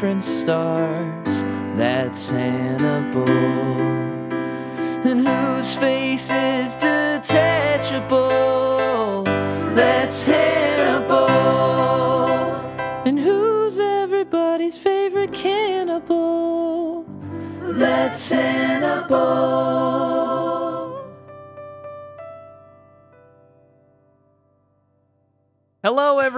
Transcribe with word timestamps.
four 0.00 0.08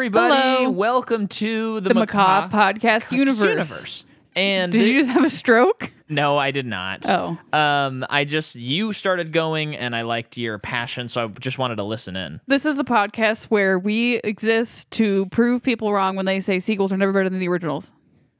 everybody. 0.02 0.34
Hello. 0.34 0.70
Welcome 0.70 1.28
to 1.28 1.78
the, 1.78 1.90
the 1.90 1.94
Macabre 1.94 2.52
Podcast 2.52 3.12
universe. 3.12 3.48
universe. 3.48 4.04
And 4.34 4.72
Did 4.72 4.88
you 4.88 4.98
just 4.98 5.12
have 5.12 5.22
a 5.22 5.30
stroke? 5.30 5.92
no, 6.08 6.36
I 6.38 6.50
did 6.50 6.66
not. 6.66 7.08
Oh, 7.08 7.38
Um, 7.52 8.04
I 8.10 8.24
just 8.24 8.56
you 8.56 8.92
started 8.92 9.32
going, 9.32 9.76
and 9.76 9.94
I 9.94 10.02
liked 10.02 10.36
your 10.36 10.58
passion, 10.58 11.06
so 11.06 11.26
I 11.26 11.28
just 11.38 11.56
wanted 11.58 11.76
to 11.76 11.84
listen 11.84 12.16
in. 12.16 12.40
this 12.48 12.66
is 12.66 12.76
the 12.76 12.82
podcast 12.84 13.44
where 13.44 13.78
we 13.78 14.16
exist 14.24 14.90
to 14.92 15.26
prove 15.26 15.62
people 15.62 15.92
wrong 15.92 16.16
when 16.16 16.26
they 16.26 16.40
say 16.40 16.58
sequels 16.58 16.92
are 16.92 16.96
never 16.96 17.12
better 17.12 17.28
than 17.30 17.38
the 17.38 17.46
originals. 17.46 17.92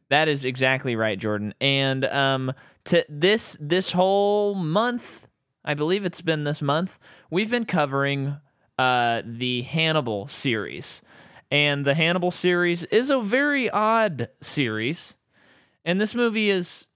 That 0.09 0.27
is 0.27 0.45
exactly 0.45 0.97
right, 0.97 1.17
Jordan. 1.17 1.55
And 1.61 2.05
um, 2.07 2.53
to 2.87 3.05
this 3.09 3.57
this 3.61 3.93
whole 3.93 4.57
month, 4.57 5.29
I 5.65 5.75
believe 5.75 6.05
it's 6.05 6.23
been 6.23 6.43
this 6.43 6.61
month, 6.61 6.99
we've 7.31 7.53
been 7.53 7.67
covering 7.67 8.37
uh 8.81 9.23
the 9.25 9.63
Hannibal 9.63 10.27
series, 10.27 11.03
and 11.53 11.85
the 11.85 11.93
Hannibal 11.93 12.31
series 12.31 12.83
is 12.85 13.11
a 13.11 13.21
very 13.21 13.69
odd 13.69 14.31
series, 14.41 15.15
and 15.85 16.01
this 16.01 16.15
movie 16.15 16.49
is 16.49 16.89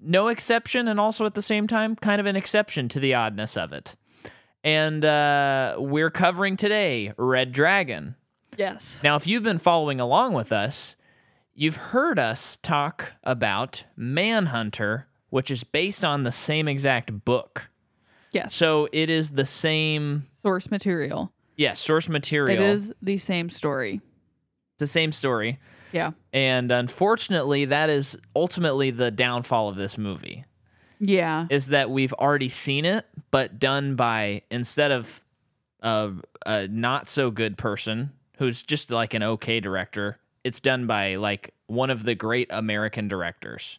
no 0.00 0.28
exception, 0.28 0.86
and 0.86 1.00
also 1.00 1.26
at 1.26 1.34
the 1.34 1.42
same 1.42 1.66
time, 1.66 1.96
kind 1.96 2.20
of 2.20 2.26
an 2.26 2.36
exception 2.36 2.88
to 2.90 3.00
the 3.00 3.14
oddness 3.14 3.56
of 3.56 3.72
it. 3.72 3.96
And 4.62 5.04
uh, 5.04 5.74
we're 5.78 6.12
covering 6.12 6.56
today 6.56 7.12
Red 7.16 7.50
Dragon. 7.50 8.14
Yes. 8.56 9.00
Now, 9.02 9.16
if 9.16 9.26
you've 9.26 9.42
been 9.42 9.58
following 9.58 9.98
along 9.98 10.34
with 10.34 10.52
us, 10.52 10.94
you've 11.52 11.76
heard 11.76 12.20
us 12.20 12.56
talk 12.62 13.14
about 13.24 13.82
Manhunter, 13.96 15.08
which 15.30 15.50
is 15.50 15.64
based 15.64 16.04
on 16.04 16.22
the 16.22 16.30
same 16.30 16.68
exact 16.68 17.24
book. 17.24 17.68
Yes. 18.30 18.54
So 18.54 18.88
it 18.92 19.10
is 19.10 19.32
the 19.32 19.44
same, 19.44 20.28
Source 20.40 20.70
material. 20.70 21.32
Yeah, 21.56 21.74
source 21.74 22.08
material. 22.08 22.62
It 22.62 22.70
is 22.74 22.92
the 23.02 23.18
same 23.18 23.50
story. 23.50 24.00
It's 24.74 24.80
the 24.80 24.86
same 24.86 25.12
story. 25.12 25.58
Yeah. 25.92 26.12
And 26.32 26.72
unfortunately, 26.72 27.66
that 27.66 27.88
is 27.88 28.18
ultimately 28.34 28.90
the 28.90 29.10
downfall 29.10 29.68
of 29.68 29.76
this 29.76 29.96
movie. 29.96 30.44
Yeah. 30.98 31.46
Is 31.50 31.68
that 31.68 31.90
we've 31.90 32.12
already 32.14 32.48
seen 32.48 32.84
it, 32.84 33.06
but 33.30 33.58
done 33.58 33.94
by 33.94 34.42
instead 34.50 34.90
of 34.90 35.22
a, 35.80 36.12
a 36.46 36.66
not 36.68 37.08
so 37.08 37.30
good 37.30 37.56
person 37.56 38.12
who's 38.38 38.62
just 38.62 38.90
like 38.90 39.14
an 39.14 39.22
okay 39.22 39.60
director, 39.60 40.18
it's 40.42 40.60
done 40.60 40.86
by 40.86 41.16
like 41.16 41.54
one 41.66 41.90
of 41.90 42.02
the 42.02 42.14
great 42.14 42.48
American 42.50 43.06
directors. 43.06 43.78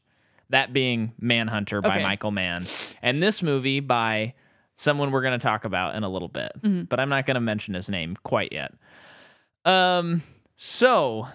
That 0.49 0.71
being 0.71 1.13
Manhunter 1.19 1.81
by 1.81 1.95
Okay. 1.95 2.03
Michael 2.03 2.31
Mann. 2.31 2.67
And 3.01 3.21
this 3.21 3.43
movie 3.43 3.79
by 3.81 4.35
someone 4.75 5.09
we're 5.11 5.21
going 5.21 5.37
to 5.39 5.43
talk 5.43 5.65
about 5.65 5.95
in 5.95 6.03
a 6.03 6.09
little 6.09 6.27
bit, 6.27 6.51
but 6.89 6.99
I'm 6.99 7.09
not 7.09 7.25
going 7.25 7.35
to 7.35 7.41
mention 7.41 7.73
his 7.73 7.89
name 7.89 8.15
quite 8.23 8.51
yet. 8.51 8.71
Um, 9.65 10.21
so 10.57 11.27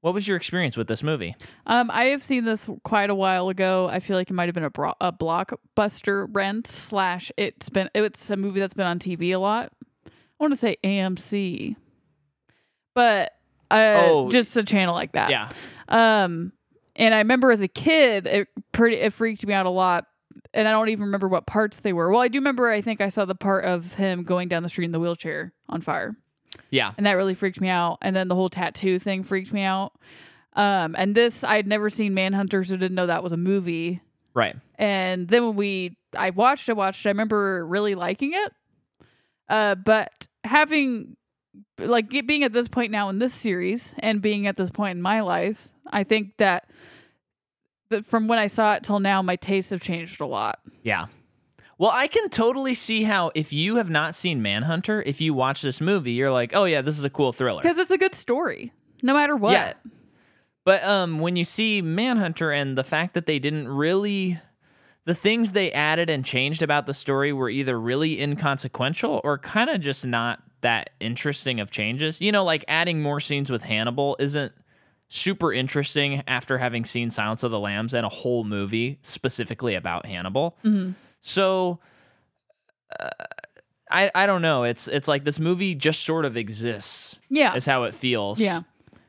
what 0.00 0.14
was 0.14 0.26
your 0.26 0.36
experience 0.36 0.76
with 0.76 0.88
this 0.88 1.02
movie? 1.02 1.36
Um, 1.66 1.90
I 1.90 2.06
have 2.06 2.22
seen 2.24 2.44
this 2.44 2.66
quite 2.84 3.10
a 3.10 3.14
while 3.14 3.48
ago. 3.50 3.88
I 3.90 4.00
feel 4.00 4.16
like 4.16 4.30
it 4.30 4.34
might 4.34 4.46
have 4.46 4.54
been 4.54 4.64
a, 4.64 4.70
bro- 4.70 4.94
a 5.00 5.12
blockbuster 5.12 6.26
rent 6.32 6.66
slash. 6.66 7.30
It's 7.36 7.68
been 7.68 7.90
it's 7.94 8.30
a 8.30 8.36
movie 8.36 8.60
that's 8.60 8.74
been 8.74 8.86
on 8.86 8.98
TV 8.98 9.30
a 9.34 9.38
lot. 9.38 9.72
I 10.06 10.10
want 10.40 10.52
to 10.54 10.58
say 10.58 10.76
AMC, 10.82 11.76
but 12.94 13.32
uh, 13.70 13.96
Oh. 14.00 14.30
just 14.30 14.56
a 14.56 14.64
channel 14.64 14.94
like 14.94 15.12
that. 15.12 15.30
Yeah. 15.30 15.50
Um, 15.88 16.52
and 16.96 17.14
I 17.14 17.18
remember 17.18 17.50
as 17.52 17.60
a 17.60 17.68
kid, 17.68 18.26
it 18.26 18.48
pretty 18.72 18.96
it 18.96 19.12
freaked 19.12 19.46
me 19.46 19.54
out 19.54 19.66
a 19.66 19.70
lot, 19.70 20.06
and 20.54 20.68
I 20.68 20.72
don't 20.72 20.88
even 20.90 21.04
remember 21.04 21.28
what 21.28 21.46
parts 21.46 21.78
they 21.80 21.92
were. 21.92 22.10
Well, 22.10 22.20
I 22.20 22.28
do 22.28 22.38
remember. 22.38 22.68
I 22.70 22.80
think 22.82 23.00
I 23.00 23.08
saw 23.08 23.24
the 23.24 23.34
part 23.34 23.64
of 23.64 23.94
him 23.94 24.22
going 24.24 24.48
down 24.48 24.62
the 24.62 24.68
street 24.68 24.86
in 24.86 24.92
the 24.92 25.00
wheelchair 25.00 25.52
on 25.68 25.80
fire, 25.80 26.14
Yeah. 26.70 26.92
and 26.96 27.06
that 27.06 27.12
really 27.12 27.34
freaked 27.34 27.60
me 27.60 27.68
out. 27.68 27.98
And 28.02 28.14
then 28.14 28.28
the 28.28 28.34
whole 28.34 28.50
tattoo 28.50 28.98
thing 28.98 29.24
freaked 29.24 29.52
me 29.52 29.62
out. 29.62 29.92
Um, 30.54 30.94
and 30.98 31.14
this 31.14 31.42
I 31.44 31.56
had 31.56 31.66
never 31.66 31.88
seen 31.88 32.12
Manhunter, 32.14 32.62
so 32.64 32.76
didn't 32.76 32.94
know 32.94 33.06
that 33.06 33.22
was 33.22 33.32
a 33.32 33.36
movie. 33.38 34.00
Right. 34.34 34.56
And 34.76 35.28
then 35.28 35.46
when 35.46 35.56
we 35.56 35.96
I 36.16 36.30
watched 36.30 36.68
it, 36.68 36.76
watched 36.76 37.06
I 37.06 37.10
remember 37.10 37.66
really 37.66 37.94
liking 37.94 38.32
it. 38.34 38.52
Uh, 39.48 39.74
but 39.74 40.26
having 40.44 41.16
like 41.78 42.08
being 42.10 42.44
at 42.44 42.52
this 42.52 42.68
point 42.68 42.92
now 42.92 43.08
in 43.08 43.18
this 43.18 43.34
series 43.34 43.94
and 43.98 44.20
being 44.22 44.46
at 44.46 44.56
this 44.56 44.70
point 44.70 44.96
in 44.96 45.02
my 45.02 45.20
life, 45.22 45.68
I 45.90 46.04
think 46.04 46.36
that 46.38 46.68
that 47.92 48.04
from 48.04 48.28
when 48.28 48.38
I 48.38 48.48
saw 48.48 48.74
it 48.74 48.82
till 48.82 49.00
now, 49.00 49.22
my 49.22 49.36
tastes 49.36 49.70
have 49.70 49.80
changed 49.80 50.20
a 50.20 50.26
lot. 50.26 50.58
Yeah. 50.82 51.06
Well, 51.78 51.90
I 51.92 52.06
can 52.06 52.28
totally 52.28 52.74
see 52.74 53.02
how 53.02 53.32
if 53.34 53.52
you 53.52 53.76
have 53.76 53.90
not 53.90 54.14
seen 54.14 54.42
Manhunter, 54.42 55.02
if 55.02 55.20
you 55.20 55.34
watch 55.34 55.62
this 55.62 55.80
movie, 55.80 56.12
you're 56.12 56.30
like, 56.30 56.54
"Oh 56.54 56.64
yeah, 56.64 56.82
this 56.82 56.98
is 56.98 57.04
a 57.04 57.10
cool 57.10 57.32
thriller." 57.32 57.62
Because 57.62 57.78
it's 57.78 57.90
a 57.90 57.98
good 57.98 58.14
story, 58.14 58.72
no 59.02 59.14
matter 59.14 59.34
what. 59.34 59.52
Yeah. 59.52 59.72
But 60.64 60.84
um 60.84 61.18
when 61.18 61.36
you 61.36 61.44
see 61.44 61.82
Manhunter 61.82 62.52
and 62.52 62.78
the 62.78 62.84
fact 62.84 63.14
that 63.14 63.26
they 63.26 63.38
didn't 63.38 63.68
really 63.68 64.38
the 65.04 65.14
things 65.14 65.52
they 65.52 65.72
added 65.72 66.08
and 66.08 66.24
changed 66.24 66.62
about 66.62 66.86
the 66.86 66.94
story 66.94 67.32
were 67.32 67.50
either 67.50 67.80
really 67.80 68.20
inconsequential 68.22 69.20
or 69.24 69.38
kind 69.38 69.68
of 69.68 69.80
just 69.80 70.06
not 70.06 70.40
that 70.60 70.90
interesting 71.00 71.58
of 71.58 71.72
changes. 71.72 72.20
You 72.20 72.30
know, 72.30 72.44
like 72.44 72.64
adding 72.68 73.02
more 73.02 73.18
scenes 73.18 73.50
with 73.50 73.64
Hannibal 73.64 74.14
isn't 74.20 74.52
super 75.14 75.52
interesting 75.52 76.22
after 76.26 76.56
having 76.58 76.84
seen 76.84 77.10
Silence 77.10 77.42
of 77.42 77.50
the 77.50 77.60
Lambs 77.60 77.92
and 77.92 78.06
a 78.06 78.08
whole 78.08 78.44
movie 78.44 78.98
specifically 79.02 79.74
about 79.74 80.06
Hannibal. 80.06 80.56
Mhm. 80.64 80.94
So 81.20 81.80
uh, 82.98 83.10
I 83.90 84.10
I 84.14 84.26
don't 84.26 84.42
know. 84.42 84.64
It's 84.64 84.88
it's 84.88 85.08
like 85.08 85.24
this 85.24 85.38
movie 85.38 85.74
just 85.74 86.02
sort 86.02 86.24
of 86.24 86.36
exists. 86.36 87.18
Yeah. 87.28 87.54
Is 87.54 87.66
how 87.66 87.84
it 87.84 87.94
feels. 87.94 88.40
Yeah. 88.40 88.62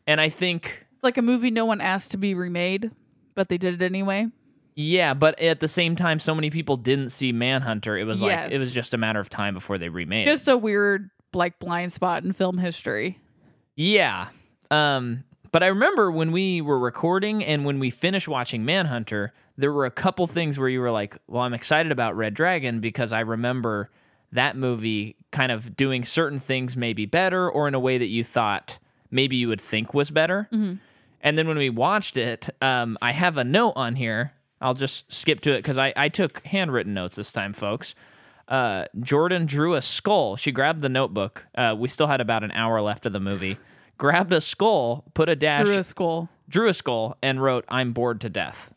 And 0.06 0.20
I 0.20 0.30
think 0.30 0.86
It's 0.96 1.04
like 1.04 1.18
a 1.18 1.22
movie 1.22 1.52
no 1.52 1.66
one 1.66 1.80
asked 1.82 2.12
to 2.12 2.18
be 2.18 2.34
remade, 2.34 2.92
but 3.36 3.48
they 3.50 3.58
did 3.58 3.82
it 3.82 3.86
anyway. 3.86 4.28
yeah, 4.76 5.14
but 5.14 5.40
at 5.40 5.60
the 5.60 5.68
same 5.68 5.96
time 5.96 6.20
so 6.20 6.34
many 6.36 6.50
people 6.50 6.76
didn't 6.78 7.10
see 7.10 7.32
Manhunter. 7.32 7.98
It 7.98 8.04
was 8.06 8.22
like 8.22 8.32
Yes. 8.32 8.50
it 8.52 8.58
was 8.58 8.74
just 8.74 8.94
a 8.94 8.98
matter 8.98 9.20
of 9.20 9.30
time 9.30 9.54
before 9.54 9.78
they 9.78 9.88
remade 9.90 10.26
Just 10.28 10.48
it. 10.48 10.52
a 10.54 10.58
weird 10.58 11.10
like 11.34 11.60
blind 11.60 11.92
spot 11.94 12.24
in 12.24 12.34
film 12.34 12.58
history. 12.58 13.20
Yeah. 13.76 14.28
Um 14.70 15.24
but 15.54 15.64
I 15.64 15.68
remember 15.68 16.12
when 16.12 16.32
we 16.32 16.62
were 16.62 16.80
recording 16.80 17.44
and 17.46 17.64
when 17.64 17.80
we 17.80 17.92
finished 17.92 18.28
watching 18.28 18.66
Manhunter, 18.66 19.32
there 19.56 19.72
were 19.72 19.86
a 19.86 19.92
couple 19.92 20.26
things 20.26 20.58
where 20.58 20.68
you 20.68 20.82
were 20.82 20.92
like, 20.92 21.16
"Well, 21.28 21.44
I'm 21.44 21.54
excited 21.54 21.92
about 21.92 22.18
Red 22.18 22.34
Dragon 22.34 22.80
because 22.82 23.14
I 23.14 23.20
remember 23.22 23.92
that 24.32 24.58
movie 24.58 25.16
kind 25.32 25.52
of 25.52 25.78
doing 25.78 26.04
certain 26.04 26.40
things 26.40 26.76
maybe 26.76 27.06
better 27.06 27.48
or 27.50 27.68
in 27.68 27.76
a 27.76 27.80
way 27.80 28.00
that 28.00 28.08
you 28.08 28.24
thought 28.24 28.80
maybe 29.12 29.36
you 29.36 29.48
would 29.48 29.62
think 29.62 29.94
was 29.94 30.10
better." 30.10 30.50
And 31.22 31.38
then 31.38 31.48
when 31.48 31.58
we 31.58 31.70
watched 31.70 32.18
it, 32.18 32.50
um, 32.62 32.98
I 33.02 33.12
have 33.14 33.38
a 33.38 33.44
note 33.44 33.74
on 33.76 33.96
here. 33.96 34.34
I'll 34.60 34.74
just 34.74 35.14
skip 35.14 35.40
to 35.42 35.52
it 35.52 35.60
because 35.60 35.78
I, 35.78 35.94
I 35.96 36.10
took 36.10 36.44
handwritten 36.48 36.96
notes 36.96 37.16
this 37.16 37.32
time, 37.32 37.54
folks. 37.54 37.94
Uh, 38.48 38.86
Jordan 39.00 39.46
drew 39.46 39.76
a 39.76 39.82
skull. 39.82 40.36
She 40.36 40.52
grabbed 40.52 40.82
the 40.82 40.90
notebook. 40.90 41.46
Uh, 41.56 41.76
we 41.78 41.90
still 41.90 42.08
had 42.08 42.22
about 42.22 42.44
an 42.44 42.52
hour 42.52 42.82
left 42.82 43.06
of 43.06 43.14
the 43.14 43.20
movie. 43.20 43.58
Grabbed 43.98 44.34
a 44.34 44.42
skull, 44.42 45.06
put 45.14 45.30
a 45.30 45.36
dash, 45.36 45.66
Through 45.66 45.78
a 45.78 45.84
skull. 45.84 46.30
drew 46.50 46.68
a 46.70 46.74
skull, 46.74 47.18
and 47.22 47.42
wrote, 47.42 47.64
I'm 47.70 47.94
bored 47.94 48.22
to 48.22 48.30
death. 48.30 48.74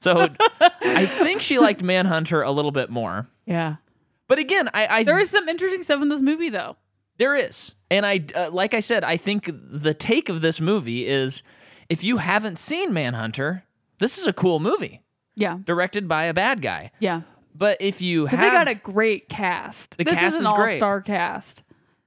So 0.00 0.28
I 0.80 1.06
think 1.06 1.40
she 1.40 1.58
liked 1.58 1.82
Manhunter 1.82 2.42
a 2.42 2.50
little 2.50 2.70
bit 2.70 2.88
more. 2.90 3.28
Yeah. 3.46 3.76
But 4.28 4.38
again, 4.38 4.68
I, 4.74 4.86
I 4.86 5.04
There 5.04 5.18
is 5.18 5.30
some 5.30 5.48
interesting 5.48 5.82
stuff 5.82 6.00
in 6.02 6.08
this 6.08 6.20
movie 6.20 6.50
though. 6.50 6.76
There 7.18 7.34
is. 7.34 7.74
And 7.90 8.06
I 8.06 8.24
uh, 8.34 8.50
like 8.52 8.74
I 8.74 8.80
said, 8.80 9.02
I 9.04 9.16
think 9.16 9.50
the 9.54 9.94
take 9.94 10.28
of 10.28 10.40
this 10.40 10.60
movie 10.60 11.06
is 11.06 11.42
if 11.88 12.04
you 12.04 12.18
haven't 12.18 12.58
seen 12.58 12.92
Manhunter, 12.92 13.64
this 13.98 14.18
is 14.18 14.26
a 14.26 14.32
cool 14.32 14.60
movie 14.60 15.02
Yeah. 15.34 15.58
directed 15.64 16.06
by 16.08 16.24
a 16.24 16.34
bad 16.34 16.62
guy. 16.62 16.92
Yeah. 17.00 17.22
But 17.54 17.78
if 17.80 18.00
you 18.00 18.26
have 18.26 18.38
they 18.38 18.50
got 18.50 18.68
a 18.68 18.74
great 18.76 19.28
cast. 19.28 19.96
The 19.98 20.04
this 20.04 20.14
cast 20.14 20.34
is 20.36 20.40
an 20.40 20.46
is 20.46 20.52
great. 20.52 20.72
all-star 20.74 21.00
cast. 21.00 21.62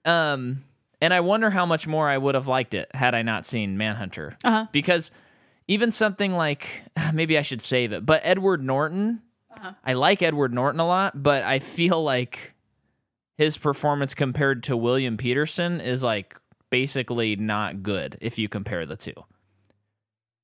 um 0.06 0.64
and 1.02 1.14
I 1.14 1.20
wonder 1.22 1.50
how 1.50 1.66
much 1.66 1.88
more 1.88 2.08
I 2.10 2.18
would 2.18 2.36
have 2.36 2.48
liked 2.48 2.74
it 2.74 2.90
had 2.94 3.16
I 3.16 3.22
not 3.24 3.46
seen 3.46 3.78
Manhunter. 3.78 4.38
Uh-huh. 4.44 4.68
Because 4.72 5.12
even 5.68 5.92
something 5.92 6.34
like 6.34 6.84
maybe 7.14 7.38
I 7.38 7.42
should 7.42 7.62
save 7.62 7.92
it, 7.92 8.06
but 8.06 8.22
Edward 8.24 8.64
Norton 8.64 9.22
Uh-huh. 9.56 9.74
I 9.84 9.94
like 9.94 10.22
Edward 10.22 10.54
Norton 10.54 10.80
a 10.80 10.88
lot, 10.88 11.22
but 11.22 11.44
I 11.44 11.60
feel 11.60 12.02
like 12.04 12.54
his 13.38 13.58
performance 13.58 14.14
compared 14.14 14.64
to 14.64 14.78
William 14.78 15.18
Petersen 15.18 15.82
is 15.82 16.04
like 16.04 16.36
basically 16.70 17.36
not 17.36 17.82
good 17.84 18.18
if 18.22 18.38
you 18.38 18.48
compare 18.48 18.86
the 18.86 18.96
two. 18.96 19.14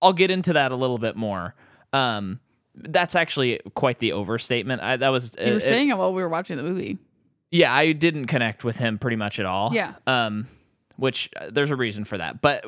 I'll 0.01 0.13
get 0.13 0.29
into 0.31 0.53
that 0.53 0.71
a 0.71 0.75
little 0.75 0.97
bit 0.97 1.15
more. 1.15 1.55
Um, 1.93 2.39
that's 2.75 3.15
actually 3.15 3.59
quite 3.73 3.97
the 3.99 4.11
overstatement. 4.13 4.81
I, 4.81 4.97
that 4.97 5.09
was 5.09 5.35
You 5.39 5.45
were 5.45 5.51
it- 5.53 5.57
it- 5.57 5.61
saying 5.63 5.89
it 5.89 5.97
while 5.97 6.13
we 6.13 6.21
were 6.21 6.29
watching 6.29 6.57
the 6.57 6.63
movie. 6.63 6.97
Yeah, 7.51 7.73
I 7.73 7.91
didn't 7.93 8.27
connect 8.27 8.63
with 8.63 8.77
him 8.77 8.97
pretty 8.97 9.17
much 9.17 9.39
at 9.39 9.45
all. 9.45 9.73
Yeah. 9.73 9.93
Um, 10.05 10.47
which 10.97 11.29
uh, 11.39 11.49
there's 11.51 11.69
a 11.69 11.75
reason 11.75 12.05
for 12.05 12.17
that, 12.17 12.41
but 12.41 12.65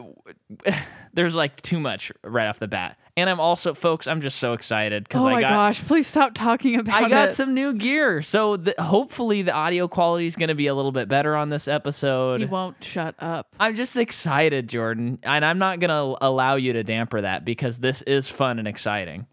there's 1.14 1.34
like 1.34 1.62
too 1.64 1.80
much 1.80 2.12
right 2.24 2.48
off 2.48 2.60
the 2.60 2.68
bat. 2.68 2.98
And 3.18 3.28
I'm 3.30 3.40
also, 3.40 3.74
folks, 3.74 4.06
I'm 4.08 4.22
just 4.22 4.38
so 4.38 4.54
excited 4.54 5.04
because 5.04 5.24
Oh 5.26 5.28
I 5.28 5.42
got. 5.42 5.52
Oh 5.52 5.56
my 5.56 5.58
gosh! 5.70 5.84
Please 5.86 6.08
stop 6.08 6.34
talking 6.36 6.76
about 6.80 7.04
I 7.04 7.10
got 7.10 7.30
it. 7.30 7.36
some 7.36 7.54
new 7.56 7.74
gear. 7.74 8.22
So 8.22 8.56
the, 8.56 8.76
hopefully 8.80 9.42
the 9.42 9.52
audio 9.52 9.88
quality 9.88 10.26
is 10.28 10.36
going 10.36 10.50
to 10.50 10.56
be 10.56 10.68
a 10.68 10.76
little 10.76 10.92
bit 10.92 11.10
better 11.10 11.36
on 11.36 11.50
this 11.50 11.68
episode. 11.68 12.36
episode. 12.42 12.52
won't 12.52 12.84
shut 12.84 13.16
up. 13.20 13.48
I'm 13.60 13.76
just 13.76 13.98
excited, 13.98 14.70
Jordan, 14.70 15.18
and 15.24 15.44
I'm 15.44 15.58
not 15.58 15.80
going 15.80 15.90
to 15.90 16.24
allow 16.24 16.56
you 16.56 16.74
to 16.74 16.84
damper 16.84 17.22
that 17.22 17.44
because 17.44 17.80
this 17.80 18.04
is 18.04 18.30
fun 18.30 18.60
and 18.60 18.68
exciting. 18.68 19.26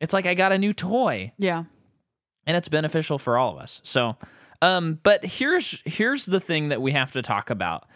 It's 0.00 0.14
like 0.14 0.26
I 0.26 0.34
got 0.34 0.52
a 0.52 0.58
new 0.58 0.72
toy 0.72 1.32
Yeah. 1.38 1.64
and 2.46 2.56
it's 2.56 2.68
beneficial 2.68 3.18
for 3.18 3.36
all 3.36 3.56
of 3.56 3.58
us. 3.60 3.80
So, 3.82 4.16
um, 4.62 4.98
but 5.02 5.24
here's 5.24 5.80
here's 5.84 6.26
the 6.26 6.40
thing 6.40 6.68
that 6.70 6.82
we 6.82 6.92
have 6.92 7.12
to 7.12 7.22
talk 7.22 7.50
about 7.50 7.86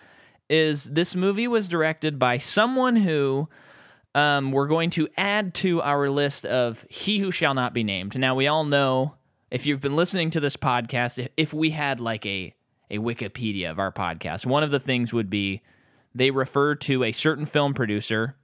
is 0.48 0.84
this 0.84 1.14
movie 1.14 1.48
was 1.48 1.66
directed 1.66 2.18
by 2.18 2.38
someone 2.38 2.96
who 2.96 3.48
um, 4.14 4.52
we're 4.52 4.66
going 4.66 4.90
to 4.90 5.08
add 5.16 5.54
to 5.54 5.80
our 5.80 6.10
list 6.10 6.44
of 6.44 6.84
he 6.90 7.18
who 7.18 7.30
shall 7.30 7.54
not 7.54 7.72
be 7.72 7.82
named. 7.82 8.18
Now 8.18 8.34
we 8.34 8.46
all 8.46 8.64
know 8.64 9.14
if 9.50 9.66
you've 9.66 9.80
been 9.80 9.96
listening 9.96 10.30
to 10.30 10.40
this 10.40 10.56
podcast, 10.56 11.18
if, 11.18 11.28
if 11.36 11.54
we 11.54 11.70
had 11.70 12.00
like 12.00 12.26
a 12.26 12.54
a 12.90 12.98
Wikipedia 12.98 13.70
of 13.70 13.78
our 13.78 13.90
podcast, 13.90 14.44
one 14.44 14.62
of 14.62 14.70
the 14.70 14.80
things 14.80 15.12
would 15.12 15.30
be 15.30 15.62
they 16.14 16.30
refer 16.30 16.74
to 16.74 17.04
a 17.04 17.12
certain 17.12 17.46
film 17.46 17.72
producer 17.72 18.36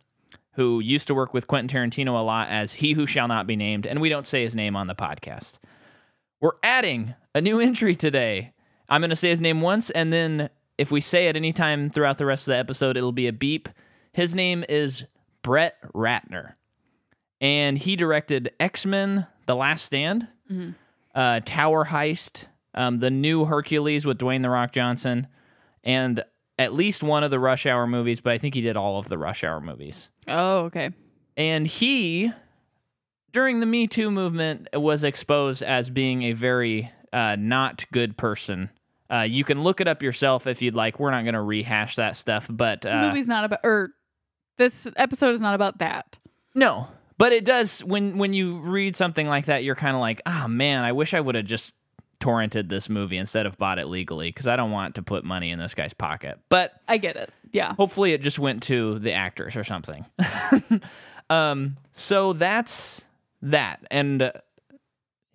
who 0.52 0.80
used 0.80 1.06
to 1.06 1.14
work 1.14 1.34
with 1.34 1.46
Quentin 1.46 1.68
Tarantino 1.68 2.18
a 2.18 2.22
lot 2.22 2.48
as 2.48 2.72
he 2.72 2.92
who 2.92 3.06
shall 3.06 3.28
not 3.28 3.46
be 3.46 3.56
named, 3.56 3.86
and 3.86 4.00
we 4.00 4.08
don't 4.08 4.26
say 4.26 4.42
his 4.42 4.54
name 4.54 4.74
on 4.74 4.86
the 4.86 4.94
podcast. 4.94 5.58
We're 6.40 6.52
adding 6.62 7.14
a 7.34 7.40
new 7.40 7.60
entry 7.60 7.94
today. 7.96 8.52
I'm 8.88 9.00
going 9.00 9.10
to 9.10 9.16
say 9.16 9.28
his 9.30 9.40
name 9.40 9.60
once, 9.60 9.90
and 9.90 10.12
then 10.12 10.50
if 10.78 10.90
we 10.90 11.00
say 11.00 11.28
it 11.28 11.36
anytime 11.36 11.90
throughout 11.90 12.18
the 12.18 12.26
rest 12.26 12.46
of 12.48 12.52
the 12.52 12.58
episode, 12.58 12.96
it'll 12.96 13.12
be 13.12 13.26
a 13.26 13.32
beep. 13.32 13.68
His 14.12 14.34
name 14.34 14.64
is 14.68 15.04
Brett 15.42 15.76
Ratner, 15.94 16.54
and 17.40 17.76
he 17.76 17.96
directed 17.96 18.52
X 18.58 18.86
Men: 18.86 19.26
The 19.46 19.56
Last 19.56 19.84
Stand, 19.84 20.28
uh, 21.14 21.40
Tower 21.44 21.86
Heist, 21.86 22.46
um, 22.74 22.98
the 22.98 23.10
new 23.10 23.44
Hercules 23.44 24.06
with 24.06 24.18
Dwayne 24.18 24.42
the 24.42 24.50
Rock 24.50 24.72
Johnson, 24.72 25.26
and 25.84 26.24
at 26.58 26.72
least 26.72 27.02
one 27.02 27.24
of 27.24 27.30
the 27.30 27.38
Rush 27.38 27.66
Hour 27.66 27.86
movies. 27.86 28.20
But 28.20 28.32
I 28.32 28.38
think 28.38 28.54
he 28.54 28.60
did 28.60 28.76
all 28.76 28.98
of 28.98 29.08
the 29.08 29.18
Rush 29.18 29.44
Hour 29.44 29.60
movies. 29.60 30.08
Oh, 30.26 30.60
okay. 30.66 30.90
And 31.36 31.66
he, 31.66 32.32
during 33.32 33.60
the 33.60 33.66
Me 33.66 33.86
Too 33.86 34.10
movement, 34.10 34.68
was 34.74 35.04
exposed 35.04 35.62
as 35.62 35.90
being 35.90 36.22
a 36.24 36.32
very 36.32 36.90
uh, 37.12 37.36
not 37.38 37.84
good 37.92 38.16
person. 38.16 38.70
Uh, 39.10 39.26
you 39.28 39.42
can 39.44 39.62
look 39.62 39.80
it 39.80 39.88
up 39.88 40.02
yourself 40.02 40.46
if 40.46 40.60
you'd 40.60 40.74
like. 40.74 40.98
We're 41.00 41.10
not 41.10 41.22
going 41.22 41.34
to 41.34 41.40
rehash 41.42 41.96
that 41.96 42.16
stuff, 42.16 42.46
but 42.50 42.82
The 42.82 42.94
uh, 42.96 43.08
movie's 43.08 43.26
not 43.26 43.44
about, 43.44 43.60
or 43.64 43.90
this 44.58 44.86
episode 44.96 45.32
is 45.34 45.40
not 45.40 45.54
about 45.54 45.78
that. 45.78 46.18
no. 46.54 46.88
But 47.16 47.32
it 47.32 47.44
does 47.44 47.80
when 47.82 48.16
when 48.16 48.32
you 48.32 48.58
read 48.60 48.94
something 48.94 49.26
like 49.26 49.46
that, 49.46 49.64
you're 49.64 49.74
kind 49.74 49.96
of 49.96 50.00
like, 50.00 50.22
ah, 50.24 50.46
man, 50.48 50.84
I 50.84 50.92
wish 50.92 51.14
I 51.14 51.20
would 51.20 51.34
have 51.34 51.46
just 51.46 51.74
torrented 52.20 52.68
this 52.68 52.88
movie 52.88 53.16
instead 53.16 53.44
of 53.44 53.58
bought 53.58 53.80
it 53.80 53.88
legally 53.88 54.28
because 54.28 54.46
I 54.46 54.54
don't 54.54 54.70
want 54.70 54.94
to 54.96 55.02
put 55.02 55.24
money 55.24 55.50
in 55.50 55.58
this 55.58 55.74
guy's 55.74 55.92
pocket. 55.92 56.38
But 56.48 56.74
I 56.86 56.96
get 56.98 57.16
it. 57.16 57.32
Yeah. 57.50 57.74
hopefully 57.74 58.12
it 58.12 58.22
just 58.22 58.38
went 58.38 58.62
to 58.64 58.98
the 59.00 59.14
actors 59.14 59.56
or 59.56 59.64
something 59.64 60.04
um 61.30 61.76
so 61.92 62.34
that's 62.34 63.04
that. 63.42 63.84
And 63.90 64.22
uh, 64.22 64.32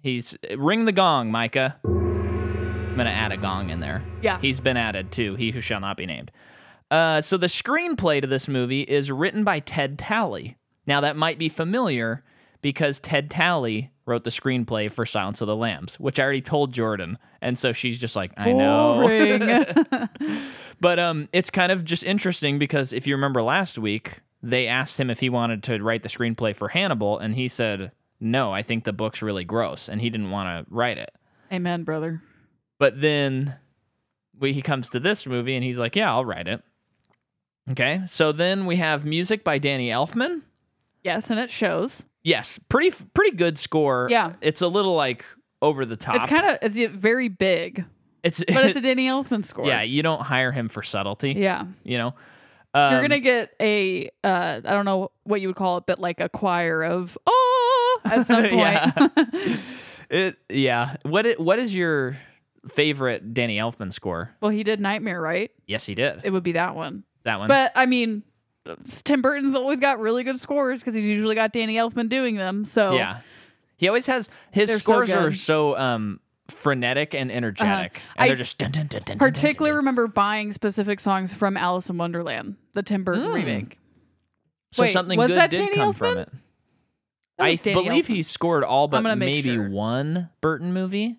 he's 0.02 0.38
ring 0.58 0.86
the 0.86 0.92
gong 0.92 1.32
micah. 1.32 1.78
I'm 1.84 2.96
gonna 2.98 3.10
add 3.10 3.32
a 3.32 3.38
gong 3.38 3.70
in 3.70 3.80
there. 3.80 4.04
Yeah. 4.22 4.40
he's 4.40 4.60
been 4.60 4.78
added 4.78 5.12
too. 5.12 5.36
He 5.36 5.52
who 5.52 5.62
shall 5.62 5.80
not 5.80 5.98
be 5.98 6.06
named. 6.06 6.32
Uh 6.92 7.22
so 7.22 7.38
the 7.38 7.48
screenplay 7.48 8.22
to 8.22 8.28
this 8.28 8.48
movie 8.48 8.82
is 8.82 9.12
written 9.12 9.44
by 9.44 9.60
Ted 9.60 9.98
Tally. 9.98 10.58
Now 10.86 11.02
that 11.02 11.16
might 11.16 11.40
be 11.40 11.50
familiar 11.50 12.24
because 12.62 13.00
Ted 13.00 13.32
Tally 13.32 13.90
wrote 14.06 14.24
the 14.26 14.30
screenplay 14.30 14.92
for 14.92 15.06
silence 15.06 15.40
of 15.40 15.48
the 15.48 15.56
lambs 15.56 15.98
which 15.98 16.20
i 16.20 16.24
already 16.24 16.42
told 16.42 16.74
jordan. 16.74 17.18
And 17.42 17.58
so 17.58 17.74
she's 17.74 17.98
just 17.98 18.16
like 18.16 18.32
i 18.38 18.52
know. 18.52 19.08
But 20.80 21.00
um, 21.00 21.30
it's 21.32 21.50
kind 21.50 21.72
of 21.72 21.86
just 21.86 22.04
interesting 22.04 22.60
because 22.60 22.92
if 22.92 23.08
you 23.08 23.16
remember 23.16 23.42
last 23.42 23.78
week, 23.78 24.20
they 24.44 24.68
asked 24.68 25.00
him 25.00 25.10
if 25.10 25.20
he 25.20 25.30
wanted 25.30 25.64
to 25.64 25.82
write 25.82 26.04
the 26.04 26.10
screenplay 26.10 26.56
for 26.56 26.68
Hannibal, 26.68 27.18
and 27.18 27.34
he 27.34 27.48
said, 27.48 27.92
"No, 28.20 28.52
I 28.54 28.62
think 28.62 28.84
the 28.84 28.94
book's 28.94 29.22
really 29.22 29.46
gross," 29.46 29.88
and 29.90 30.00
he 30.02 30.10
didn't 30.10 30.30
want 30.30 30.68
to 30.68 30.72
write 30.74 30.98
it. 30.98 31.12
Amen, 31.52 31.84
brother. 31.84 32.22
But 32.78 33.00
then 33.02 33.56
we, 34.38 34.52
he 34.54 34.62
comes 34.62 34.90
to 34.90 35.00
this 35.00 35.26
movie, 35.26 35.56
and 35.56 35.64
he's 35.64 35.80
like, 35.80 35.96
"Yeah, 35.96 36.12
I'll 36.14 36.26
write 36.26 36.48
it." 36.48 36.62
Okay, 37.72 38.02
so 38.06 38.32
then 38.34 38.66
we 38.66 38.76
have 38.76 39.06
music 39.06 39.44
by 39.44 39.58
Danny 39.58 39.90
Elfman. 39.90 40.42
Yes, 41.04 41.30
and 41.30 41.40
it 41.40 41.50
shows. 41.50 42.04
Yes, 42.24 42.60
pretty 42.70 42.96
pretty 43.14 43.36
good 43.38 43.58
score. 43.58 44.08
Yeah. 44.10 44.34
it's 44.42 44.62
a 44.62 44.68
little 44.68 44.96
like 44.96 45.26
over 45.62 45.86
the 45.86 45.96
top. 45.98 46.16
It's 46.16 46.26
kind 46.26 46.46
of 46.46 46.58
it's 46.62 46.78
very 46.96 47.30
big, 47.30 47.86
it's 48.24 48.44
but 48.44 48.66
it's 48.66 48.76
a 48.78 48.82
Danny 48.82 49.08
Elfman 49.08 49.46
score. 49.46 49.66
yeah. 49.68 49.82
You 49.82 50.04
don't 50.04 50.22
hire 50.22 50.52
him 50.52 50.68
for 50.68 50.84
subtlety. 50.84 51.32
Yeah. 51.34 51.66
you 51.84 51.98
know. 51.98 52.14
You're 52.76 52.84
Um, 52.98 53.02
gonna 53.04 53.20
get 53.20 53.54
a 53.60 54.10
uh, 54.24 54.62
I 54.66 54.72
don't 54.72 54.86
know 54.86 55.12
what 55.24 55.42
you 55.42 55.48
would 55.48 55.56
call 55.56 55.78
it, 55.78 55.84
but 55.86 56.00
like 56.00 56.20
a 56.20 56.28
choir 56.30 56.84
of 56.84 57.18
oh 57.28 58.02
at 58.06 58.26
some 58.28 58.44
point. 58.50 58.54
Yeah. 58.54 59.58
It 60.10 60.38
yeah. 60.50 60.98
What 61.04 61.26
i- 61.26 61.36
what 61.38 61.58
is 61.60 61.74
your 61.76 62.18
favorite 62.70 63.34
Danny 63.34 63.58
Elfman 63.58 63.92
score? 63.92 64.30
well, 64.42 64.52
he 64.52 64.64
did 64.64 64.80
Nightmare, 64.80 65.20
right? 65.20 65.50
Yes, 65.66 65.86
he 65.86 65.96
did. 65.96 66.22
It 66.24 66.30
would 66.30 66.44
be 66.44 66.52
that 66.52 66.76
one. 66.76 67.04
that 67.24 67.40
one. 67.40 67.48
But 67.48 67.72
I 67.76 67.86
mean, 67.88 68.22
Tim 69.04 69.22
Burton's 69.24 69.56
always 69.56 69.80
got 69.80 70.00
really 70.00 70.24
good 70.24 70.40
scores 70.40 70.80
because 70.82 70.94
he's 70.94 71.06
usually 71.06 71.36
got 71.36 71.52
Danny 71.52 71.76
Elfman 71.78 72.10
doing 72.10 72.36
them. 72.36 72.66
So 72.66 72.94
yeah. 72.94 73.20
He 73.78 73.88
always 73.88 74.06
has 74.08 74.30
his 74.52 74.68
They're 74.70 74.78
so 74.78 74.82
scores 74.84 75.10
are 75.12 75.32
so 75.34 75.76
um 75.78 76.20
frenetic 76.50 77.14
and 77.16 77.32
energetic. 77.32 78.02
And 78.16 78.24
I 78.24 78.28
they're 78.28 78.36
just 78.36 78.58
dun, 78.58 78.72
dun, 78.72 78.88
dun, 78.88 79.18
particularly 79.18 79.76
remember 79.78 80.08
buying 80.08 80.52
specific 80.52 81.00
songs 81.00 81.34
from 81.34 81.56
Alice 81.58 81.90
in 81.90 81.98
Wonderland, 81.98 82.56
the 82.74 82.84
Tim 82.84 83.04
Burton 83.04 83.24
Mm. 83.24 83.34
remake. 83.34 83.80
So 84.72 84.84
Wait, 84.84 84.92
something 84.92 85.20
good 85.20 85.50
did 85.50 85.58
Danny 85.58 85.76
come 85.76 85.94
from 85.94 86.18
it. 86.18 86.30
I 87.40 87.56
Danny 87.56 87.74
believe 87.74 88.06
Elfman. 88.06 88.16
he 88.16 88.24
scored 88.24 88.64
all 88.64 88.88
but 88.88 89.02
maybe 89.18 89.54
sure. 89.56 89.70
one 89.70 90.30
Burton 90.42 90.74
movie. 90.74 91.18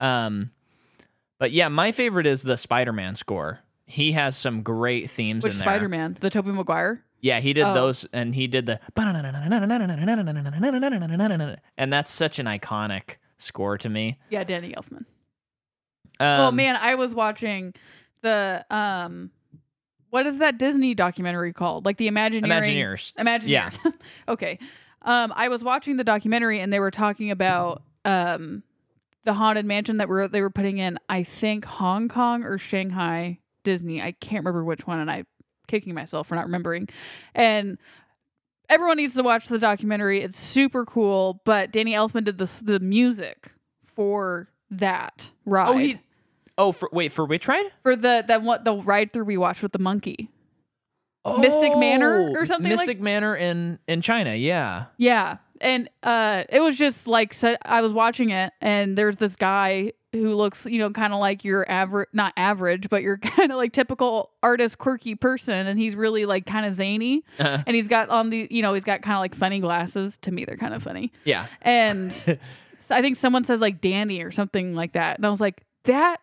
Um 0.00 0.50
but 1.38 1.52
yeah, 1.52 1.68
my 1.68 1.92
favorite 1.92 2.26
is 2.26 2.42
the 2.42 2.56
Spider-Man 2.56 3.16
score. 3.16 3.60
He 3.86 4.12
has 4.12 4.36
some 4.36 4.62
great 4.62 5.10
themes 5.10 5.42
Which 5.44 5.52
in 5.52 5.58
there. 5.58 5.66
Spider 5.66 5.88
Man? 5.88 6.16
The 6.20 6.30
Tobey 6.30 6.52
Maguire? 6.52 7.04
Yeah, 7.20 7.40
he 7.40 7.52
did 7.54 7.64
Oh. 7.64 7.74
those, 7.74 8.06
and 8.12 8.34
he 8.34 8.46
did 8.46 8.66
the, 8.66 8.78
and 11.76 11.92
that's 11.92 12.10
such 12.10 12.38
an 12.38 12.46
iconic 12.46 13.16
score 13.44 13.78
to 13.78 13.88
me. 13.88 14.18
Yeah, 14.30 14.44
Danny 14.44 14.72
Elfman. 14.72 15.04
Um, 16.20 16.40
oh 16.40 16.50
man, 16.50 16.76
I 16.76 16.94
was 16.94 17.14
watching 17.14 17.74
the 18.22 18.64
um 18.70 19.30
what 20.10 20.26
is 20.26 20.38
that 20.38 20.58
Disney 20.58 20.94
documentary 20.94 21.52
called? 21.52 21.84
Like 21.84 21.96
the 21.96 22.06
Imagineering 22.06 22.62
Imagineers. 22.62 23.12
Imagineers. 23.14 23.46
Yeah. 23.46 23.70
okay. 24.28 24.58
Um 25.02 25.32
I 25.34 25.48
was 25.48 25.62
watching 25.62 25.96
the 25.96 26.04
documentary 26.04 26.60
and 26.60 26.72
they 26.72 26.80
were 26.80 26.90
talking 26.90 27.30
about 27.30 27.82
um 28.04 28.62
the 29.24 29.32
haunted 29.32 29.64
mansion 29.64 29.96
that 29.96 30.08
were 30.08 30.28
they 30.28 30.40
were 30.40 30.50
putting 30.50 30.78
in 30.78 30.98
I 31.08 31.24
think 31.24 31.64
Hong 31.64 32.08
Kong 32.08 32.44
or 32.44 32.58
Shanghai 32.58 33.38
Disney. 33.64 34.00
I 34.00 34.12
can't 34.12 34.44
remember 34.44 34.64
which 34.64 34.86
one 34.86 35.00
and 35.00 35.10
I 35.10 35.24
kicking 35.66 35.94
myself 35.94 36.28
for 36.28 36.34
not 36.34 36.44
remembering. 36.44 36.88
And 37.34 37.78
everyone 38.68 38.96
needs 38.96 39.14
to 39.14 39.22
watch 39.22 39.48
the 39.48 39.58
documentary. 39.58 40.22
It's 40.22 40.38
super 40.38 40.84
cool, 40.84 41.40
but 41.44 41.70
Danny 41.72 41.92
Elfman 41.92 42.24
did 42.24 42.38
the 42.38 42.50
the 42.64 42.80
music 42.80 43.52
for 43.86 44.48
that 44.70 45.28
ride 45.44 45.68
Oh, 45.68 45.76
he. 45.76 46.00
Oh, 46.56 46.70
for, 46.72 46.88
wait, 46.92 47.10
for 47.12 47.24
which 47.24 47.48
ride? 47.48 47.66
for 47.82 47.96
the 47.96 48.24
that 48.28 48.42
what 48.42 48.64
the 48.64 48.74
ride 48.76 49.12
through 49.12 49.24
we 49.24 49.36
watched 49.36 49.62
with 49.62 49.72
the 49.72 49.78
monkey. 49.78 50.30
Mystic 51.38 51.74
Manor 51.76 52.30
or 52.32 52.40
Oh, 52.40 52.44
something 52.44 52.70
like- 52.70 52.78
Mystic 52.78 53.00
Manor 53.00 53.34
in 53.34 53.78
in 53.88 54.02
China. 54.02 54.34
Yeah. 54.34 54.86
Yeah, 54.98 55.38
and 55.60 55.88
uh, 56.02 56.44
it 56.50 56.60
was 56.60 56.76
just 56.76 57.06
like 57.06 57.32
so 57.32 57.56
I 57.64 57.80
was 57.80 57.92
watching 57.92 58.30
it, 58.30 58.52
and 58.60 58.96
there's 58.98 59.16
this 59.16 59.34
guy 59.34 59.92
who 60.14 60.34
looks, 60.34 60.66
you 60.66 60.78
know, 60.78 60.90
kind 60.90 61.12
of 61.12 61.20
like 61.20 61.44
your 61.44 61.68
average, 61.70 62.08
not 62.12 62.32
average, 62.36 62.88
but 62.88 63.02
your 63.02 63.18
kind 63.36 63.50
of 63.50 63.56
like 63.56 63.72
typical 63.72 64.30
artist, 64.42 64.78
quirky 64.78 65.14
person, 65.14 65.66
and 65.66 65.78
he's 65.78 65.96
really 65.96 66.24
like 66.26 66.46
kind 66.46 66.66
of 66.66 66.74
zany, 66.74 67.24
Uh, 67.38 67.62
and 67.66 67.74
he's 67.76 67.88
got 67.88 68.08
on 68.10 68.30
the, 68.30 68.46
you 68.50 68.62
know, 68.62 68.74
he's 68.74 68.84
got 68.84 69.02
kind 69.02 69.16
of 69.16 69.20
like 69.20 69.34
funny 69.34 69.60
glasses. 69.60 70.18
To 70.22 70.30
me, 70.30 70.44
they're 70.44 70.56
kind 70.56 70.74
of 70.74 70.82
funny, 70.82 71.12
yeah. 71.24 71.46
and 71.62 72.12
I 72.90 73.00
think 73.00 73.16
someone 73.16 73.44
says 73.44 73.60
like 73.60 73.80
Danny 73.80 74.22
or 74.22 74.30
something 74.30 74.74
like 74.74 74.92
that, 74.92 75.16
and 75.16 75.26
I 75.26 75.30
was 75.30 75.40
like, 75.40 75.62
that, 75.84 76.20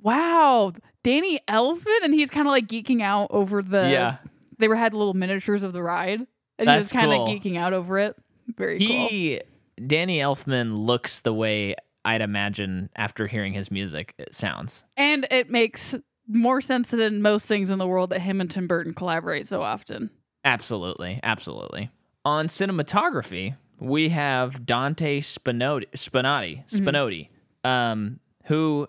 wow, 0.00 0.72
Danny 1.02 1.40
Elfman, 1.48 2.04
and 2.04 2.14
he's 2.14 2.30
kind 2.30 2.46
of 2.46 2.50
like 2.50 2.66
geeking 2.66 3.02
out 3.02 3.28
over 3.30 3.62
the, 3.62 3.90
yeah. 3.90 4.16
they 4.58 4.68
were 4.68 4.76
had 4.76 4.94
little 4.94 5.14
miniatures 5.14 5.62
of 5.62 5.72
the 5.72 5.82
ride, 5.82 6.26
and 6.58 6.70
he 6.70 6.76
was 6.76 6.92
kind 6.92 7.12
of 7.12 7.18
cool. 7.18 7.28
geeking 7.28 7.58
out 7.58 7.72
over 7.72 7.98
it. 7.98 8.16
Very 8.56 8.78
cool. 8.78 8.86
He 8.86 9.40
Danny 9.86 10.18
Elfman 10.18 10.76
looks 10.76 11.22
the 11.22 11.32
way 11.32 11.74
I'd 12.04 12.20
imagine 12.22 12.90
after 12.96 13.26
hearing 13.26 13.52
his 13.52 13.70
music 13.70 14.14
it 14.18 14.34
sounds. 14.34 14.84
And 14.96 15.26
it 15.30 15.50
makes 15.50 15.94
more 16.28 16.60
sense 16.60 16.88
than 16.90 17.22
most 17.22 17.46
things 17.46 17.70
in 17.70 17.78
the 17.78 17.86
world 17.86 18.10
that 18.10 18.20
him 18.20 18.40
and 18.40 18.50
Tim 18.50 18.66
Burton 18.66 18.94
collaborate 18.94 19.46
so 19.46 19.62
often. 19.62 20.10
Absolutely, 20.44 21.20
absolutely. 21.22 21.90
On 22.24 22.46
cinematography, 22.46 23.56
we 23.78 24.10
have 24.10 24.64
Dante 24.64 25.20
Spinotti, 25.20 25.86
Spinotti. 25.94 26.64
Spinotti, 26.68 27.28
um, 27.64 28.20
who 28.44 28.86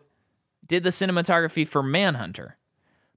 did 0.66 0.84
the 0.84 0.90
cinematography 0.90 1.68
for 1.68 1.82
Manhunter, 1.84 2.58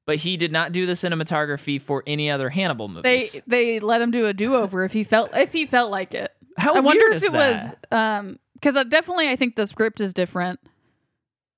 but 0.07 0.17
he 0.17 0.37
did 0.37 0.53
not 0.53 0.73
do 0.73 0.87
the 0.87 0.93
cinematography 0.95 1.81
for 1.81 2.03
any 2.07 2.31
other 2.31 2.49
Hannibal 2.51 2.89
movies. 2.89 3.41
they 3.47 3.75
they 3.77 3.81
let 3.81 4.01
him 4.01 4.11
do 4.11 4.27
a 4.27 4.33
do 4.33 4.55
over 4.57 4.85
if 4.85 4.93
he 4.93 5.05
felt 5.05 5.31
if 5.35 5.53
he 5.53 5.67
felt 5.67 5.91
like 5.91 6.15
it. 6.15 6.33
How 6.57 6.75
I 6.77 6.81
wonder 6.81 7.07
if 7.11 7.17
is 7.17 7.25
it 7.25 7.33
that? 7.33 7.65
was 7.93 7.99
um 8.21 8.39
because 8.65 8.89
definitely 8.89 9.29
I 9.29 9.37
think 9.37 9.57
the 9.57 9.67
script 9.67 10.01
is 10.01 10.15
different. 10.15 10.59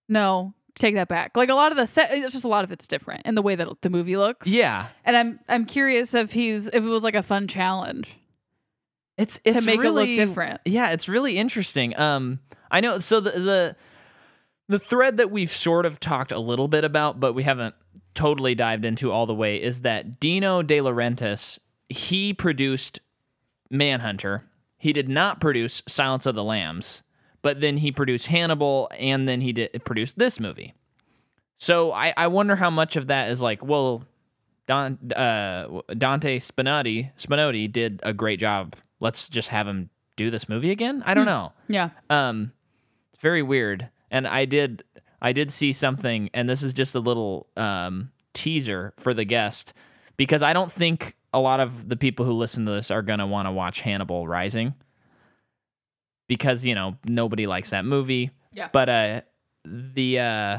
No, 0.08 0.54
take 0.78 0.94
that 0.96 1.08
back. 1.08 1.36
Like 1.36 1.48
a 1.48 1.54
lot 1.54 1.70
of 1.70 1.78
the 1.78 1.86
set, 1.86 2.12
it's 2.12 2.32
just 2.32 2.44
a 2.44 2.48
lot 2.48 2.64
of 2.64 2.72
it's 2.72 2.88
different 2.88 3.22
in 3.25 3.34
the 3.34 3.42
way 3.42 3.54
that 3.54 3.68
the 3.82 3.90
movie 3.90 4.16
looks. 4.16 4.46
yeah, 4.46 4.88
And 5.04 5.16
I'm 5.16 5.40
I'm 5.48 5.66
curious 5.66 6.14
if 6.14 6.32
he's 6.32 6.66
if 6.66 6.75
it 6.75 6.80
was 6.80 7.02
like 7.02 7.14
a 7.14 7.22
fun 7.22 7.48
challenge 7.48 8.08
it's 9.16 9.40
it's 9.44 9.64
to 9.64 9.66
make 9.66 9.80
really 9.80 10.14
it 10.14 10.18
look 10.18 10.28
different. 10.28 10.60
Yeah, 10.64 10.90
it's 10.90 11.08
really 11.08 11.38
interesting. 11.38 11.98
Um, 11.98 12.40
I 12.70 12.80
know. 12.80 12.98
So 12.98 13.20
the 13.20 13.30
the 13.30 13.76
the 14.68 14.78
thread 14.78 15.16
that 15.16 15.30
we've 15.30 15.50
sort 15.50 15.86
of 15.86 16.00
talked 16.00 16.32
a 16.32 16.38
little 16.38 16.68
bit 16.68 16.84
about, 16.84 17.18
but 17.20 17.32
we 17.32 17.44
haven't 17.44 17.75
totally 18.14 18.54
dived 18.54 18.84
into 18.84 19.10
all 19.10 19.26
the 19.26 19.34
way, 19.34 19.62
is 19.62 19.82
that 19.82 20.20
Dino 20.20 20.62
De 20.62 20.78
Laurentiis 20.78 21.58
he 21.88 22.34
produced 22.34 23.00
Manhunter. 23.70 24.44
He 24.86 24.92
did 24.92 25.08
not 25.08 25.40
produce 25.40 25.82
Silence 25.88 26.26
of 26.26 26.36
the 26.36 26.44
Lambs, 26.44 27.02
but 27.42 27.60
then 27.60 27.78
he 27.78 27.90
produced 27.90 28.28
Hannibal, 28.28 28.88
and 28.96 29.28
then 29.28 29.40
he 29.40 29.52
did 29.52 29.82
produce 29.84 30.14
this 30.14 30.38
movie. 30.38 30.74
So 31.56 31.90
I, 31.90 32.14
I 32.16 32.28
wonder 32.28 32.54
how 32.54 32.70
much 32.70 32.94
of 32.94 33.08
that 33.08 33.30
is 33.30 33.42
like, 33.42 33.64
well, 33.64 34.04
Don, 34.68 34.96
uh, 35.10 35.80
Dante 35.98 36.38
Spinotti 36.38 37.10
Spinotti 37.16 37.66
did 37.72 37.98
a 38.04 38.12
great 38.12 38.38
job. 38.38 38.76
Let's 39.00 39.28
just 39.28 39.48
have 39.48 39.66
him 39.66 39.90
do 40.14 40.30
this 40.30 40.48
movie 40.48 40.70
again. 40.70 41.02
I 41.04 41.14
don't 41.14 41.24
Hmm. 41.24 41.30
know. 41.30 41.52
Yeah. 41.66 41.90
Um, 42.08 42.52
it's 43.12 43.20
very 43.20 43.42
weird. 43.42 43.88
And 44.12 44.24
I 44.28 44.44
did 44.44 44.84
I 45.20 45.32
did 45.32 45.50
see 45.50 45.72
something, 45.72 46.30
and 46.32 46.48
this 46.48 46.62
is 46.62 46.72
just 46.72 46.94
a 46.94 47.00
little 47.00 47.48
um, 47.56 48.12
teaser 48.34 48.92
for 48.98 49.12
the 49.14 49.24
guest 49.24 49.74
because 50.16 50.44
I 50.44 50.52
don't 50.52 50.70
think 50.70 51.16
a 51.36 51.40
lot 51.40 51.60
of 51.60 51.88
the 51.88 51.96
people 51.96 52.24
who 52.24 52.32
listen 52.32 52.64
to 52.66 52.72
this 52.72 52.90
are 52.90 53.02
gonna 53.02 53.26
want 53.26 53.46
to 53.46 53.52
watch 53.52 53.80
Hannibal 53.80 54.26
Rising 54.26 54.74
because 56.28 56.64
you 56.64 56.74
know 56.74 56.96
nobody 57.04 57.46
likes 57.46 57.70
that 57.70 57.84
movie. 57.84 58.30
Yeah. 58.52 58.68
But 58.72 58.88
uh, 58.88 59.20
the 59.64 60.18
uh, 60.20 60.58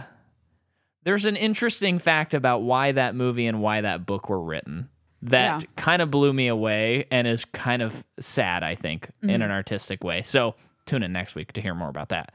there's 1.03 1.25
an 1.25 1.35
interesting 1.35 1.99
fact 1.99 2.33
about 2.33 2.59
why 2.61 2.91
that 2.91 3.15
movie 3.15 3.47
and 3.47 3.61
why 3.61 3.81
that 3.81 4.05
book 4.05 4.29
were 4.29 4.41
written 4.41 4.89
that 5.23 5.63
Yeah. 5.63 5.67
kind 5.75 6.01
of 6.01 6.11
blew 6.11 6.31
me 6.31 6.47
away 6.47 7.05
and 7.09 7.25
is 7.27 7.43
kind 7.45 7.81
of 7.81 8.05
sad, 8.19 8.61
I 8.63 8.75
think, 8.75 9.09
in 9.23 9.29
Mhm. 9.41 9.45
an 9.45 9.51
artistic 9.51 10.03
way. 10.03 10.21
So 10.21 10.53
tune 10.85 11.01
in 11.01 11.11
next 11.11 11.33
week 11.33 11.53
to 11.53 11.61
hear 11.61 11.73
more 11.73 11.89
about 11.89 12.09
that. 12.09 12.31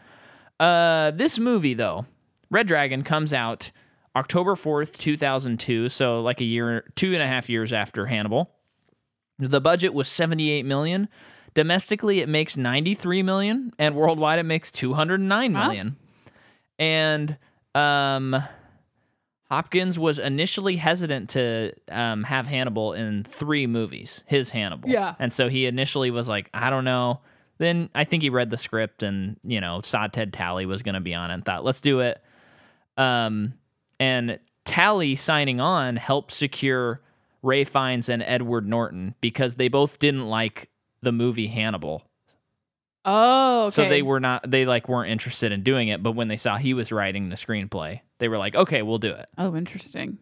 Uh, 0.59 1.13
this 1.13 1.39
movie, 1.39 1.75
though, 1.75 2.07
Red 2.51 2.67
Dragon, 2.67 3.05
comes 3.05 3.33
out 3.33 3.71
October 4.15 4.55
4th, 4.55 4.99
2002. 4.99 5.89
So 5.89 6.21
like 6.21 6.41
a 6.41 6.45
year, 6.45 6.85
two 6.95 7.15
and 7.15 7.23
a 7.23 7.27
half 7.27 7.49
years 7.49 7.73
after 7.73 8.07
Hannibal. 8.07 8.51
The 9.39 9.61
budget 9.61 9.95
was 9.95 10.09
78 10.09 10.65
million. 10.65 11.09
Domestically, 11.55 12.21
it 12.21 12.29
makes 12.29 12.57
93 12.57 13.23
million, 13.23 13.73
and 13.79 13.95
worldwide, 13.95 14.39
it 14.39 14.45
makes 14.45 14.71
209 14.71 15.53
Wow. 15.53 15.67
million. 15.67 15.97
And 16.79 17.37
um, 17.75 18.43
Hopkins 19.51 19.99
was 19.99 20.19
initially 20.19 20.77
hesitant 20.77 21.31
to 21.31 21.73
um, 21.91 22.25
have 22.25 22.47
Hannibal 22.47 22.95
in 22.95 23.25
three 23.25 23.67
movies, 23.67 24.25
his 24.27 24.49
Hannibal. 24.51 24.89
Yeah. 24.89 25.15
And 25.19 25.31
so 25.33 25.49
he 25.49 25.67
initially 25.67 26.11
was 26.11 26.27
like, 26.29 26.49
I 26.55 26.71
don't 26.71 26.85
know. 26.85 27.21
Then 27.59 27.91
I 27.95 28.05
think 28.05 28.23
he 28.23 28.31
read 28.31 28.49
the 28.49 28.57
script 28.57 29.03
and, 29.03 29.37
you 29.45 29.61
know, 29.61 29.83
saw 29.83 30.07
Ted 30.07 30.33
Tally 30.33 30.65
was 30.65 30.83
going 30.83 30.95
to 30.95 31.01
be 31.01 31.15
on 31.15 31.31
it 31.31 31.35
and 31.35 31.45
thought, 31.45 31.65
let's 31.65 31.83
do 31.83 32.01
it. 32.01 32.23
Um, 32.97 33.55
and 34.03 34.41
Tally 34.65 35.15
signing 35.17 35.61
on 35.61 35.97
helped 35.97 36.33
secure 36.33 37.01
Ralph 37.43 37.69
Fiennes 37.69 38.09
and 38.09 38.23
Edward 38.23 38.69
Norton 38.69 39.15
because 39.21 39.55
they 39.57 39.69
both 39.69 39.99
didn't 39.99 40.27
like 40.27 40.71
the 41.03 41.13
movie 41.13 41.47
Hannibal. 41.47 42.03
Oh, 43.05 43.63
okay. 43.65 43.71
So 43.71 43.89
they 43.89 44.03
were 44.03 44.21
not 44.21 44.49
they 44.49 44.65
like 44.65 44.89
weren't 44.89 45.11
interested 45.11 45.51
in 45.53 45.63
doing 45.63 45.89
it, 45.89 46.03
but 46.03 46.13
when 46.13 46.29
they 46.29 46.37
saw 46.37 46.57
he 46.57 46.75
was 46.75 46.93
writing 46.93 47.29
the 47.29 47.37
screenplay, 47.37 48.01
they 48.19 48.29
were 48.29 48.39
like, 48.39 48.55
"Okay, 48.55 48.83
we'll 48.83 48.99
do 48.99 49.11
it." 49.13 49.27
Oh, 49.39 49.57
interesting. 49.57 50.19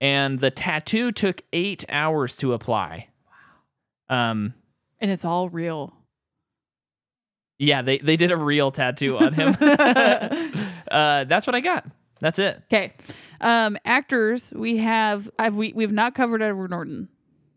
And 0.00 0.40
the 0.40 0.50
tattoo 0.50 1.12
took 1.12 1.42
8 1.52 1.84
hours 1.88 2.36
to 2.38 2.54
apply. 2.54 3.08
Wow. 4.10 4.30
Um 4.30 4.54
And 5.00 5.10
it's 5.10 5.24
all 5.24 5.48
real. 5.50 5.94
yeah, 7.58 7.82
they 7.82 7.98
they 7.98 8.16
did 8.16 8.30
a 8.30 8.36
real 8.36 8.70
tattoo 8.72 9.18
on 9.18 9.32
him. 9.34 9.54
uh 10.90 11.24
that's 11.24 11.46
what 11.46 11.54
I 11.54 11.60
got. 11.60 11.86
That's 12.22 12.38
it. 12.38 12.62
Okay. 12.72 12.92
Um, 13.42 13.76
actors, 13.84 14.52
we 14.56 14.78
have 14.78 15.28
I've 15.38 15.54
we 15.54 15.72
we've 15.74 15.92
not 15.92 16.14
covered 16.14 16.40
Edward 16.40 16.70
Norton. 16.70 17.08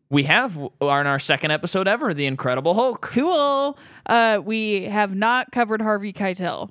We 0.09 0.23
have 0.23 0.57
on 0.81 1.07
our 1.07 1.19
second 1.19 1.51
episode 1.51 1.87
ever, 1.87 2.13
The 2.13 2.25
Incredible 2.25 2.73
Hulk. 2.73 3.01
Cool. 3.01 3.77
Uh, 4.05 4.39
we 4.43 4.83
have 4.83 5.15
not 5.15 5.51
covered 5.51 5.81
Harvey 5.81 6.11
Keitel. 6.13 6.69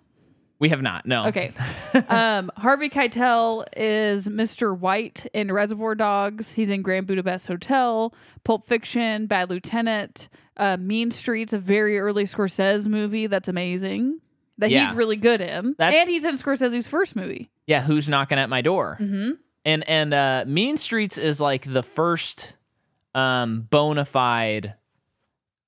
We 0.60 0.68
have 0.68 0.82
not. 0.82 1.04
No. 1.04 1.26
Okay. 1.26 1.52
um, 2.08 2.50
Harvey 2.56 2.88
Keitel 2.88 3.64
is 3.76 4.28
Mr. 4.28 4.78
White 4.78 5.26
in 5.34 5.50
Reservoir 5.52 5.94
Dogs. 5.96 6.52
He's 6.52 6.70
in 6.70 6.80
Grand 6.82 7.06
Budapest 7.08 7.46
Hotel, 7.48 8.14
Pulp 8.44 8.66
Fiction, 8.68 9.26
Bad 9.26 9.50
Lieutenant, 9.50 10.28
uh, 10.56 10.76
Mean 10.76 11.10
Streets, 11.10 11.52
a 11.52 11.58
very 11.58 11.98
early 11.98 12.24
Scorsese 12.24 12.86
movie 12.86 13.26
that's 13.26 13.48
amazing. 13.48 14.20
That 14.58 14.70
Yeah. 14.70 14.86
he's 14.88 14.96
really 14.96 15.16
good 15.16 15.40
in. 15.40 15.74
That's- 15.76 16.00
and 16.00 16.08
he's 16.08 16.22
in 16.24 16.36
Scorsese's 16.36 16.86
first 16.86 17.16
movie. 17.16 17.50
Yeah, 17.66 17.80
who's 17.82 18.08
knocking 18.08 18.38
at 18.38 18.48
my 18.48 18.60
door? 18.60 18.98
Mm-hmm. 19.00 19.30
and 19.64 19.88
and 19.88 20.12
uh 20.14 20.44
mean 20.46 20.76
streets 20.76 21.16
is 21.18 21.40
like 21.40 21.70
the 21.72 21.82
first 21.82 22.54
um 23.14 23.62
bona 23.70 24.04
fide 24.04 24.74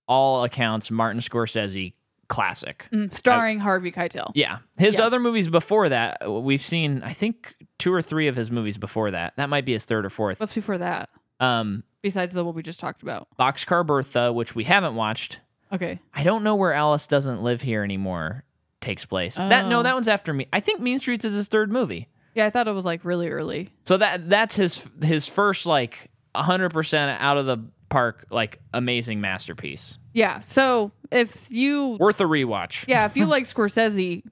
all 0.09 0.45
accounts 0.45 0.91
martin 0.91 1.21
scorsese 1.21 1.93
classic 2.29 2.88
starring 3.12 3.59
Harvey 3.61 3.93
Keitel. 3.93 4.33
yeah 4.35 4.59
his 4.76 4.99
Yeah. 4.99 5.05
other 5.07 5.21
movies 5.21 5.49
before 5.49 5.88
that 5.88 6.19
we've 6.43 6.61
seen 6.61 7.03
i 7.05 7.12
think 7.12 7.55
two 7.79 7.93
or 7.93 8.03
three 8.03 8.26
of 8.29 8.35
his 8.37 8.50
movies 8.50 8.79
before 8.79 9.12
that 9.12 9.33
that 9.37 9.49
might 9.49 9.65
be 9.65 9.73
his 9.73 9.85
third 9.87 10.05
or 10.05 10.11
fourth 10.11 10.41
What's 10.41 10.53
before 10.53 10.79
that? 10.79 11.09
um 11.41 11.83
Besides 12.03 12.35
the 12.35 12.45
what 12.45 12.55
we 12.55 12.62
just 12.62 12.79
talked 12.81 13.03
about. 13.03 13.29
boxcar 13.38 13.85
bertha 13.87 14.33
which 14.33 14.55
we 14.55 14.65
haven't 14.65 14.95
watched 14.97 15.41
Okay. 15.73 16.00
i 16.15 16.23
don't 16.25 16.43
know 16.45 16.57
where 16.57 16.73
alice 16.73 17.07
doesn't 17.07 17.43
live 17.43 17.62
here 17.62 17.83
anymore 17.85 18.45
takes 18.80 19.04
place 19.04 19.37
that 19.37 19.66
no 19.68 19.80
Oh. 19.80 19.83
that 19.83 19.95
one's 19.95 20.09
after 20.09 20.33
me 20.33 20.47
i 20.52 20.61
think 20.61 20.80
mean 20.80 20.99
streets 20.99 21.25
is 21.25 21.35
his 21.35 21.49
third 21.49 21.71
movie 21.73 22.09
Yeah, 22.35 22.45
I 22.47 22.50
thought 22.50 22.68
it 22.68 22.73
was 22.73 22.85
like 22.85 23.02
really 23.04 23.28
early. 23.30 23.71
So 23.85 23.97
that 23.97 24.28
that's 24.28 24.54
his 24.56 24.90
his 25.02 25.26
first 25.26 25.64
like 25.64 26.11
100% 26.35 27.16
out 27.18 27.38
of 27.38 27.47
the 27.47 27.56
park 27.88 28.26
like 28.30 28.59
amazing 28.75 29.23
masterpiece. 29.23 29.99
Yeah. 30.12 30.42
So 30.47 30.92
if 31.11 31.35
you 31.50 31.97
Worth 31.99 32.21
a 32.21 32.25
rewatch. 32.25 32.85
yeah, 32.88 33.06
if 33.06 33.16
you 33.16 33.25
like 33.35 33.45
Scorsese, 33.45 34.23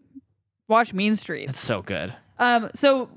watch 0.68 0.92
Mean 0.92 1.16
Streets. 1.16 1.50
It's 1.52 1.58
so 1.60 1.80
good. 1.80 2.14
Um, 2.38 2.70
so 2.74 3.08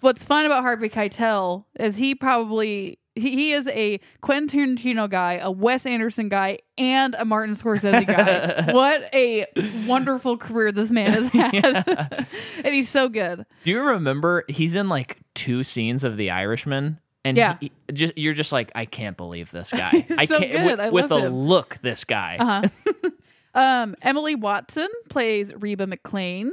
what's 0.00 0.22
fun 0.22 0.44
about 0.44 0.62
Harvey 0.62 0.90
Keitel 0.90 1.64
is 1.80 1.96
he 1.96 2.14
probably 2.14 2.98
he, 3.16 3.30
he 3.30 3.52
is 3.52 3.68
a 3.68 4.00
Quentin 4.22 4.48
Tarantino 4.76 5.08
guy, 5.08 5.34
a 5.34 5.50
Wes 5.50 5.86
Anderson 5.86 6.28
guy, 6.28 6.58
and 6.78 7.14
a 7.16 7.24
Martin 7.24 7.54
Scorsese 7.54 8.06
guy. 8.06 8.72
what 8.72 9.02
a 9.14 9.46
wonderful 9.86 10.36
career 10.36 10.72
this 10.72 10.90
man 10.90 11.10
has 11.12 11.32
had, 11.32 11.54
Yeah. 11.54 12.24
and 12.64 12.74
he's 12.74 12.88
so 12.88 13.08
good. 13.08 13.46
Do 13.64 13.70
you 13.70 13.80
remember 13.82 14.44
he's 14.48 14.74
in 14.74 14.88
like 14.88 15.18
two 15.34 15.62
scenes 15.62 16.02
of 16.04 16.16
The 16.16 16.30
Irishman? 16.30 16.98
And 17.24 17.36
Yeah. 17.36 17.56
he, 17.60 17.66
he- 17.88 17.92
just 17.94 18.18
you're 18.18 18.34
just 18.34 18.50
like 18.52 18.72
I 18.74 18.84
can't 18.84 19.16
believe 19.16 19.50
this 19.50 19.70
guy. 19.70 20.06
I 20.18 20.26
so 20.26 20.38
can't 20.40 20.64
with, 20.66 20.80
I 20.80 20.90
with 20.90 21.10
a 21.12 21.20
him. 21.20 21.32
look 21.34 21.78
this 21.82 22.04
guy. 22.04 22.36
Uh 22.40 22.62
huh. 23.04 23.10
um, 23.54 23.96
Emily 24.02 24.34
Watson 24.34 24.88
plays 25.08 25.52
Reba 25.54 25.86
McClane. 25.86 26.50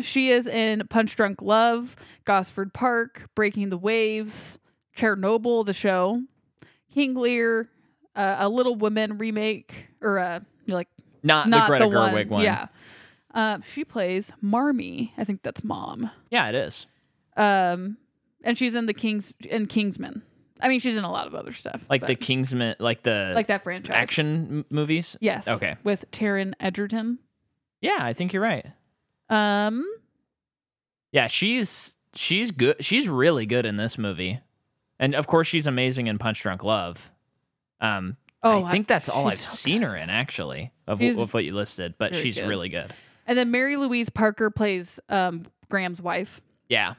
She 0.00 0.30
is 0.30 0.46
in 0.46 0.86
Punch 0.88 1.16
Drunk 1.16 1.42
Love, 1.42 1.96
Gosford 2.24 2.72
Park, 2.72 3.28
Breaking 3.34 3.70
the 3.70 3.76
Waves, 3.76 4.58
Chernobyl, 5.00 5.64
the 5.64 5.72
show, 5.72 6.22
King 6.92 7.14
Lear, 7.14 7.68
uh, 8.14 8.36
a 8.40 8.48
Little 8.48 8.74
Women 8.76 9.18
remake, 9.18 9.86
or 10.00 10.18
uh, 10.18 10.40
like 10.66 10.88
Not, 11.22 11.48
not 11.48 11.62
the 11.62 11.66
Greta 11.78 11.84
the 11.88 11.90
Gerwig 11.96 12.28
one. 12.28 12.42
Yeah. 12.44 12.66
Uh, 13.32 13.58
she 13.72 13.84
plays 13.84 14.32
Marmee. 14.42 15.12
I 15.16 15.24
think 15.24 15.42
that's 15.42 15.62
mom. 15.64 16.10
Yeah, 16.30 16.48
it 16.48 16.54
is. 16.54 16.86
Um, 17.36 17.96
and 18.42 18.58
she's 18.58 18.74
in 18.74 18.86
the 18.86 18.94
Kings 18.94 19.32
in 19.40 19.66
Kingsman. 19.66 20.22
I 20.60 20.68
mean, 20.68 20.80
she's 20.80 20.96
in 20.96 21.04
a 21.04 21.10
lot 21.10 21.26
of 21.26 21.34
other 21.34 21.52
stuff. 21.54 21.80
Like 21.88 22.02
but- 22.02 22.08
the 22.08 22.16
Kingsman, 22.16 22.74
like 22.80 23.02
the 23.04 23.32
like 23.34 23.46
that 23.46 23.62
franchise. 23.62 23.96
action 23.96 24.46
m- 24.50 24.64
movies. 24.68 25.16
Yes. 25.20 25.46
Okay. 25.48 25.76
With 25.84 26.10
Taron 26.10 26.52
Egerton. 26.60 27.18
Yeah, 27.80 27.98
I 28.00 28.12
think 28.12 28.32
you're 28.34 28.42
right. 28.42 28.66
Um, 29.30 29.86
Yeah, 31.12 31.28
she's 31.28 31.96
she's 32.14 32.50
good. 32.50 32.84
She's 32.84 33.08
really 33.08 33.46
good 33.46 33.64
in 33.64 33.76
this 33.76 33.96
movie, 33.96 34.40
and 35.00 35.16
of 35.16 35.26
course, 35.26 35.48
she's 35.48 35.66
amazing 35.66 36.06
in 36.06 36.18
Punch 36.18 36.40
Drunk 36.42 36.62
Love. 36.62 37.10
Um, 37.80 38.16
oh, 38.44 38.64
I 38.64 38.70
think 38.70 38.86
that's 38.86 39.08
all 39.08 39.26
I've 39.26 39.40
so 39.40 39.56
seen 39.56 39.80
good. 39.80 39.88
her 39.88 39.96
in, 39.96 40.10
actually, 40.10 40.70
of, 40.86 41.02
of 41.02 41.34
what 41.34 41.44
you 41.44 41.54
listed. 41.54 41.94
But 41.98 42.14
she's 42.14 42.36
good. 42.38 42.48
really 42.48 42.68
good. 42.68 42.94
And 43.26 43.36
then 43.36 43.50
Mary 43.50 43.76
Louise 43.76 44.08
Parker 44.10 44.50
plays 44.50 45.00
um 45.08 45.46
Graham's 45.68 46.00
wife. 46.00 46.40
Yeah, 46.68 46.94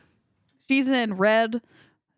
She's 0.68 0.90
in 0.90 1.16
Red, 1.16 1.62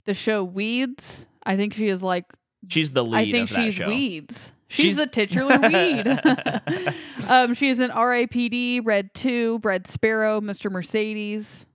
the 0.05 0.13
show 0.13 0.43
Weeds. 0.43 1.27
I 1.43 1.55
think 1.55 1.73
she 1.73 1.87
is 1.87 2.01
like 2.01 2.25
she's 2.67 2.91
the 2.91 3.03
lead 3.03 3.29
I 3.29 3.31
think 3.31 3.49
of 3.49 3.55
that 3.55 3.63
she's 3.63 3.73
show. 3.75 3.87
Weeds. 3.87 4.53
She's, 4.69 4.83
She's- 4.83 4.95
the 4.97 5.07
titular 5.07 5.57
weed. 5.63 6.95
um, 7.29 7.53
she's 7.53 7.79
in 7.79 7.91
R.I.P.D., 7.91 8.79
Red 8.79 9.13
Two, 9.13 9.59
Red 9.63 9.85
Sparrow, 9.85 10.41
Mr. 10.41 10.71
Mercedes. 10.71 11.67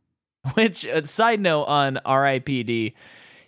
Which, 0.54 0.84
uh, 0.84 1.02
side 1.04 1.40
note 1.40 1.64
on 1.64 1.98
R.I.P.D., 2.04 2.94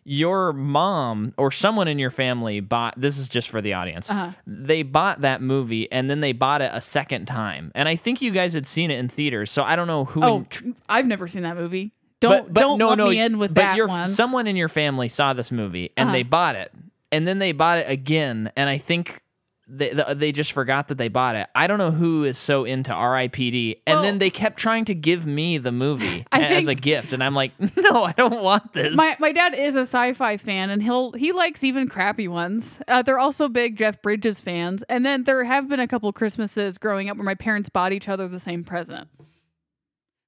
your 0.04 0.52
mom 0.52 1.34
or 1.36 1.50
someone 1.50 1.88
in 1.88 1.98
your 1.98 2.10
family 2.10 2.60
bought. 2.60 2.94
This 3.00 3.18
is 3.18 3.28
just 3.28 3.48
for 3.50 3.60
the 3.60 3.74
audience. 3.74 4.10
Uh-huh. 4.10 4.32
They 4.46 4.82
bought 4.82 5.20
that 5.20 5.42
movie 5.42 5.90
and 5.92 6.08
then 6.10 6.20
they 6.20 6.32
bought 6.32 6.62
it 6.62 6.70
a 6.74 6.80
second 6.80 7.26
time, 7.26 7.70
and 7.74 7.88
I 7.88 7.96
think 7.96 8.22
you 8.22 8.30
guys 8.30 8.54
had 8.54 8.66
seen 8.66 8.90
it 8.90 8.98
in 8.98 9.08
theaters. 9.08 9.50
So 9.50 9.62
I 9.62 9.76
don't 9.76 9.86
know 9.86 10.04
who. 10.06 10.22
Oh, 10.24 10.46
in- 10.62 10.76
I've 10.88 11.06
never 11.06 11.28
seen 11.28 11.42
that 11.42 11.56
movie. 11.56 11.92
Don't 12.20 12.46
but, 12.46 12.52
but 12.52 12.60
don't 12.60 12.78
no, 12.78 12.94
no, 12.94 13.08
me 13.08 13.18
in 13.20 13.38
with 13.38 13.54
but 13.54 13.62
that 13.62 13.76
your, 13.76 13.86
one. 13.86 14.06
Someone 14.06 14.46
in 14.46 14.54
your 14.56 14.68
family 14.68 15.08
saw 15.08 15.32
this 15.32 15.50
movie 15.50 15.90
and 15.96 16.08
Uh-huh. 16.08 16.16
they 16.16 16.22
bought 16.22 16.54
it, 16.56 16.70
and 17.10 17.26
then 17.26 17.38
they 17.38 17.52
bought 17.52 17.78
it 17.78 17.86
again, 17.88 18.52
and 18.56 18.68
I 18.68 18.76
think 18.78 19.22
they 19.70 19.90
they 19.90 20.14
they 20.14 20.32
just 20.32 20.52
forgot 20.52 20.88
that 20.88 20.98
they 20.98 21.08
bought 21.08 21.36
it. 21.36 21.46
I 21.54 21.66
don't 21.66 21.78
know 21.78 21.90
who 21.90 22.24
is 22.24 22.36
so 22.38 22.64
into 22.64 22.92
R.I.P.D. 22.92 23.82
And 23.86 23.96
Well- 23.96 24.02
then 24.02 24.18
they 24.18 24.30
kept 24.30 24.58
trying 24.58 24.84
to 24.86 24.94
give 24.94 25.26
me 25.26 25.58
the 25.58 25.72
movie 25.72 26.26
I 26.32 26.40
as 26.42 26.66
a 26.68 26.74
gift, 26.74 27.12
and 27.12 27.22
I'm 27.22 27.34
like, 27.34 27.52
no, 27.76 28.04
I 28.04 28.12
don't 28.12 28.42
want 28.42 28.72
this. 28.72 28.96
my 28.96 29.14
my 29.20 29.32
dad 29.32 29.54
is 29.54 29.76
a 29.76 29.80
sci-fi 29.80 30.36
fan, 30.36 30.70
and 30.70 30.82
he'll 30.82 31.12
he 31.12 31.32
likes 31.32 31.62
even 31.64 31.88
crappy 31.88 32.28
ones. 32.28 32.78
Uh, 32.88 33.02
they're 33.02 33.18
also 33.18 33.48
big 33.48 33.76
Jeff 33.76 34.02
Bridges 34.02 34.40
fans, 34.40 34.82
and 34.88 35.06
then 35.06 35.24
there 35.24 35.44
have 35.44 35.68
been 35.68 35.80
a 35.80 35.88
couple 35.88 36.12
Christmases 36.12 36.76
growing 36.78 37.08
up 37.08 37.16
where 37.16 37.24
my 37.24 37.34
parents 37.34 37.68
bought 37.68 37.92
each 37.92 38.08
other 38.08 38.28
the 38.28 38.40
same 38.40 38.64
present. 38.64 39.08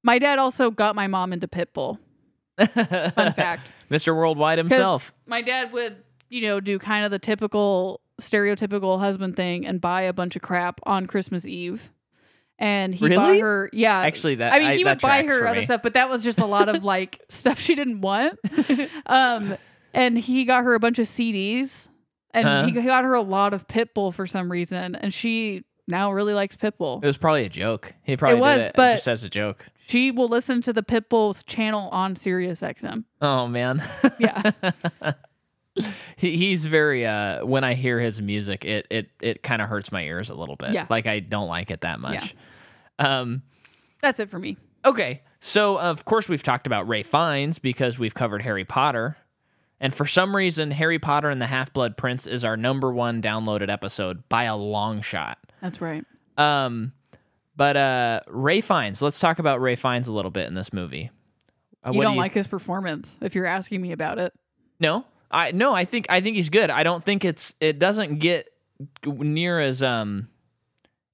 My 0.05 0.19
dad 0.19 0.39
also 0.39 0.71
got 0.71 0.95
my 0.95 1.07
mom 1.07 1.33
into 1.33 1.47
Pitbull. 1.49 1.99
Fun 2.59 3.33
fact. 3.35 3.63
Mr. 3.91 4.15
Worldwide 4.15 4.59
himself. 4.59 5.13
My 5.27 5.43
dad 5.43 5.73
would, 5.73 5.97
you 6.29 6.43
know, 6.43 6.61
do 6.61 6.79
kind 6.79 7.05
of 7.05 7.11
the 7.11 7.19
typical 7.19 8.01
stereotypical 8.23 8.99
husband 8.99 9.37
thing 9.37 9.67
and 9.67 9.81
buy 9.81 10.03
a 10.03 10.13
bunch 10.13 10.37
of 10.37 10.43
crap 10.43 10.81
on 10.85 11.07
Christmas 11.07 11.47
Eve. 11.47 11.93
And 12.59 12.95
he 12.95 13.09
bought 13.09 13.39
her, 13.41 13.71
yeah. 13.73 13.99
Actually, 14.01 14.37
that 14.37 14.53
I 14.53 14.59
mean, 14.61 14.79
he 14.79 14.85
that 14.85 14.97
would 14.97 15.01
buy 15.03 15.23
her 15.25 15.47
other 15.49 15.61
me. 15.61 15.65
stuff, 15.65 15.83
but 15.83 15.95
that 15.95 16.09
was 16.09 16.23
just 16.23 16.39
a 16.39 16.47
lot 16.47 16.69
of 16.69 16.85
like 16.95 17.21
stuff 17.29 17.59
she 17.59 17.75
didn't 17.75 18.01
want. 18.03 18.39
Um, 19.07 19.57
and 19.93 20.17
he 20.17 20.45
got 20.45 20.63
her 20.65 20.75
a 20.75 20.79
bunch 20.81 20.99
of 21.01 21.07
CDs, 21.07 21.89
and 22.33 22.47
Huh? 22.47 22.65
he 22.67 22.71
got 22.73 23.05
her 23.05 23.15
a 23.15 23.23
lot 23.23 23.53
of 23.53 23.67
Pitbull 23.67 24.15
for 24.15 24.27
some 24.29 24.51
reason, 24.53 24.95
and 24.95 25.13
she 25.13 25.65
now 25.89 26.13
really 26.13 26.35
likes 26.35 26.55
Pitbull. 26.55 27.03
It 27.03 27.07
was 27.07 27.17
probably 27.17 27.45
a 27.45 27.49
joke. 27.49 27.93
He 28.05 28.17
probably 28.17 28.39
was, 28.41 28.59
did 28.59 28.67
it 28.67 28.73
but- 28.77 28.93
just 28.93 29.09
as 29.09 29.25
a 29.25 29.29
joke. 29.29 29.67
She 29.89 30.13
will 30.13 30.29
listen 30.29 30.63
to 30.63 30.73
the 30.73 30.83
Pitbull's 30.85 31.43
channel 31.43 31.89
on 31.91 32.15
Sirius 32.15 32.61
XM. 32.61 33.05
Oh 33.21 33.49
man. 33.49 33.83
Yeah. 34.21 34.53
he, 36.17 36.37
he's 36.37 36.67
very 36.67 37.07
uh 37.07 37.45
when 37.45 37.65
I 37.65 37.75
hear 37.75 37.99
his 37.99 38.21
music 38.21 38.65
it 38.65 38.87
it 38.91 39.09
it 39.21 39.43
kind 39.43 39.63
of 39.63 39.69
hurts 39.69 39.91
my 39.91 40.03
ears 40.03 40.31
a 40.31 40.35
little 40.35 40.57
bit. 40.57 40.73
Yeah. 40.73 40.87
Like 40.91 41.07
I 41.07 41.21
don't 41.21 41.49
like 41.49 41.71
it 41.71 41.81
that 41.83 42.01
much. 42.01 42.35
Um 42.99 43.43
That's 44.01 44.21
it 44.21 44.31
for 44.31 44.39
me. 44.39 44.57
okay. 44.85 45.23
So 45.41 45.79
of 45.79 46.05
course 46.05 46.29
we've 46.29 46.43
talked 46.43 46.67
about 46.67 46.89
Ralph 46.89 47.07
Fiennes 47.07 47.59
because 47.59 47.99
we've 47.99 48.15
covered 48.15 48.43
Harry 48.43 48.65
Potter. 48.65 49.17
And 49.81 49.93
for 49.93 50.07
some 50.07 50.37
reason 50.37 50.71
Harry 50.71 50.99
Potter 50.99 51.31
and 51.31 51.41
the 51.41 51.47
Half-Blood 51.47 51.97
Prince 51.97 52.27
is 52.27 52.45
our 52.45 52.57
number 52.57 52.93
1 52.93 53.23
downloaded 53.23 53.71
episode 53.71 54.29
by 54.29 54.45
a 54.45 54.57
long 54.57 55.01
shot. 55.01 55.39
That's 55.61 55.81
right. 55.81 56.05
Um 56.37 56.93
but 57.57 57.77
uh 57.77 58.21
Ralph 58.29 58.65
Fiennes, 58.67 59.01
let's 59.01 59.19
talk 59.19 59.39
about 59.39 59.61
Ralph 59.61 59.79
Fiennes 59.79 60.07
a 60.09 60.13
little 60.13 60.31
bit 60.31 60.49
in 60.49 60.55
this 60.55 60.73
movie. 60.73 61.11
Uh, 61.85 61.91
you 61.93 61.99
what 61.99 62.05
do 62.05 62.09
don't 62.09 62.17
like 62.17 62.35
his 62.35 62.47
performance 62.47 63.11
if 63.21 63.35
you're 63.35 63.47
asking 63.47 63.81
me 63.81 63.93
about 63.93 64.19
it. 64.19 64.33
No, 64.79 65.05
I 65.33 65.53
no, 65.53 65.75
I 65.75 65.85
think 65.85 66.07
I 66.09 66.21
think 66.21 66.37
he's 66.37 66.51
good. 66.51 66.71
I 66.71 66.83
don't 66.83 67.03
think 67.03 67.25
it's 67.25 67.55
it 67.61 67.79
doesn't 67.79 68.19
get 68.19 68.53
near 69.05 69.59
as 69.59 69.83
um, 69.83 70.29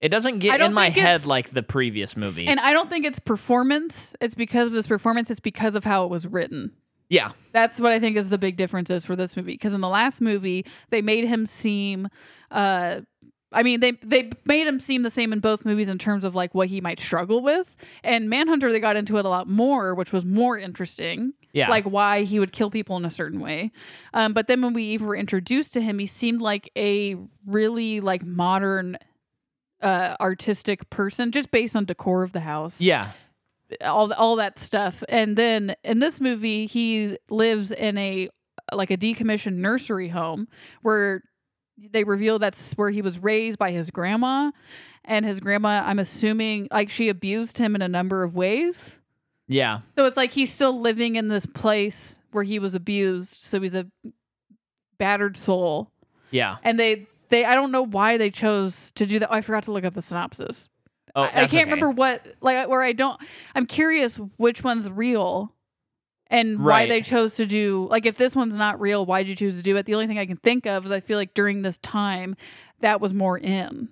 it 0.00 0.08
doesn't 0.10 0.38
get 0.38 0.60
in 0.60 0.72
my 0.72 0.90
head 0.90 1.26
like 1.26 1.50
the 1.50 1.62
previous 1.62 2.16
movie. 2.16 2.46
And 2.46 2.60
I 2.60 2.72
don't 2.72 2.88
think 2.88 3.04
it's 3.04 3.18
performance. 3.18 4.14
It's 4.20 4.34
because 4.34 4.68
of 4.68 4.74
his 4.74 4.86
performance. 4.86 5.30
It's 5.30 5.40
because 5.40 5.74
of 5.74 5.84
how 5.84 6.04
it 6.04 6.10
was 6.10 6.26
written. 6.26 6.72
yeah, 7.08 7.32
That's 7.52 7.80
what 7.80 7.92
I 7.92 7.98
think 8.00 8.16
is 8.16 8.28
the 8.28 8.38
big 8.38 8.56
difference 8.56 8.90
is 8.90 9.04
for 9.04 9.16
this 9.16 9.36
movie. 9.36 9.54
Because 9.54 9.74
in 9.74 9.80
the 9.80 9.88
last 9.88 10.20
movie, 10.20 10.66
they 10.90 11.02
made 11.02 11.24
him 11.24 11.46
seem, 11.46 12.08
uh, 12.50 13.00
I 13.50 13.62
mean, 13.62 13.80
they 13.80 13.92
they 14.02 14.30
made 14.44 14.66
him 14.66 14.78
seem 14.78 15.02
the 15.02 15.10
same 15.10 15.32
in 15.32 15.40
both 15.40 15.64
movies 15.64 15.88
in 15.88 15.98
terms 15.98 16.24
of 16.24 16.34
like 16.34 16.54
what 16.54 16.68
he 16.68 16.80
might 16.80 17.00
struggle 17.00 17.42
with. 17.42 17.66
And 18.04 18.28
Manhunter, 18.28 18.70
they 18.70 18.80
got 18.80 18.96
into 18.96 19.16
it 19.18 19.24
a 19.24 19.28
lot 19.28 19.48
more, 19.48 19.94
which 19.94 20.12
was 20.12 20.24
more 20.24 20.58
interesting. 20.58 21.32
Yeah, 21.52 21.70
Like 21.70 21.84
why 21.84 22.24
he 22.24 22.38
would 22.38 22.52
kill 22.52 22.70
people 22.70 22.96
in 22.96 23.04
a 23.04 23.10
certain 23.10 23.40
way. 23.40 23.72
Um, 24.14 24.32
but 24.32 24.48
then 24.48 24.62
when 24.62 24.74
we 24.74 24.84
even 24.84 25.06
were 25.06 25.16
introduced 25.16 25.72
to 25.74 25.80
him, 25.80 25.98
he 25.98 26.06
seemed 26.06 26.42
like 26.42 26.70
a 26.76 27.16
really 27.46 28.00
like 28.00 28.24
modern, 28.24 28.98
uh, 29.80 30.16
artistic 30.20 30.90
person, 30.90 31.32
just 31.32 31.50
based 31.50 31.74
on 31.76 31.84
decor 31.84 32.22
of 32.22 32.32
the 32.32 32.40
house 32.40 32.80
yeah, 32.80 33.12
all 33.82 34.12
all 34.12 34.36
that 34.36 34.58
stuff. 34.58 35.02
And 35.08 35.36
then 35.36 35.74
in 35.84 36.00
this 36.00 36.20
movie, 36.20 36.66
he 36.66 37.16
lives 37.30 37.70
in 37.70 37.96
a 37.98 38.28
like 38.72 38.90
a 38.90 38.96
decommissioned 38.96 39.54
nursery 39.56 40.08
home 40.08 40.48
where 40.82 41.22
they 41.92 42.04
reveal 42.04 42.38
that's 42.38 42.72
where 42.72 42.90
he 42.90 43.02
was 43.02 43.18
raised 43.18 43.58
by 43.58 43.70
his 43.70 43.90
grandma. 43.90 44.50
And 45.04 45.24
his 45.24 45.40
grandma, 45.40 45.82
I'm 45.86 45.98
assuming, 45.98 46.68
like 46.70 46.90
she 46.90 47.08
abused 47.08 47.56
him 47.56 47.74
in 47.74 47.80
a 47.80 47.88
number 47.88 48.24
of 48.24 48.34
ways. 48.34 48.97
Yeah, 49.48 49.80
So 49.94 50.04
it's 50.04 50.16
like 50.16 50.30
he's 50.30 50.52
still 50.52 50.78
living 50.80 51.16
in 51.16 51.28
this 51.28 51.46
place 51.46 52.18
where 52.32 52.44
he 52.44 52.58
was 52.58 52.74
abused. 52.74 53.34
So 53.42 53.60
he's 53.60 53.74
a 53.74 53.86
battered 54.98 55.36
soul. 55.36 55.90
yeah. 56.30 56.56
And 56.62 56.78
they 56.78 57.06
they 57.30 57.44
I 57.44 57.54
don't 57.54 57.72
know 57.72 57.82
why 57.86 58.16
they 58.18 58.30
chose 58.30 58.90
to 58.92 59.06
do 59.06 59.18
that. 59.20 59.30
Oh, 59.30 59.34
I 59.34 59.40
forgot 59.40 59.64
to 59.64 59.72
look 59.72 59.84
up 59.84 59.94
the 59.94 60.02
synopsis. 60.02 60.68
Oh, 61.14 61.22
I, 61.22 61.26
I 61.26 61.30
can't 61.32 61.54
okay. 61.54 61.64
remember 61.64 61.90
what 61.90 62.26
like 62.40 62.68
where 62.68 62.82
I 62.82 62.92
don't. 62.92 63.20
I'm 63.54 63.66
curious 63.66 64.16
which 64.36 64.62
one's 64.62 64.90
real, 64.90 65.54
and 66.28 66.62
why 66.62 66.86
they 66.86 67.00
chose 67.00 67.36
to 67.36 67.46
do 67.46 67.88
like 67.90 68.06
if 68.06 68.16
this 68.18 68.36
one's 68.36 68.54
not 68.56 68.80
real, 68.80 69.06
why 69.06 69.22
did 69.22 69.30
you 69.30 69.36
choose 69.36 69.56
to 69.56 69.62
do 69.62 69.76
it? 69.76 69.86
The 69.86 69.94
only 69.94 70.06
thing 70.06 70.18
I 70.18 70.26
can 70.26 70.36
think 70.36 70.66
of 70.66 70.84
is 70.84 70.92
I 70.92 71.00
feel 71.00 71.16
like 71.16 71.32
during 71.34 71.62
this 71.62 71.78
time, 71.78 72.36
that 72.80 73.00
was 73.00 73.14
more 73.14 73.38
in. 73.38 73.88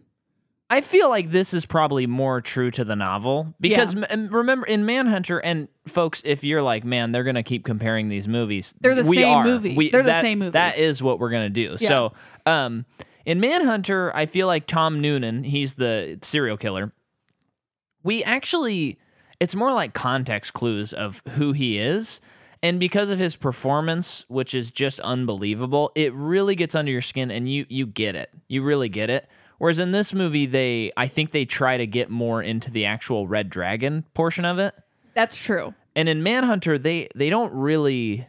I 0.68 0.80
feel 0.80 1.08
like 1.08 1.30
this 1.30 1.54
is 1.54 1.64
probably 1.64 2.06
more 2.08 2.40
true 2.40 2.70
to 2.72 2.84
the 2.84 2.96
novel 2.96 3.54
because 3.60 3.94
m- 3.94 4.28
remember 4.28 4.66
in 4.66 4.84
Manhunter 4.84 5.38
and 5.38 5.68
folks, 5.86 6.22
if 6.24 6.42
you're 6.42 6.62
like, 6.62 6.84
man, 6.84 7.12
they're 7.12 7.22
gonna 7.22 7.44
keep 7.44 7.64
comparing 7.64 8.08
these 8.08 8.26
movies. 8.26 8.74
They're 8.80 8.96
the 8.96 9.04
we 9.04 9.16
same 9.16 9.28
are. 9.28 9.44
movie. 9.44 9.76
We, 9.76 9.90
They're 9.90 10.02
the 10.02 10.20
same 10.20 10.40
movie. 10.40 10.50
That 10.50 10.76
is 10.78 11.02
what 11.02 11.20
we're 11.20 11.30
gonna 11.30 11.50
do. 11.50 11.76
Yeah. 11.78 11.88
So, 11.88 12.12
um, 12.46 12.84
in 13.24 13.38
Manhunter, 13.38 14.14
I 14.14 14.26
feel 14.26 14.48
like 14.48 14.66
Tom 14.66 15.00
Noonan, 15.00 15.44
he's 15.44 15.74
the 15.74 16.18
serial 16.22 16.56
killer. 16.56 16.92
We 18.02 18.24
actually, 18.24 18.98
it's 19.40 19.54
more 19.54 19.72
like 19.72 19.94
context 19.94 20.52
clues 20.52 20.92
of 20.92 21.22
who 21.30 21.52
he 21.52 21.78
is. 21.78 22.20
And 22.62 22.80
because 22.80 23.10
of 23.10 23.18
his 23.18 23.36
performance, 23.36 24.24
which 24.28 24.54
is 24.54 24.70
just 24.70 24.98
unbelievable, 25.00 25.92
it 25.94 26.12
really 26.14 26.56
gets 26.56 26.74
under 26.74 26.90
your 26.90 27.02
skin 27.02 27.30
and 27.30 27.48
you 27.48 27.66
you 27.68 27.86
get 27.86 28.16
it. 28.16 28.30
You 28.48 28.62
really 28.62 28.88
get 28.88 29.10
it. 29.10 29.28
Whereas 29.58 29.78
in 29.78 29.90
this 29.92 30.12
movie, 30.12 30.46
they 30.46 30.92
I 30.96 31.06
think 31.08 31.30
they 31.32 31.44
try 31.44 31.76
to 31.76 31.86
get 31.86 32.10
more 32.10 32.42
into 32.42 32.70
the 32.70 32.84
actual 32.84 33.26
Red 33.26 33.48
Dragon 33.50 34.04
portion 34.14 34.44
of 34.44 34.58
it. 34.58 34.74
That's 35.14 35.36
true. 35.36 35.74
And 35.94 36.08
in 36.08 36.22
Manhunter, 36.22 36.78
they 36.78 37.08
they 37.14 37.30
don't 37.30 37.52
really 37.54 38.26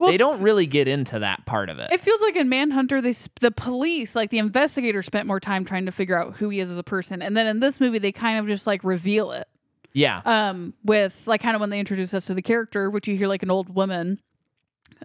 Well, 0.00 0.10
they 0.10 0.16
don't 0.16 0.42
really 0.42 0.66
get 0.66 0.88
into 0.88 1.20
that 1.20 1.46
part 1.46 1.70
of 1.70 1.78
it. 1.78 1.92
It 1.92 2.00
feels 2.00 2.20
like 2.20 2.34
in 2.36 2.48
Manhunter, 2.48 3.00
they 3.00 3.14
the 3.40 3.52
police, 3.52 4.16
like 4.16 4.30
the 4.30 4.38
investigator, 4.38 5.02
spent 5.02 5.26
more 5.28 5.38
time 5.40 5.64
trying 5.64 5.86
to 5.86 5.92
figure 5.92 6.18
out 6.20 6.34
who 6.36 6.48
he 6.48 6.58
is 6.60 6.68
as 6.70 6.78
a 6.78 6.82
person, 6.82 7.22
and 7.22 7.36
then 7.36 7.46
in 7.46 7.60
this 7.60 7.78
movie, 7.78 7.98
they 8.00 8.10
kind 8.12 8.38
of 8.40 8.46
just 8.48 8.66
like 8.66 8.82
reveal 8.82 9.30
it. 9.32 9.46
Yeah. 9.92 10.22
um, 10.24 10.72
with 10.84 11.20
like 11.26 11.42
kind 11.42 11.56
of 11.56 11.60
when 11.60 11.70
they 11.70 11.80
introduce 11.80 12.14
us 12.14 12.26
to 12.26 12.34
the 12.34 12.42
character, 12.42 12.90
which 12.90 13.08
you 13.08 13.16
hear 13.16 13.26
like 13.26 13.42
an 13.42 13.50
old 13.50 13.74
woman 13.74 14.20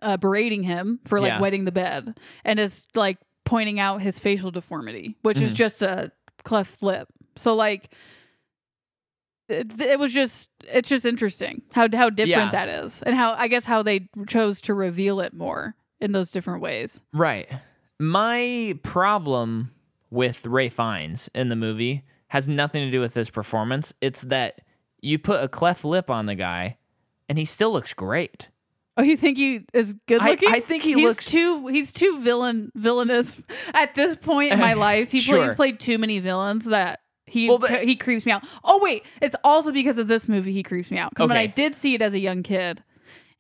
uh, 0.03 0.17
berating 0.17 0.61
him 0.63 0.99
for 1.05 1.19
like 1.19 1.29
Yeah. 1.31 1.39
wetting 1.39 1.65
the 1.65 1.71
bed 1.71 2.17
and 2.43 2.59
is 2.59 2.85
like 2.93 3.17
pointing 3.45 3.79
out 3.79 4.01
his 4.01 4.19
facial 4.19 4.51
deformity, 4.51 5.15
which 5.21 5.39
is 5.39 5.51
Mhm. 5.53 5.55
just 5.55 5.81
a 5.81 6.11
cleft 6.43 6.83
lip. 6.83 7.07
So 7.37 7.55
like. 7.55 7.93
It, 9.47 9.79
it 9.79 9.99
was 9.99 10.11
just 10.11 10.49
it's 10.63 10.89
just 10.89 11.05
interesting 11.05 11.61
how 11.71 11.87
how 11.93 12.09
different 12.09 12.51
Yeah. 12.51 12.65
that 12.65 12.67
is 12.83 13.03
and 13.03 13.13
how 13.15 13.33
I 13.33 13.47
guess 13.47 13.63
how 13.63 13.83
they 13.83 14.09
chose 14.27 14.59
to 14.61 14.73
reveal 14.73 15.19
it 15.19 15.33
more 15.35 15.75
in 16.01 16.13
those 16.13 16.31
different 16.31 16.61
ways. 16.63 16.99
Right. 17.13 17.47
My 17.99 18.75
problem 18.81 19.71
with 20.09 20.47
Ralph 20.47 20.73
Fiennes 20.73 21.29
in 21.35 21.49
the 21.49 21.55
movie 21.55 22.03
has 22.29 22.47
nothing 22.47 22.85
to 22.85 22.91
do 22.91 22.99
with 22.99 23.13
his 23.13 23.29
performance. 23.29 23.93
It's 24.01 24.23
that 24.23 24.61
you 25.01 25.19
put 25.19 25.43
a 25.43 25.47
cleft 25.47 25.85
lip 25.85 26.09
on 26.09 26.25
the 26.25 26.33
guy 26.33 26.77
and 27.29 27.37
he 27.37 27.45
still 27.45 27.71
looks 27.71 27.93
great. 27.93 28.49
Oh, 28.97 29.03
you 29.03 29.17
think 29.17 29.37
he 29.37 29.65
is 29.73 29.93
good 30.07 30.21
looking? 30.23 30.49
I 30.51 30.59
think 30.61 30.83
he 30.83 30.93
he's 30.93 31.03
looks- 31.03 31.25
too. 31.25 31.67
He's 31.67 31.91
too 31.91 32.21
villain 32.21 32.71
villainous 32.75 33.35
at 33.73 33.93
this 33.95 34.15
point 34.15 34.53
in 34.53 34.59
my 34.59 34.73
life. 34.87 35.11
He 35.11 35.19
Sure. 35.19 35.37
plays 35.43 35.55
played 35.55 35.79
too 35.79 35.97
many 35.97 36.19
villains 36.19 36.65
that 36.65 37.01
he 37.25 37.47
Well, 37.49 37.57
but- 37.59 37.83
he 37.83 37.95
creeps 37.95 38.25
me 38.25 38.31
out. 38.31 38.43
Oh 38.63 38.79
wait, 38.81 39.03
it's 39.21 39.35
also 39.43 39.71
because 39.71 39.97
of 39.97 40.07
this 40.07 40.27
movie 40.29 40.53
he 40.53 40.63
creeps 40.63 40.89
me 40.91 40.97
out. 40.97 41.09
Because 41.09 41.27
when 41.27 41.37
I 41.37 41.45
did 41.47 41.75
see 41.75 41.93
it 41.95 42.01
as 42.01 42.13
a 42.13 42.19
young 42.19 42.41
kid 42.43 42.83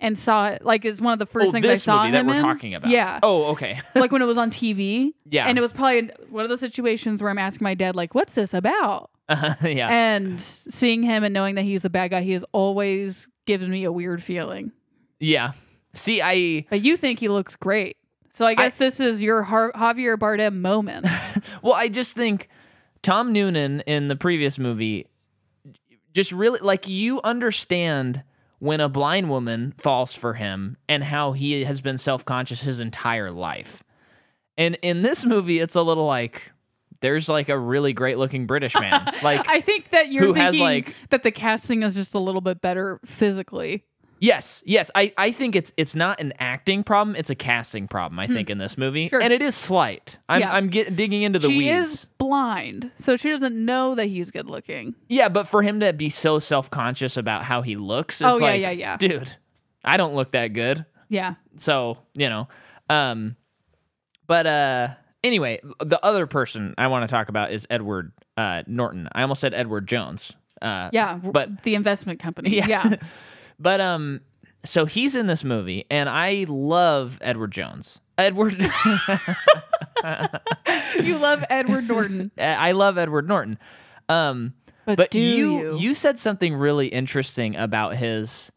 and 0.01 0.19
saw 0.19 0.47
it, 0.49 0.65
like 0.65 0.83
it's 0.83 0.99
one 0.99 1.13
of 1.13 1.19
the 1.19 1.25
first 1.25 1.47
oh, 1.47 1.51
things 1.53 1.65
this 1.65 1.83
I 1.83 1.85
saw 1.85 1.99
movie 2.01 2.11
that 2.11 2.25
we're 2.25 2.33
in. 2.35 2.41
talking 2.41 2.75
about. 2.75 2.91
Yeah, 2.91 3.19
Oh, 3.23 3.45
okay. 3.53 3.79
like 3.95 4.11
when 4.11 4.21
it 4.21 4.25
was 4.25 4.37
on 4.37 4.51
TV. 4.51 5.13
Yeah. 5.29 5.47
and 5.47 5.57
it 5.57 5.61
was 5.61 5.71
probably 5.71 6.09
one 6.29 6.43
of 6.43 6.49
those 6.49 6.59
situations 6.59 7.21
where 7.21 7.31
I'm 7.31 7.37
asking 7.37 7.63
my 7.63 7.75
dad, 7.75 7.95
like, 7.95 8.13
"What's 8.13 8.33
this 8.33 8.53
about?" 8.53 9.09
yeah. 9.29 9.87
And 9.89 10.41
seeing 10.41 11.01
him 11.01 11.23
and 11.23 11.33
knowing 11.33 11.55
that 11.55 11.63
he's 11.63 11.81
the 11.81 11.89
bad 11.89 12.11
guy, 12.11 12.23
he 12.23 12.33
has 12.33 12.43
always 12.51 13.29
given 13.45 13.69
me 13.71 13.85
a 13.85 13.91
weird 13.91 14.21
feeling. 14.21 14.73
Yeah. 15.19 15.51
See, 15.93 16.21
I 16.21 16.65
But 16.69 16.81
you 16.81 16.97
think 16.97 17.19
he 17.19 17.29
looks 17.29 17.55
great. 17.55 17.97
So 18.31 18.45
I 18.45 18.53
guess 18.53 18.73
this 18.73 18.99
is 18.99 19.23
your 19.23 19.43
Har- 19.43 19.71
Javier 19.71 20.17
Bardem 20.17 20.59
moment. 20.59 21.07
well, 21.61 21.73
I 21.73 21.87
just 21.87 22.15
think 22.15 22.49
Tom 23.01 23.31
Noonan 23.31 23.79
in 23.81 24.09
the 24.09 24.15
previous 24.17 24.59
movie 24.59 25.05
just 26.13 26.33
really 26.33 26.59
like 26.59 26.87
you 26.89 27.21
understand 27.23 28.23
when 28.59 28.81
a 28.81 28.89
blind 28.89 29.29
woman 29.29 29.73
falls 29.77 30.13
for 30.15 30.33
him 30.33 30.75
and 30.89 31.03
how 31.03 31.31
he 31.33 31.63
has 31.63 31.79
been 31.81 31.97
self-conscious 31.97 32.61
his 32.61 32.79
entire 32.81 33.31
life. 33.31 33.83
And 34.57 34.77
in 34.81 35.01
this 35.01 35.25
movie 35.25 35.59
it's 35.59 35.75
a 35.75 35.81
little 35.81 36.05
like 36.05 36.51
there's 37.01 37.29
like 37.29 37.47
a 37.49 37.57
really 37.57 37.93
great 37.93 38.17
looking 38.17 38.47
British 38.47 38.73
man. 38.75 39.13
Like 39.23 39.47
I 39.47 39.61
think 39.61 39.91
that 39.91 40.11
you're 40.11 40.25
who 40.25 40.33
thinking 40.33 40.53
has, 40.53 40.59
like- 40.59 40.95
that 41.09 41.23
the 41.23 41.31
casting 41.31 41.83
is 41.83 41.95
just 41.95 42.13
a 42.15 42.19
little 42.19 42.41
bit 42.41 42.59
better 42.61 42.99
physically. 43.05 43.85
Yes, 44.25 44.63
yes. 44.65 44.89
I, 44.95 45.13
I 45.17 45.31
think 45.31 45.55
it's 45.55 45.71
it's 45.77 45.95
not 45.95 46.19
an 46.19 46.33
acting 46.39 46.83
problem, 46.83 47.15
it's 47.15 47.29
a 47.29 47.35
casting 47.35 47.87
problem, 47.87 48.17
I 48.19 48.27
think, 48.27 48.49
in 48.49 48.57
this 48.57 48.77
movie. 48.77 49.05
Hmm. 49.05 49.09
Sure. 49.09 49.21
And 49.21 49.31
it 49.33 49.41
is 49.41 49.55
slight. 49.55 50.17
I'm 50.27 50.41
Yeah. 50.41 50.51
I'm 50.53 50.69
get, 50.69 50.95
digging 50.95 51.21
into 51.21 51.37
the 51.39 51.47
she 51.49 51.57
weeds. 51.57 51.89
is 51.91 52.05
blind, 52.17 52.91
so 52.97 53.17
she 53.17 53.29
doesn't 53.29 53.55
know 53.55 53.95
that 53.95 54.05
he's 54.05 54.31
good 54.31 54.49
looking. 54.49 54.95
Yeah, 55.09 55.29
but 55.29 55.47
for 55.47 55.61
him 55.61 55.79
to 55.81 55.93
be 55.93 56.09
so 56.09 56.39
self 56.39 56.69
conscious 56.71 57.17
about 57.17 57.43
how 57.43 57.61
he 57.61 57.75
looks, 57.75 58.21
it's 58.21 58.27
Oh, 58.27 58.37
yeah, 58.37 58.45
like, 58.45 58.61
yeah, 58.61 58.71
yeah. 58.71 58.97
dude, 58.97 59.35
I 59.83 59.97
don't 59.97 60.15
look 60.15 60.31
that 60.31 60.47
good. 60.53 60.85
Yeah. 61.09 61.35
So, 61.57 61.97
you 62.13 62.29
know. 62.29 62.47
Um 62.89 63.35
but 64.27 64.47
uh 64.47 64.87
anyway, 65.23 65.59
the 65.79 66.03
other 66.03 66.25
person 66.25 66.73
I 66.77 66.87
want 66.87 67.07
to 67.07 67.13
talk 67.13 67.29
about 67.29 67.51
is 67.51 67.67
Edward 67.69 68.11
uh 68.37 68.63
Norton. 68.65 69.07
I 69.11 69.21
almost 69.21 69.41
said 69.41 69.53
Edward 69.53 69.87
Jones. 69.87 70.35
Uh 70.61 70.89
Yeah. 70.93 71.13
w- 71.13 71.31
But- 71.31 71.63
the 71.63 71.75
investment 71.75 72.19
company. 72.19 72.49
yeah. 72.67 72.95
But 73.59 73.81
um 73.81 74.21
so 74.63 74.85
he's 74.85 75.15
in 75.15 75.27
this 75.27 75.43
movie 75.43 75.85
and 75.91 76.09
I 76.09 76.45
love 76.47 77.19
Edward 77.21 77.51
Jones. 77.51 78.01
Edward 78.17 78.53
you 81.01 81.17
love 81.17 81.43
Edward 81.49 81.87
Norton. 81.87 82.31
I 82.37 82.71
love 82.71 82.97
Edward 82.97 83.27
Norton. 83.27 83.57
Um 84.09 84.53
But, 84.85 84.97
But 84.97 85.11
do 85.11 85.19
you, 85.19 85.59
you? 85.59 85.77
you 85.77 85.93
said 85.93 86.19
something 86.19 86.55
really 86.55 86.87
interesting 86.87 87.55
about 87.55 87.95
his 87.95 88.51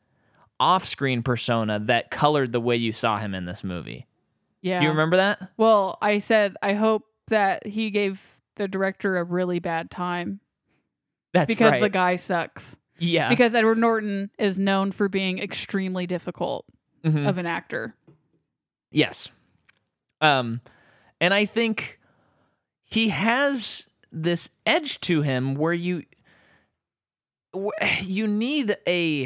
off-screen 0.61 1.23
persona 1.23 1.79
that 1.79 2.11
colored 2.11 2.53
the 2.53 2.61
way 2.61 2.77
you 2.77 2.93
saw 2.93 3.17
him 3.19 3.35
in 3.35 3.45
this 3.45 3.63
movie. 3.63 4.07
yeah. 4.61 4.79
Do 4.79 4.85
you 4.85 4.91
remember 4.91 5.17
that? 5.19 5.51
Well, 5.57 5.99
I 6.03 6.19
said 6.19 6.57
I 6.63 6.75
hope 6.75 7.05
that 7.29 7.67
he 7.67 7.91
gave 7.91 8.21
the 8.57 8.67
director 8.69 9.19
a 9.19 9.25
really 9.25 9.59
bad 9.61 9.91
time 9.91 10.41
That's 11.33 11.47
because 11.47 11.73
right. 11.73 11.81
the 11.83 11.89
guy 11.91 12.17
sucks. 12.17 12.75
Yeah. 12.99 13.29
Because 13.29 13.55
Edward 13.55 13.79
Norton 13.79 14.31
is 14.39 14.59
known 14.59 14.93
for 14.93 15.09
being 15.09 15.39
extremely 15.39 16.07
difficult 16.07 16.65
Mhm. 17.05 17.29
of 17.29 17.39
an 17.39 17.47
actor. 17.47 17.95
Yes. 18.91 19.29
Um, 20.21 20.61
and 21.21 21.33
I 21.35 21.45
think 21.45 22.01
he 22.85 23.09
has 23.11 23.85
this 24.11 24.51
edge 24.67 25.01
to 25.03 25.23
him 25.23 25.55
where 25.55 25.73
you 25.73 26.03
you 28.03 28.27
need 28.27 28.77
a 28.87 29.25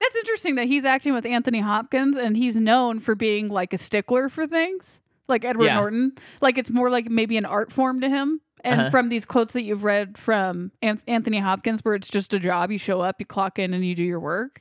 That's 0.00 0.16
interesting 0.16 0.56
that 0.56 0.66
he's 0.66 0.84
acting 0.84 1.14
with 1.14 1.24
Anthony 1.26 1.60
Hopkins 1.60 2.16
and 2.16 2.36
he's 2.36 2.56
known 2.56 3.00
for 3.00 3.14
being 3.14 3.48
like 3.48 3.72
a 3.72 3.78
stickler 3.78 4.28
for 4.28 4.46
things, 4.46 5.00
like 5.28 5.44
Edward 5.44 5.64
Yeah. 5.66 5.76
Norton. 5.80 6.12
Like 6.40 6.58
it's 6.58 6.70
more 6.70 6.90
like 6.90 7.08
maybe 7.10 7.36
an 7.36 7.44
art 7.46 7.72
form 7.72 8.00
to 8.02 8.08
him. 8.08 8.40
And 8.66 8.80
Uh-huh. 8.80 8.90
from 8.90 9.08
these 9.08 9.24
quotes 9.24 9.52
that 9.54 9.62
you've 9.62 9.84
read 9.84 10.18
from 10.18 10.72
An- 10.82 11.00
Anthony 11.06 11.38
Hopkins, 11.38 11.80
where 11.84 11.94
it's 11.94 12.08
just 12.08 12.34
a 12.34 12.38
job, 12.38 12.70
you 12.72 12.78
show 12.78 13.00
up, 13.00 13.16
you 13.20 13.24
clock 13.26 13.58
in, 13.58 13.72
and 13.72 13.84
you 13.86 13.94
do 13.94 14.02
your 14.04 14.20
work. 14.20 14.60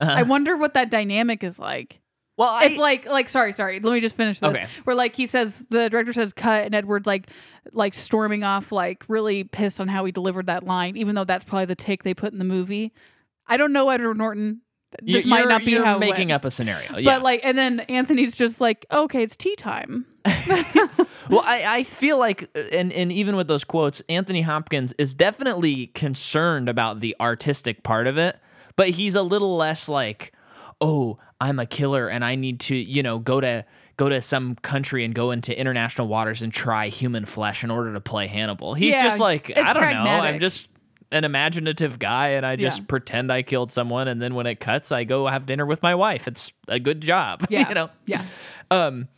uh, 0.00 0.06
I 0.08 0.22
wonder 0.22 0.56
what 0.56 0.74
that 0.74 0.90
dynamic 0.90 1.42
is 1.44 1.58
like. 1.58 2.00
well 2.38 2.48
I, 2.50 2.66
it's 2.66 2.78
like, 2.78 3.04
like, 3.06 3.28
sorry, 3.28 3.52
sorry. 3.52 3.78
Let 3.80 3.92
me 3.92 4.00
just 4.00 4.14
finish 4.16 4.40
this. 4.40 4.50
Okay. 4.50 4.66
Where 4.84 4.96
like 4.96 5.14
he 5.16 5.26
says, 5.26 5.66
the 5.70 5.90
director 5.90 6.12
says 6.12 6.32
cut, 6.32 6.64
and 6.66 6.74
Edward's 6.74 7.06
like, 7.06 7.28
like 7.72 7.94
storming 7.94 8.42
off, 8.44 8.72
like 8.72 9.04
really 9.08 9.44
pissed 9.44 9.80
on 9.80 9.88
how 9.88 10.04
he 10.04 10.12
delivered 10.12 10.46
that 10.46 10.64
line, 10.64 10.96
even 10.96 11.14
though 11.14 11.24
that's 11.24 11.44
probably 11.44 11.66
the 11.66 11.74
take 11.74 12.02
they 12.04 12.14
put 12.14 12.32
in 12.32 12.38
the 12.38 12.44
movie. 12.44 12.92
I 13.46 13.56
don't 13.56 13.72
know 13.72 13.90
Edward 13.90 14.18
Norton. 14.18 14.60
This 15.02 15.24
might 15.24 15.40
you're- 15.40 15.48
not 15.48 15.64
be 15.64 15.74
how 15.74 15.98
making 15.98 16.32
up 16.32 16.44
a 16.44 16.50
scenario. 16.50 17.02
But 17.02 17.22
like, 17.22 17.40
and 17.44 17.56
then 17.56 17.80
Anthony's 17.80 18.34
just 18.34 18.60
like, 18.60 18.86
okay, 18.90 19.22
it's 19.22 19.36
tea 19.36 19.56
time. 19.56 20.06
well, 21.28 21.42
I, 21.44 21.64
I 21.66 21.82
feel 21.82 22.18
like, 22.18 22.44
uh, 22.56 22.60
and, 22.72 22.92
and 22.92 23.10
even 23.12 23.36
with 23.36 23.48
those 23.48 23.64
quotes, 23.64 24.02
Anthony 24.08 24.42
Hopkins 24.42 24.92
is 24.98 25.14
definitely 25.14 25.88
concerned 25.88 26.68
about 26.68 27.00
the 27.00 27.16
artistic 27.20 27.82
part 27.82 28.06
of 28.06 28.18
it, 28.18 28.38
but 28.76 28.90
he's 28.90 29.14
a 29.14 29.22
little 29.22 29.56
less 29.56 29.88
like, 29.88 30.32
oh, 30.80 31.18
I'm 31.40 31.58
a 31.58 31.66
killer 31.66 32.08
and 32.08 32.24
I 32.24 32.34
need 32.36 32.60
to, 32.60 32.76
you 32.76 33.02
know, 33.02 33.18
go 33.18 33.40
to 33.40 33.64
go 33.96 34.08
to 34.08 34.20
some 34.20 34.54
country 34.56 35.04
and 35.04 35.14
go 35.14 35.30
into 35.32 35.56
international 35.58 36.08
waters 36.08 36.40
and 36.42 36.52
try 36.52 36.88
human 36.88 37.24
flesh 37.24 37.62
in 37.62 37.70
order 37.70 37.92
to 37.92 38.00
play 38.00 38.26
Hannibal. 38.26 38.74
He's 38.74 38.94
Yeah, 38.94 39.02
just 39.02 39.20
like, 39.20 39.52
I 39.56 39.72
don't 39.72 39.90
know, 39.90 40.10
I'm 40.10 40.38
just 40.40 40.68
an 41.12 41.24
imaginative 41.24 41.98
guy 41.98 42.28
and 42.30 42.44
I 42.44 42.56
just 42.56 42.78
Yeah. 42.80 42.84
pretend 42.88 43.30
I 43.30 43.42
killed 43.42 43.70
someone 43.70 44.08
and 44.08 44.20
then 44.20 44.34
when 44.34 44.46
it 44.46 44.58
cuts, 44.58 44.90
I 44.90 45.04
go 45.04 45.26
have 45.28 45.46
dinner 45.46 45.64
with 45.66 45.82
my 45.82 45.94
wife. 45.94 46.26
It's 46.26 46.52
a 46.68 46.80
good 46.80 47.00
job, 47.00 47.46
Yeah. 47.50 47.68
you 47.68 47.74
know. 47.74 47.90
Yeah. 48.06 48.24
Um, 48.70 49.08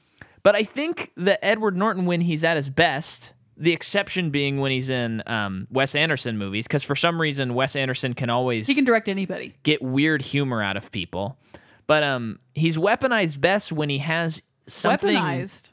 but 0.42 0.54
I 0.54 0.62
think 0.64 1.10
that 1.16 1.42
Edward 1.44 1.76
Norton, 1.76 2.04
when 2.04 2.20
he's 2.20 2.44
at 2.44 2.56
his 2.56 2.68
best, 2.68 3.32
the 3.56 3.72
exception 3.72 4.30
being 4.30 4.58
when 4.60 4.72
he's 4.72 4.88
in 4.90 5.22
um, 5.26 5.68
Wes 5.70 5.94
Anderson 5.94 6.36
movies, 6.36 6.66
because 6.66 6.82
for 6.82 6.96
some 6.96 7.20
reason 7.20 7.54
Wes 7.54 7.76
Anderson 7.76 8.12
can 8.12 8.28
always 8.28 8.66
He 8.66 8.74
can 8.74 8.84
direct 8.84 9.08
anybody. 9.08 9.54
get 9.62 9.80
weird 9.80 10.20
humor 10.22 10.60
out 10.62 10.76
of 10.76 10.90
people. 10.90 11.38
But 11.86 12.02
um, 12.02 12.40
he's 12.54 12.76
weaponized 12.76 13.40
best 13.40 13.70
when 13.70 13.88
he 13.88 13.98
has 13.98 14.42
something. 14.66 15.14
Weaponized. 15.16 15.70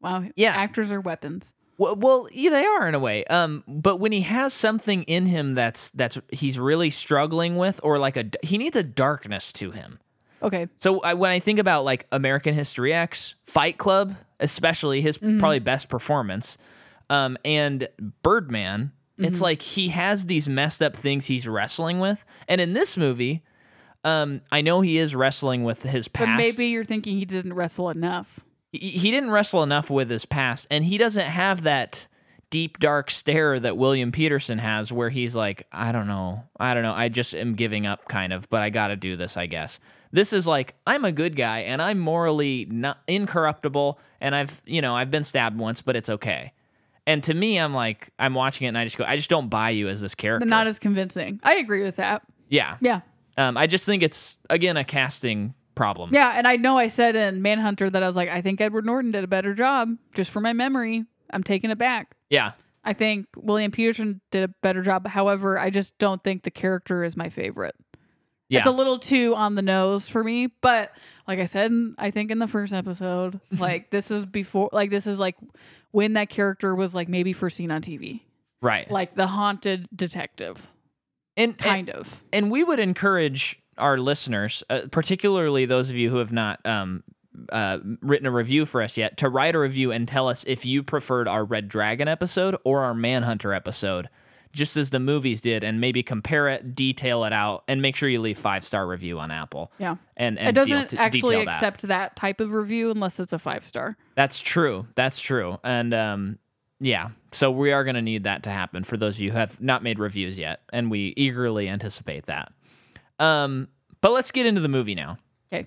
Wow. 0.00 0.24
Yeah. 0.36 0.52
Actors 0.54 0.90
are 0.90 1.00
weapons. 1.00 1.52
Well, 1.78 1.94
well, 1.94 2.28
yeah, 2.32 2.50
they 2.50 2.64
are 2.64 2.88
in 2.88 2.94
a 2.94 2.98
way. 2.98 3.24
Um, 3.24 3.62
but 3.68 3.98
when 3.98 4.10
he 4.10 4.22
has 4.22 4.52
something 4.52 5.04
in 5.04 5.26
him 5.26 5.54
that's 5.54 5.90
that's 5.92 6.18
he's 6.30 6.58
really 6.58 6.90
struggling 6.90 7.56
with, 7.56 7.80
or 7.84 7.98
like 7.98 8.16
a 8.16 8.24
he 8.42 8.58
needs 8.58 8.76
a 8.76 8.82
darkness 8.82 9.52
to 9.54 9.70
him. 9.70 10.00
Okay. 10.42 10.68
So 10.76 11.00
I, 11.00 11.14
when 11.14 11.30
I 11.30 11.38
think 11.38 11.58
about 11.58 11.84
like 11.84 12.06
American 12.12 12.54
History 12.54 12.92
X, 12.92 13.36
Fight 13.44 13.78
Club, 13.78 14.16
especially 14.40 15.00
his 15.00 15.18
probably 15.18 15.60
best 15.60 15.88
performance, 15.88 16.58
um, 17.10 17.38
and 17.44 17.88
Birdman, 18.22 18.92
it's 19.16 19.40
like 19.40 19.62
he 19.62 19.88
has 19.88 20.26
these 20.26 20.48
messed 20.48 20.82
up 20.82 20.94
things 20.94 21.26
he's 21.26 21.48
wrestling 21.48 21.98
with, 22.00 22.24
and 22.48 22.60
in 22.60 22.72
this 22.72 22.96
movie, 22.96 23.42
um, 24.04 24.42
I 24.50 24.60
know 24.60 24.80
he 24.80 24.98
is 24.98 25.14
wrestling 25.14 25.64
with 25.64 25.82
his 25.82 26.08
past. 26.08 26.26
But 26.26 26.26
past. 26.26 26.38
maybe 26.38 26.68
you're 26.68 26.84
thinking 26.84 27.18
he 27.18 27.24
didn't 27.24 27.52
wrestle 27.52 27.90
enough. 27.90 28.40
He, 28.72 28.78
he 28.78 29.10
didn't 29.10 29.30
wrestle 29.30 29.62
enough 29.62 29.90
with 29.90 30.10
his 30.10 30.24
past, 30.24 30.66
and 30.70 30.84
he 30.84 30.98
doesn't 30.98 31.26
have 31.26 31.62
that 31.62 32.06
deep 32.50 32.78
dark 32.78 33.10
stare 33.10 33.60
that 33.60 33.76
William 33.76 34.10
Petersen 34.12 34.58
has, 34.58 34.90
where 34.92 35.10
he's 35.10 35.36
like, 35.36 35.66
I 35.70 35.92
don't 35.92 36.06
know, 36.06 36.44
I 36.58 36.74
don't 36.74 36.82
know, 36.82 36.94
I 36.94 37.08
just 37.08 37.34
am 37.34 37.54
giving 37.54 37.86
up, 37.86 38.08
kind 38.08 38.32
of, 38.32 38.48
but 38.48 38.62
I 38.62 38.70
got 38.70 38.88
to 38.88 38.96
do 38.96 39.16
this, 39.16 39.36
I 39.36 39.46
guess. 39.46 39.78
This 40.12 40.32
is 40.32 40.46
like 40.46 40.74
I'm 40.86 41.04
a 41.04 41.12
good 41.12 41.36
guy 41.36 41.60
and 41.60 41.82
I'm 41.82 41.98
morally 41.98 42.66
not 42.70 42.98
incorruptible, 43.06 43.98
and 44.20 44.34
I've 44.34 44.62
you 44.64 44.80
know 44.80 44.96
I've 44.96 45.10
been 45.10 45.24
stabbed 45.24 45.58
once, 45.58 45.82
but 45.82 45.96
it's 45.96 46.08
okay. 46.08 46.52
And 47.06 47.22
to 47.24 47.32
me, 47.34 47.58
I'm 47.58 47.72
like, 47.72 48.10
I'm 48.18 48.34
watching 48.34 48.66
it 48.66 48.68
and 48.68 48.78
I 48.78 48.84
just 48.84 48.98
go, 48.98 49.04
I 49.04 49.16
just 49.16 49.30
don't 49.30 49.48
buy 49.48 49.70
you 49.70 49.88
as 49.88 50.02
this 50.02 50.14
character. 50.14 50.44
But 50.44 50.50
not 50.50 50.66
as 50.66 50.78
convincing. 50.78 51.40
I 51.42 51.54
agree 51.54 51.82
with 51.82 51.96
that. 51.96 52.22
yeah. 52.50 52.76
Yeah. 52.80 53.00
Um, 53.38 53.56
I 53.56 53.66
just 53.66 53.86
think 53.86 54.02
it's 54.02 54.36
again 54.50 54.76
a 54.76 54.84
casting 54.84 55.54
problem. 55.78 56.10
Yeah, 56.12 56.34
and 56.36 56.46
I 56.46 56.56
know 56.56 56.76
I 56.76 56.88
said 56.88 57.16
in 57.16 57.40
Manhunter 57.40 57.88
that 57.88 58.02
I 58.02 58.06
was 58.06 58.16
like, 58.16 58.28
I 58.28 58.42
think 58.42 58.60
Edward 58.60 58.84
Norton 58.84 59.12
did 59.12 59.24
a 59.24 59.28
better 59.28 59.54
job. 59.54 59.96
Just 60.12 60.30
for 60.30 60.40
my 60.40 60.52
memory, 60.52 61.04
I'm 61.30 61.42
taking 61.42 61.70
it 61.70 61.78
back. 61.78 62.14
Yeah. 62.28 62.52
I 62.84 62.92
think 62.92 63.26
William 63.36 63.70
Petersen 63.70 64.20
did 64.30 64.44
a 64.44 64.48
better 64.62 64.82
job. 64.82 65.06
However, 65.06 65.58
I 65.58 65.70
just 65.70 65.96
don't 65.98 66.22
think 66.22 66.42
the 66.42 66.50
character 66.50 67.04
is 67.04 67.16
my 67.16 67.28
favorite. 67.28 67.76
Yeah. 68.48 68.60
It's 68.60 68.66
a 68.66 68.72
little 68.72 68.98
too 68.98 69.34
on 69.36 69.54
the 69.54 69.62
nose 69.62 70.08
for 70.08 70.24
me, 70.24 70.48
but 70.60 70.90
like 71.26 71.38
I 71.38 71.44
said, 71.44 71.70
I 71.98 72.10
think 72.10 72.30
in 72.30 72.38
the 72.38 72.48
first 72.48 72.72
episode, 72.72 73.40
like 73.58 73.90
this 73.90 74.10
is 74.10 74.26
before, 74.26 74.70
like 74.72 74.90
this 74.90 75.06
is 75.06 75.18
like 75.20 75.36
when 75.92 76.14
that 76.14 76.28
character 76.28 76.74
was 76.74 76.94
like 76.94 77.08
maybe 77.08 77.32
first 77.32 77.56
seen 77.56 77.70
on 77.70 77.82
TV, 77.82 78.22
right. 78.62 78.90
like 78.90 79.14
the 79.14 79.26
haunted 79.26 79.86
detective, 79.94 80.66
and, 81.36 81.50
and 81.50 81.58
kind 81.58 81.90
of. 81.90 82.22
and 82.32 82.50
we 82.50 82.64
would 82.64 82.80
encourage 82.80 83.60
our 83.78 83.98
listeners, 83.98 84.62
uh, 84.70 84.82
particularly 84.90 85.66
those 85.66 85.90
of 85.90 85.96
you 85.96 86.10
who 86.10 86.16
have 86.18 86.32
not 86.32 86.64
um, 86.66 87.02
uh, 87.50 87.78
written 88.00 88.26
a 88.26 88.30
review 88.30 88.66
for 88.66 88.82
us 88.82 88.96
yet, 88.96 89.16
to 89.18 89.28
write 89.28 89.54
a 89.54 89.58
review 89.58 89.92
and 89.92 90.06
tell 90.06 90.28
us 90.28 90.44
if 90.46 90.64
you 90.66 90.82
preferred 90.82 91.28
our 91.28 91.44
Red 91.44 91.68
Dragon 91.68 92.08
episode 92.08 92.56
or 92.64 92.84
our 92.84 92.94
Manhunter 92.94 93.52
episode, 93.52 94.08
just 94.52 94.76
as 94.76 94.90
the 94.90 94.98
movies 94.98 95.40
did, 95.40 95.62
and 95.62 95.80
maybe 95.80 96.02
compare 96.02 96.48
it, 96.48 96.74
detail 96.74 97.24
it 97.24 97.32
out, 97.32 97.64
and 97.68 97.82
make 97.82 97.94
sure 97.96 98.08
you 98.08 98.20
leave 98.20 98.38
five 98.38 98.64
star 98.64 98.86
review 98.86 99.18
on 99.20 99.30
Apple. 99.30 99.70
Yeah, 99.78 99.96
And, 100.16 100.38
and 100.38 100.48
it 100.48 100.54
doesn't 100.54 100.94
actually 100.94 101.20
detail 101.20 101.44
that. 101.44 101.54
accept 101.54 101.82
that 101.82 102.16
type 102.16 102.40
of 102.40 102.52
review 102.52 102.90
unless 102.90 103.20
it's 103.20 103.32
a 103.32 103.38
five 103.38 103.64
star. 103.64 103.96
That's 104.14 104.40
true. 104.40 104.86
That's 104.94 105.20
true. 105.20 105.58
And 105.62 105.92
um, 105.94 106.38
yeah, 106.80 107.10
so 107.32 107.50
we 107.50 107.72
are 107.72 107.84
going 107.84 107.96
to 107.96 108.02
need 108.02 108.24
that 108.24 108.44
to 108.44 108.50
happen 108.50 108.84
for 108.84 108.96
those 108.96 109.16
of 109.16 109.20
you 109.20 109.32
who 109.32 109.38
have 109.38 109.60
not 109.60 109.82
made 109.82 109.98
reviews 109.98 110.38
yet, 110.38 110.60
and 110.72 110.90
we 110.90 111.12
eagerly 111.16 111.68
anticipate 111.68 112.26
that. 112.26 112.52
Um, 113.18 113.68
but 114.00 114.12
let's 114.12 114.30
get 114.30 114.46
into 114.46 114.60
the 114.60 114.68
movie 114.68 114.94
now. 114.94 115.18
Okay. 115.52 115.66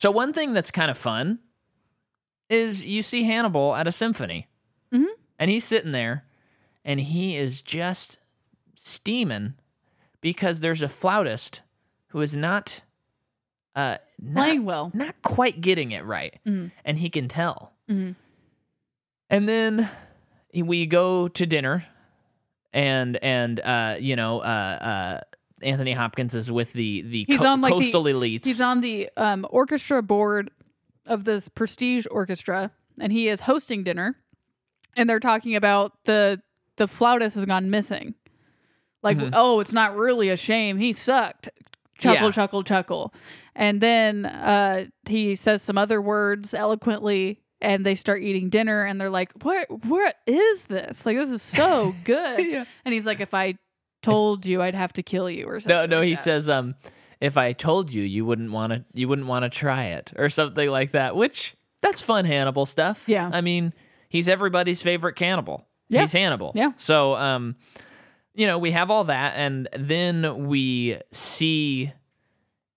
So 0.00 0.10
one 0.10 0.32
thing 0.32 0.52
that's 0.52 0.70
kind 0.70 0.90
of 0.90 0.96
fun 0.98 1.38
is 2.48 2.84
you 2.84 3.02
see 3.02 3.22
Hannibal 3.24 3.74
at 3.76 3.86
a 3.86 3.92
symphony, 3.92 4.48
Mhm. 4.92 5.06
and 5.38 5.50
he's 5.50 5.64
sitting 5.64 5.92
there, 5.92 6.24
and 6.84 6.98
he 7.00 7.36
is 7.36 7.62
just 7.62 8.18
steaming 8.74 9.54
because 10.20 10.60
there's 10.60 10.82
a 10.82 10.88
flautist 10.88 11.60
who 12.08 12.20
is 12.20 12.34
not 12.34 12.80
uh 13.76 13.98
not, 14.20 14.42
Playing 14.42 14.64
well. 14.64 14.90
not 14.94 15.22
quite 15.22 15.60
getting 15.60 15.92
it 15.92 16.04
right, 16.04 16.38
Mhm. 16.46 16.72
and 16.84 16.98
he 16.98 17.08
can 17.08 17.28
tell. 17.28 17.72
Mhm. 17.88 18.16
And 19.30 19.48
then 19.48 19.88
we 20.52 20.86
go 20.86 21.28
to 21.28 21.46
dinner, 21.46 21.86
and 22.72 23.16
and 23.22 23.60
uh, 23.60 23.96
you 24.00 24.16
know, 24.16 24.40
uh, 24.40 24.42
uh, 24.42 25.20
Anthony 25.62 25.92
Hopkins 25.92 26.34
is 26.34 26.50
with 26.50 26.72
the 26.72 27.02
the 27.02 27.24
He's 27.28 27.40
co- 27.40 27.46
on, 27.46 27.60
like, 27.60 27.72
the- 27.72 27.80
coastal 27.80 28.04
elites. 28.04 28.46
He's 28.46 28.60
on 28.60 28.80
the 28.80 29.08
um, 29.16 29.46
orchestra 29.50 30.02
board 30.02 30.50
of 31.06 31.24
this 31.24 31.48
prestige 31.48 32.06
orchestra, 32.10 32.70
and 32.98 33.12
he 33.12 33.28
is 33.28 33.40
hosting 33.40 33.82
dinner. 33.84 34.16
And 34.96 35.08
they're 35.08 35.20
talking 35.20 35.56
about 35.56 35.92
the 36.04 36.40
the 36.76 36.88
flautist 36.88 37.34
has 37.36 37.44
gone 37.44 37.70
missing. 37.70 38.14
Like, 39.02 39.16
Mhm. 39.18 39.30
oh, 39.34 39.60
it's 39.60 39.72
not 39.72 39.96
really 39.96 40.28
a 40.30 40.36
shame. 40.36 40.76
He 40.78 40.92
sucked. 40.92 41.48
Chuckle, 41.98 42.26
Yeah. 42.28 42.32
chuckle, 42.32 42.62
chuckle. 42.64 43.14
And 43.54 43.80
then 43.80 44.24
uh, 44.26 44.86
he 45.06 45.34
says 45.34 45.60
some 45.62 45.76
other 45.78 46.00
words 46.00 46.54
eloquently, 46.54 47.40
and 47.60 47.84
they 47.84 47.94
start 47.94 48.22
eating 48.22 48.48
dinner. 48.48 48.84
And 48.84 48.98
they're 49.00 49.10
like, 49.10 49.32
"What? 49.42 49.66
What 49.84 50.16
is 50.26 50.64
this? 50.64 51.04
Like, 51.04 51.16
this 51.18 51.28
is 51.30 51.42
so 51.42 51.92
good." 52.04 52.46
yeah. 52.46 52.64
And 52.84 52.94
he's 52.94 53.04
like, 53.06 53.20
"If 53.20 53.34
I 53.34 53.54
told 54.02 54.46
you, 54.46 54.62
I'd 54.62 54.74
have 54.74 54.92
to 54.94 55.02
kill 55.02 55.28
you," 55.30 55.46
or 55.46 55.60
something. 55.60 55.76
No, 55.76 55.86
no, 55.86 55.98
like 55.98 56.08
he 56.08 56.14
that. 56.14 56.22
says, 56.22 56.48
um, 56.48 56.74
if 57.20 57.36
I 57.36 57.52
told 57.52 57.92
you, 57.92 58.02
you 58.02 58.24
wouldn't 58.24 58.52
want 58.52 58.72
to, 58.72 58.84
you 58.94 59.08
wouldn't 59.08 59.28
want 59.28 59.44
to 59.44 59.48
try 59.48 59.84
it, 59.86 60.12
or 60.16 60.28
something 60.28 60.68
like 60.70 60.92
that. 60.92 61.16
Which 61.16 61.54
that's 61.80 62.02
fun 62.02 62.24
Hannibal 62.24 62.66
stuff. 62.66 63.04
Yeah. 63.08 63.30
I 63.32 63.40
mean, 63.40 63.72
he's 64.08 64.28
everybody's 64.28 64.82
favorite 64.82 65.14
cannibal. 65.14 65.66
Yeah. 65.88 66.02
He's 66.02 66.12
Hannibal. 66.12 66.52
Yeah. 66.54 66.72
So, 66.76 67.16
um, 67.16 67.56
you 68.34 68.46
know, 68.46 68.58
we 68.58 68.70
have 68.70 68.90
all 68.90 69.04
that, 69.04 69.34
and 69.36 69.68
then 69.76 70.46
we 70.46 70.98
see 71.10 71.92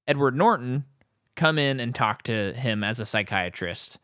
Edward 0.07 0.35
Norton 0.35 0.85
come 1.35 1.57
in 1.57 1.79
and 1.79 1.93
talk 1.93 2.23
to 2.23 2.53
him 2.53 2.83
as 2.83 2.99
a 2.99 3.05
psychiatrist, 3.05 3.99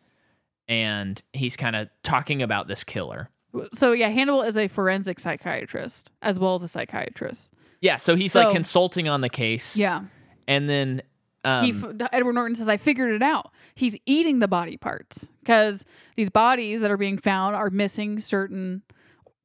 and 0.67 1.21
he's 1.34 1.58
kind 1.58 1.75
of 1.75 1.89
talking 2.03 2.41
about 2.41 2.67
this 2.67 2.84
killer. 2.84 3.29
So 3.73 3.93
yeah, 3.93 4.09
Hannibal 4.09 4.43
is 4.43 4.57
a 4.57 4.67
forensic 4.67 5.19
psychiatrist 5.19 6.12
as 6.21 6.38
well 6.38 6.55
as 6.55 6.63
a 6.63 6.67
psychiatrist. 6.67 7.49
Yeah, 7.81 7.97
so 7.97 8.15
he's 8.15 8.35
like 8.35 8.51
consulting 8.51 9.07
on 9.07 9.21
the 9.21 9.29
case. 9.29 9.77
Yeah. 9.77 10.03
and 10.47 10.69
then 10.69 11.01
um, 11.45 11.63
he 11.63 11.71
f- 11.71 12.09
Edward 12.12 12.33
Norton 12.33 12.55
says 12.55 12.67
I 12.67 12.77
figured 12.77 13.13
it 13.13 13.21
out. 13.23 13.51
He's 13.75 13.95
eating 14.05 14.39
the 14.39 14.47
body 14.47 14.75
parts 14.77 15.27
because 15.39 15.85
these 16.17 16.29
bodies 16.29 16.81
that 16.81 16.91
are 16.91 16.97
being 16.97 17.17
found 17.17 17.55
are 17.55 17.69
missing 17.69 18.19
certain 18.19 18.81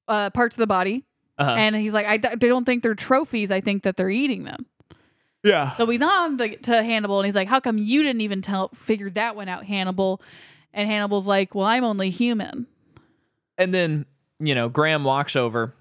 uh, 0.08 0.30
parts 0.30 0.56
of 0.56 0.58
the 0.58 0.66
body, 0.66 1.04
uh-huh. 1.38 1.52
and 1.52 1.76
he's 1.76 1.94
like 1.94 2.06
I, 2.06 2.16
d- 2.16 2.28
I 2.28 2.34
don't 2.34 2.64
think 2.64 2.82
they're 2.82 2.94
trophies. 2.96 3.50
I 3.52 3.60
think 3.60 3.84
that 3.84 3.96
they're 3.96 4.10
eating 4.10 4.42
them. 4.44 4.66
yeah, 5.44 5.70
So 5.76 5.86
he's 5.86 6.02
on 6.02 6.36
to, 6.38 6.56
to 6.56 6.82
Hannibal, 6.82 7.20
and 7.20 7.26
he's 7.26 7.36
like, 7.36 7.48
"How 7.48 7.60
come 7.60 7.78
you 7.78 8.02
didn't 8.02 8.22
even 8.22 8.42
tell 8.42 8.70
figure 8.74 9.10
that 9.10 9.36
one 9.36 9.48
out, 9.48 9.64
Hannibal?" 9.64 10.20
And 10.72 10.90
Hannibal's 10.90 11.28
like, 11.28 11.54
"Well, 11.54 11.66
I'm 11.66 11.84
only 11.84 12.10
human." 12.10 12.66
And 13.58 13.74
then 13.74 14.06
you 14.40 14.54
know 14.54 14.68
Graham 14.68 15.04
walks 15.04 15.36
over, 15.36 15.74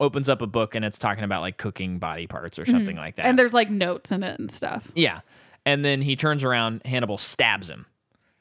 opens 0.00 0.28
up 0.28 0.42
a 0.42 0.46
book, 0.46 0.74
and 0.74 0.84
it's 0.84 0.98
talking 0.98 1.24
about 1.24 1.40
like 1.40 1.56
cooking 1.56 1.98
body 1.98 2.26
parts 2.26 2.58
or 2.58 2.64
something 2.64 2.96
like 2.96 3.16
that. 3.16 3.22
Mm-hmm. 3.22 3.30
And 3.30 3.38
there's 3.38 3.54
like 3.54 3.70
notes 3.70 4.12
in 4.12 4.22
it 4.22 4.38
and 4.38 4.50
stuff. 4.50 4.90
yeah, 4.94 5.20
and 5.66 5.84
then 5.84 6.02
he 6.02 6.16
turns 6.16 6.44
around, 6.44 6.82
Hannibal 6.84 7.18
stabs 7.18 7.70
him. 7.70 7.86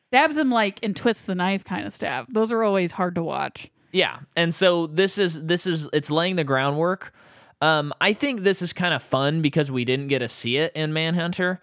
Stabs 0.10 0.38
him 0.38 0.52
like 0.52 0.80
and 0.84 0.96
twists 0.96 1.24
the 1.24 1.36
knife 1.36 1.64
kind 1.64 1.88
of 1.88 1.96
stab. 1.96 2.32
Those 2.32 2.52
are 2.52 2.64
always 2.64 2.92
hard 2.92 3.16
to 3.16 3.24
watch. 3.24 3.70
Yeah, 3.92 4.20
and 4.36 4.54
so 4.54 4.88
this 4.88 5.18
is 5.18 5.44
this 5.44 5.68
is 5.68 5.88
it's 5.94 6.10
laying 6.12 6.36
the 6.36 6.44
groundwork. 6.44 7.14
Um, 7.62 7.94
I 8.02 8.14
think 8.14 8.42
this 8.42 8.62
is 8.62 8.74
kind 8.74 8.94
of 8.94 9.02
fun 9.02 9.42
because 9.42 9.72
we 9.72 9.86
didn't 9.86 10.08
get 10.08 10.20
to 10.20 10.28
see 10.28 10.58
it 10.58 10.74
in 10.76 10.92
Manhunter, 10.92 11.62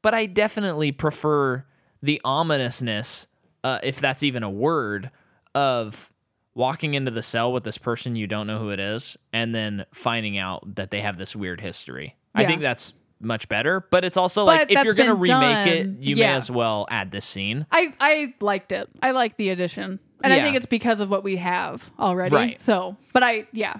but 0.00 0.14
I 0.14 0.26
definitely 0.26 0.92
prefer 0.92 1.64
the 2.02 2.20
ominousness, 2.24 3.26
uh, 3.64 3.80
if 3.82 4.00
that's 4.00 4.22
even 4.22 4.42
a 4.42 4.50
word, 4.50 5.10
of 5.54 6.09
walking 6.54 6.94
into 6.94 7.10
the 7.10 7.22
cell 7.22 7.52
with 7.52 7.64
this 7.64 7.78
person 7.78 8.16
you 8.16 8.26
don't 8.26 8.46
know 8.46 8.58
who 8.58 8.70
it 8.70 8.80
is, 8.80 9.16
and 9.32 9.54
then 9.54 9.84
finding 9.92 10.38
out 10.38 10.74
that 10.76 10.90
they 10.90 11.00
have 11.00 11.16
this 11.16 11.34
weird 11.36 11.60
history. 11.60 12.16
I 12.34 12.44
think 12.44 12.60
that's 12.62 12.94
much 13.20 13.48
better, 13.48 13.86
but 13.90 14.04
it's 14.04 14.16
also 14.16 14.46
But 14.46 14.70
like 14.70 14.72
if 14.72 14.84
you're 14.84 14.94
gonna 14.94 15.14
been 15.14 15.20
remake 15.20 15.66
it, 15.66 15.82
done. 15.84 15.96
you 16.00 16.16
may 16.16 16.24
as 16.24 16.50
well 16.50 16.86
add 16.90 17.10
this 17.10 17.24
scene. 17.24 17.66
I 17.70 17.92
I 18.00 18.34
liked 18.40 18.72
it. 18.72 18.88
I 19.02 19.10
like 19.10 19.36
the 19.36 19.50
addition, 19.50 19.98
and 20.22 20.32
I 20.32 20.40
think 20.40 20.56
it's 20.56 20.66
because 20.66 21.00
of 21.00 21.10
what 21.10 21.22
we 21.22 21.36
have 21.36 21.90
already. 21.98 22.34
Right. 22.34 22.60
So, 22.60 22.96
but 23.12 23.22
I 23.22 23.46
yeah, 23.52 23.76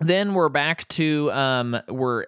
Then 0.00 0.34
we're 0.34 0.48
back 0.50 0.86
to 0.88 1.32
um, 1.32 1.80
we're 1.88 2.26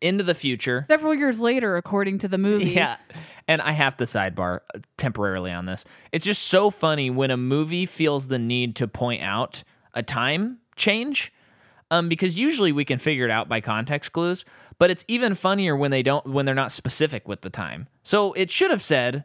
into 0.00 0.24
the 0.24 0.34
future. 0.34 0.84
several 0.86 1.14
years 1.14 1.40
later, 1.40 1.76
according 1.76 2.18
to 2.18 2.28
the 2.28 2.38
movie. 2.38 2.66
Yeah. 2.78 2.96
And 3.48 3.62
I 3.62 3.72
have 3.72 3.96
to 3.96 4.04
sidebar 4.04 4.60
uh, 4.74 4.80
temporarily 4.98 5.50
on 5.50 5.64
this. 5.64 5.84
It's 6.12 6.24
just 6.24 6.42
so 6.42 6.70
funny 6.70 7.08
when 7.08 7.30
a 7.30 7.36
movie 7.36 7.86
feels 7.86 8.28
the 8.28 8.38
need 8.38 8.76
to 8.76 8.86
point 8.86 9.22
out 9.22 9.62
a 9.94 10.02
time 10.02 10.58
change. 10.76 11.32
Um, 11.90 12.10
because 12.10 12.36
usually 12.36 12.70
we 12.70 12.84
can 12.84 12.98
figure 12.98 13.24
it 13.24 13.30
out 13.30 13.48
by 13.48 13.62
context 13.62 14.12
clues, 14.12 14.44
but 14.78 14.90
it's 14.90 15.06
even 15.08 15.34
funnier 15.34 15.74
when 15.74 15.90
they 15.90 16.02
don't 16.02 16.26
when 16.26 16.44
they're 16.44 16.54
not 16.54 16.70
specific 16.70 17.26
with 17.26 17.40
the 17.40 17.48
time. 17.48 17.88
So 18.02 18.34
it 18.34 18.50
should 18.50 18.70
have 18.70 18.82
said, 18.82 19.24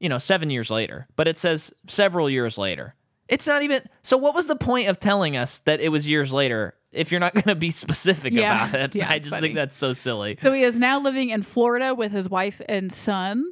you 0.00 0.08
know, 0.08 0.18
seven 0.18 0.50
years 0.50 0.68
later, 0.68 1.06
but 1.14 1.28
it 1.28 1.38
says 1.38 1.72
several 1.86 2.28
years 2.28 2.58
later. 2.58 2.96
It's 3.28 3.46
not 3.46 3.62
even 3.62 3.82
so 4.02 4.16
what 4.16 4.34
was 4.34 4.48
the 4.48 4.56
point 4.56 4.88
of 4.88 4.98
telling 4.98 5.36
us 5.36 5.60
that 5.60 5.80
it 5.80 5.90
was 5.90 6.04
years 6.08 6.32
later 6.32 6.74
if 6.92 7.10
you're 7.10 7.20
not 7.20 7.34
gonna 7.42 7.54
be 7.54 7.70
specific 7.70 8.32
Yeah. 8.32 8.68
about 8.68 8.80
it? 8.80 8.94
Yeah, 8.94 9.10
I 9.10 9.18
just 9.18 9.30
funny. 9.30 9.48
think 9.48 9.54
that's 9.56 9.76
so 9.76 9.92
silly. 9.92 10.38
So 10.42 10.52
he 10.52 10.62
is 10.62 10.78
now 10.78 11.00
living 11.00 11.30
in 11.30 11.42
Florida 11.42 11.94
with 11.94 12.12
his 12.12 12.28
wife 12.28 12.60
and 12.68 12.92
son, 12.92 13.44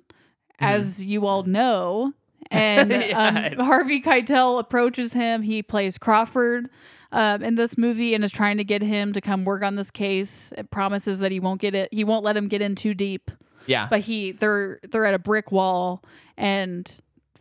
as 0.58 1.04
you 1.04 1.26
all 1.26 1.42
know. 1.44 2.12
And. 2.52 2.90
Yeah. 2.90 3.52
um, 3.58 3.64
Harvey 3.64 4.00
Keitel 4.02 4.58
approaches 4.58 5.12
him. 5.12 5.40
He 5.42 5.62
plays 5.62 5.98
Crawford 5.98 6.68
um, 7.12 7.44
in 7.44 7.54
this 7.54 7.78
movie 7.78 8.12
and 8.14 8.24
is 8.24 8.32
trying 8.32 8.56
to 8.56 8.64
get 8.64 8.82
him 8.82 9.12
to 9.12 9.20
come 9.20 9.44
work 9.44 9.62
on 9.62 9.76
this 9.76 9.90
case. 9.92 10.52
It 10.58 10.70
promises 10.72 11.20
that 11.20 11.30
he 11.30 11.38
won't 11.38 11.60
get 11.60 11.76
it. 11.76 11.88
He 11.92 12.02
won't 12.02 12.24
let 12.24 12.36
him 12.36 12.48
get 12.48 12.60
in 12.60 12.74
too 12.74 12.92
deep. 12.92 13.30
Yeah. 13.66 13.86
But 13.88 14.00
he, 14.00 14.32
they're 14.32 14.80
they're 14.90 15.04
at 15.06 15.14
a 15.14 15.18
brick 15.20 15.52
wall, 15.52 16.02
and 16.36 16.90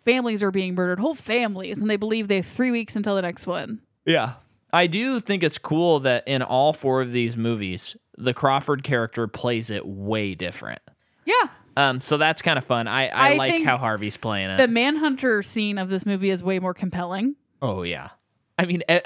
families 0.06 0.44
are 0.44 0.52
being 0.52 0.76
murdered, 0.76 1.00
whole 1.00 1.16
families, 1.16 1.80
and 1.80 1.90
they 1.90 1.98
believe 1.98 2.28
they 2.28 2.36
have 2.36 2.46
three 2.46 2.70
weeks 2.70 2.96
until 2.96 3.16
the 3.16 3.22
next 3.24 3.48
one. 3.48 3.82
Yeah. 4.06 4.34
I 4.72 4.88
do 4.88 5.20
think 5.20 5.44
it's 5.44 5.58
cool 5.58 6.00
that 6.02 6.28
in 6.28 6.42
all 6.42 6.74
four 6.74 7.02
of 7.02 7.12
these 7.12 7.36
movies, 7.38 7.96
the 8.18 8.34
Crawford 8.34 8.84
character 8.84 9.28
plays 9.28 9.70
it 9.70 9.86
way 9.86 10.36
different. 10.36 10.82
Yeah. 11.26 11.34
Um, 11.78 12.02
so 12.02 12.18
that's 12.18 12.42
kind 12.42 12.58
of 12.58 12.64
fun. 12.66 12.88
I, 12.88 13.08
I, 13.08 13.32
I 13.32 13.36
like 13.36 13.64
how 13.64 13.78
Harvey's 13.78 14.18
playing 14.18 14.50
it. 14.50 14.58
The 14.58 14.68
manhunter 14.68 15.42
scene 15.44 15.78
of 15.78 15.90
this 15.90 16.06
movie 16.06 16.30
is 16.30 16.44
way 16.44 16.60
more 16.60 16.74
compelling. 16.74 17.36
oh 17.62 17.84
yeah. 17.84 18.10
I 18.58 18.66
mean, 18.66 18.84
e- 18.92 19.00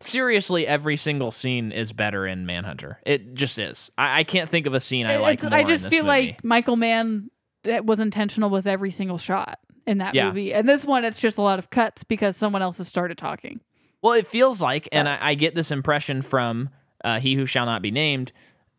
seriously, 0.00 0.66
every 0.66 0.96
single 0.96 1.30
scene 1.30 1.72
is 1.72 1.92
better 1.92 2.26
in 2.26 2.46
Manhunter. 2.46 3.00
It 3.04 3.34
just 3.34 3.58
is. 3.58 3.90
I, 3.98 4.20
I 4.20 4.24
can't 4.24 4.48
think 4.48 4.66
of 4.66 4.72
a 4.72 4.80
scene 4.80 5.06
I 5.06 5.16
like 5.18 5.40
It's- 5.40 5.50
more 5.50 5.58
I 5.58 5.64
just 5.64 5.84
feel 5.88 6.04
movie. 6.04 6.28
like 6.28 6.44
Michael 6.44 6.76
Mann 6.76 7.30
was 7.64 8.00
intentional 8.00 8.48
with 8.48 8.66
every 8.66 8.90
single 8.90 9.18
shot 9.18 9.58
in 9.86 9.98
that 9.98 10.14
Yeah. 10.14 10.28
movie. 10.28 10.54
And 10.54 10.66
this 10.68 10.84
one, 10.86 11.04
it's 11.04 11.18
just 11.20 11.36
a 11.36 11.42
lot 11.42 11.58
of 11.58 11.68
cuts 11.68 12.02
because 12.04 12.36
someone 12.36 12.62
else 12.62 12.78
has 12.78 12.88
started 12.88 13.18
talking. 13.18 13.60
Well, 14.04 14.12
it 14.12 14.26
feels 14.26 14.60
like, 14.60 14.86
and 14.92 15.08
I, 15.08 15.18
I 15.30 15.34
get 15.34 15.54
this 15.54 15.70
impression 15.70 16.20
from 16.22 16.68
uh, 17.02 17.18
he 17.20 17.34
who 17.34 17.46
shall 17.46 17.64
not 17.66 17.80
be 17.82 17.90
named. 17.90 18.30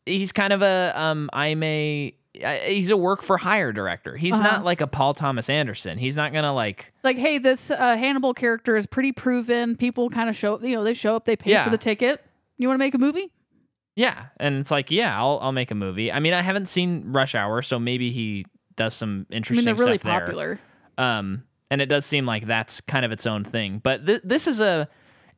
He's 0.06 0.32
kind 0.32 0.54
of 0.54 0.62
a 0.62 0.94
um, 0.96 1.30
I'm 1.34 1.64
a 1.64 2.16
he's 2.66 2.90
a 2.92 2.98
work 2.98 3.22
for 3.24 3.38
hire 3.38 3.74
director. 3.74 4.16
He's 4.18 4.36
Uh-huh. 4.36 4.44
not 4.44 4.64
like 4.64 4.82
a 4.82 4.88
Paul 4.88 5.14
Thomas 5.16 5.50
Anderson. 5.50 5.98
He's 5.98 6.16
not 6.16 6.32
gonna 6.32 6.54
like 6.54 6.92
It's 6.96 7.04
like, 7.04 7.18
hey, 7.18 7.40
this 7.40 7.72
uh, 7.72 7.76
Hannibal 7.98 8.34
character 8.36 8.76
is 8.78 8.86
pretty 8.86 9.12
proven. 9.14 9.76
People 9.76 10.10
kind 10.12 10.30
of 10.30 10.36
show, 10.36 10.60
you 10.62 10.76
know, 10.76 10.84
they 10.84 10.94
show 10.94 11.16
up, 11.16 11.26
they 11.26 11.36
pay 11.36 11.52
Yeah. 11.52 11.64
for 11.64 11.72
the 11.72 11.78
ticket. 11.80 12.24
You 12.60 12.68
want 12.68 12.78
to 12.78 12.86
make 12.86 12.94
a 12.94 13.00
movie? 13.00 13.32
yeah, 13.96 14.26
and 14.38 14.56
it's 14.60 14.70
like 14.70 14.92
yeah, 14.92 15.18
I'll 15.20 15.40
I'll 15.42 15.52
make 15.54 15.72
a 15.72 15.76
movie. 15.76 16.12
I 16.12 16.20
mean, 16.20 16.34
I 16.34 16.42
haven't 16.44 16.68
seen 16.68 17.14
Rush 17.14 17.34
Hour, 17.34 17.62
so 17.64 17.80
maybe 17.80 18.12
he 18.12 18.46
does 18.76 18.94
some 18.94 19.10
I 19.10 19.34
mean, 19.34 19.38
interesting 19.38 19.66
they're 19.66 19.74
really 19.74 19.98
stuff 19.98 20.12
there. 20.12 20.20
popular. 20.20 20.60
Um, 21.00 21.44
and 21.72 21.82
it 21.82 21.88
does 21.88 22.06
seem 22.06 22.26
like 22.28 22.46
that's 22.46 22.80
kind 22.82 23.06
of 23.06 23.12
its 23.12 23.26
own 23.26 23.44
thing. 23.44 23.80
But 23.84 24.06
th- 24.06 24.22
this 24.24 24.48
is 24.48 24.60
a 24.62 24.88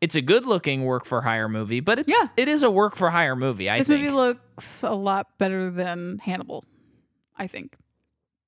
it's 0.01 0.15
a 0.15 0.21
good 0.21 0.45
looking 0.45 0.83
work 0.86 1.05
for 1.05 1.21
hire 1.21 1.49
movie, 1.49 1.79
but 1.79 1.99
it's 1.99 2.10
Yeah. 2.12 2.27
it 2.38 2.47
is 2.47 2.63
a 2.63 2.69
work 2.71 2.95
for 2.95 3.10
hire 3.10 3.36
movie. 3.36 3.69
I 3.69 3.79
This 3.79 3.88
think. 3.88 4.01
movie 4.01 4.13
looks 4.13 4.83
a 4.83 4.93
lot 4.93 5.38
better 5.38 5.71
than 5.71 6.19
Hannibal, 6.19 6.65
I 7.38 7.47
think. 7.47 7.75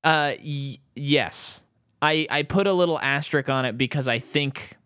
Uh, 0.03 0.33
y- 0.43 0.77
yes. 0.95 1.63
I 2.01 2.27
I 2.29 2.43
put 2.43 2.67
a 2.67 2.73
little 2.73 2.99
asterisk 2.99 3.49
on 3.49 3.65
it 3.65 3.77
because 3.77 4.07
I 4.07 4.19
think 4.19 4.77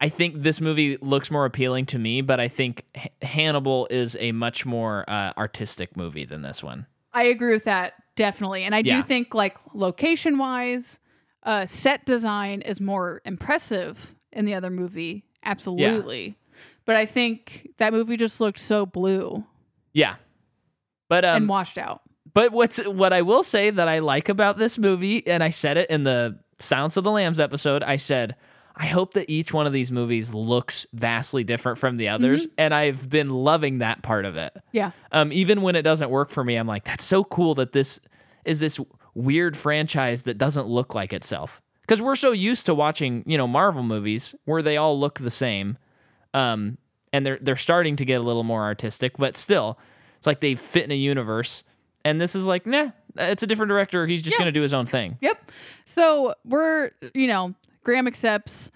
I 0.00 0.08
think 0.10 0.42
this 0.42 0.60
movie 0.60 0.98
looks 1.00 1.30
more 1.30 1.44
appealing 1.46 1.86
to 1.86 1.98
me, 1.98 2.20
but 2.20 2.38
I 2.40 2.48
think 2.48 2.84
H- 2.94 3.08
Hannibal 3.22 3.86
is 3.90 4.16
a 4.20 4.32
much 4.32 4.66
more 4.66 5.04
uh, 5.08 5.32
artistic 5.38 5.96
movie 5.96 6.24
than 6.26 6.42
this 6.42 6.62
one. 6.62 6.86
I 7.14 7.24
agree 7.24 7.52
with 7.54 7.64
that 7.64 7.94
definitely, 8.16 8.64
and 8.64 8.74
I 8.74 8.82
Yeah. 8.84 8.96
do 8.96 9.02
think 9.04 9.34
like 9.34 9.56
location 9.74 10.36
wise, 10.38 10.98
uh, 11.44 11.64
set 11.66 12.04
design 12.04 12.60
is 12.62 12.80
more 12.80 13.22
impressive 13.24 14.14
in 14.32 14.44
the 14.44 14.54
other 14.54 14.68
movie, 14.70 15.24
absolutely. 15.46 16.36
But 16.84 16.96
I 16.96 17.06
think 17.06 17.70
that 17.78 17.92
movie 17.92 18.16
just 18.16 18.40
looked 18.40 18.60
so 18.60 18.86
blue 18.86 19.44
Yeah. 19.92 20.16
But 21.08 21.24
um 21.24 21.36
and 21.36 21.48
washed 21.48 21.78
out. 21.78 22.02
but 22.34 22.52
what's 22.52 22.84
what 22.86 23.12
I 23.12 23.22
will 23.22 23.42
say 23.42 23.70
that 23.70 23.88
I 23.88 24.00
like 24.00 24.28
about 24.28 24.58
this 24.58 24.78
movie 24.78 25.26
and 25.26 25.42
I 25.42 25.50
said 25.50 25.76
it 25.76 25.88
in 25.90 26.04
the 26.04 26.38
Silence 26.58 26.96
of 26.96 27.04
the 27.04 27.10
Lambs 27.10 27.38
episode, 27.40 27.82
I 27.82 27.96
said 27.96 28.34
I 28.78 28.86
hope 28.86 29.14
that 29.14 29.30
each 29.30 29.54
one 29.54 29.66
of 29.66 29.72
these 29.72 29.90
movies 29.90 30.34
looks 30.34 30.86
vastly 30.92 31.44
different 31.44 31.78
from 31.78 31.96
the 31.96 32.10
others 32.10 32.46
and 32.58 32.74
I've 32.74 33.08
been 33.08 33.30
loving 33.30 33.78
that 33.78 34.02
part 34.02 34.24
of 34.26 34.36
it. 34.36 34.54
Yeah, 34.72 34.90
um, 35.12 35.32
even 35.32 35.62
when 35.62 35.76
it 35.76 35.82
doesn't 35.82 36.10
work 36.10 36.28
for 36.28 36.44
me, 36.44 36.56
I'm 36.56 36.66
like, 36.66 36.84
that's 36.84 37.04
so 37.04 37.24
cool 37.24 37.54
that 37.54 37.72
this 37.72 37.98
is 38.44 38.60
this 38.60 38.78
weird 39.14 39.56
franchise 39.56 40.24
that 40.24 40.36
doesn't 40.36 40.66
look 40.66 40.94
like 40.94 41.14
itself. 41.14 41.62
Because 41.86 42.02
we're 42.02 42.16
so 42.16 42.32
used 42.32 42.66
to 42.66 42.74
watching, 42.74 43.22
you 43.26 43.38
know, 43.38 43.46
Marvel 43.46 43.82
movies 43.84 44.34
where 44.44 44.60
they 44.62 44.76
all 44.76 44.98
look 44.98 45.18
the 45.20 45.30
same, 45.30 45.78
um, 46.34 46.78
and 47.12 47.24
they're 47.24 47.38
they're 47.40 47.54
starting 47.56 47.94
to 47.96 48.04
get 48.04 48.20
a 48.20 48.24
little 48.24 48.42
more 48.42 48.62
artistic, 48.64 49.16
but 49.16 49.36
still, 49.36 49.78
it's 50.18 50.26
like 50.26 50.40
they 50.40 50.54
fit 50.56 50.84
in 50.84 50.90
a 50.90 50.96
universe. 50.96 51.62
And 52.04 52.20
this 52.20 52.34
is 52.36 52.46
like, 52.46 52.66
nah, 52.66 52.90
it's 53.16 53.42
a 53.42 53.46
different 53.46 53.68
director. 53.68 54.06
He's 54.06 54.22
just 54.22 54.34
Yeah. 54.36 54.40
gonna 54.42 54.52
do 54.52 54.62
his 54.62 54.74
own 54.74 54.86
thing. 54.86 55.18
Yep. 55.20 55.50
So 55.86 56.34
we're, 56.44 56.90
you 57.14 57.26
know, 57.28 57.54
Graham 57.84 58.06
accepts. 58.06 58.70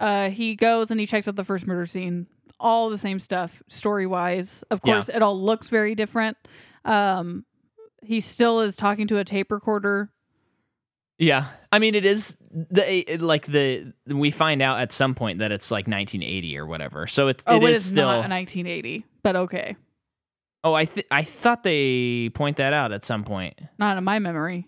Uh, 0.00 0.28
he 0.30 0.54
goes 0.54 0.90
and 0.90 0.98
he 1.00 1.06
checks 1.06 1.26
out 1.28 1.36
the 1.36 1.44
first 1.44 1.66
murder 1.66 1.86
scene. 1.86 2.26
All 2.60 2.88
the 2.90 2.98
same 2.98 3.20
stuff, 3.20 3.62
story 3.68 4.06
wise. 4.06 4.62
Of 4.70 4.80
Yeah. 4.84 4.94
course, 4.94 5.08
it 5.08 5.22
all 5.22 5.38
looks 5.40 5.68
very 5.68 5.94
different. 5.94 6.36
Um, 6.84 7.44
he 8.02 8.20
still 8.20 8.60
is 8.60 8.76
talking 8.76 9.06
to 9.08 9.18
a 9.18 9.24
tape 9.24 9.50
recorder. 9.50 10.10
Yeah, 11.18 11.46
I 11.70 11.78
mean, 11.78 11.94
it 11.94 12.04
is 12.04 12.36
the 12.50 13.12
it, 13.14 13.22
like 13.22 13.46
the 13.46 13.92
we 14.06 14.30
find 14.32 14.60
out 14.60 14.80
at 14.80 14.90
some 14.90 15.14
point 15.14 15.38
that 15.38 15.52
it's 15.52 15.70
like 15.70 15.86
1980 15.86 16.58
or 16.58 16.66
whatever. 16.66 17.06
So 17.06 17.28
it's 17.28 17.44
Oh, 17.46 17.56
it 17.56 17.62
it 17.62 17.70
is 17.70 17.76
is 17.78 17.84
still. 17.92 18.06
not 18.08 18.28
1980, 18.28 19.04
but 19.22 19.36
okay, 19.36 19.76
Oh, 20.64 20.74
I 20.74 20.86
th- 20.86 21.06
I 21.10 21.22
thought 21.22 21.62
they 21.62 22.30
point 22.30 22.56
that 22.56 22.72
out 22.72 22.90
at 22.92 23.04
some 23.04 23.22
point. 23.22 23.60
not 23.78 23.96
in 23.96 24.02
my 24.04 24.18
memory. 24.18 24.66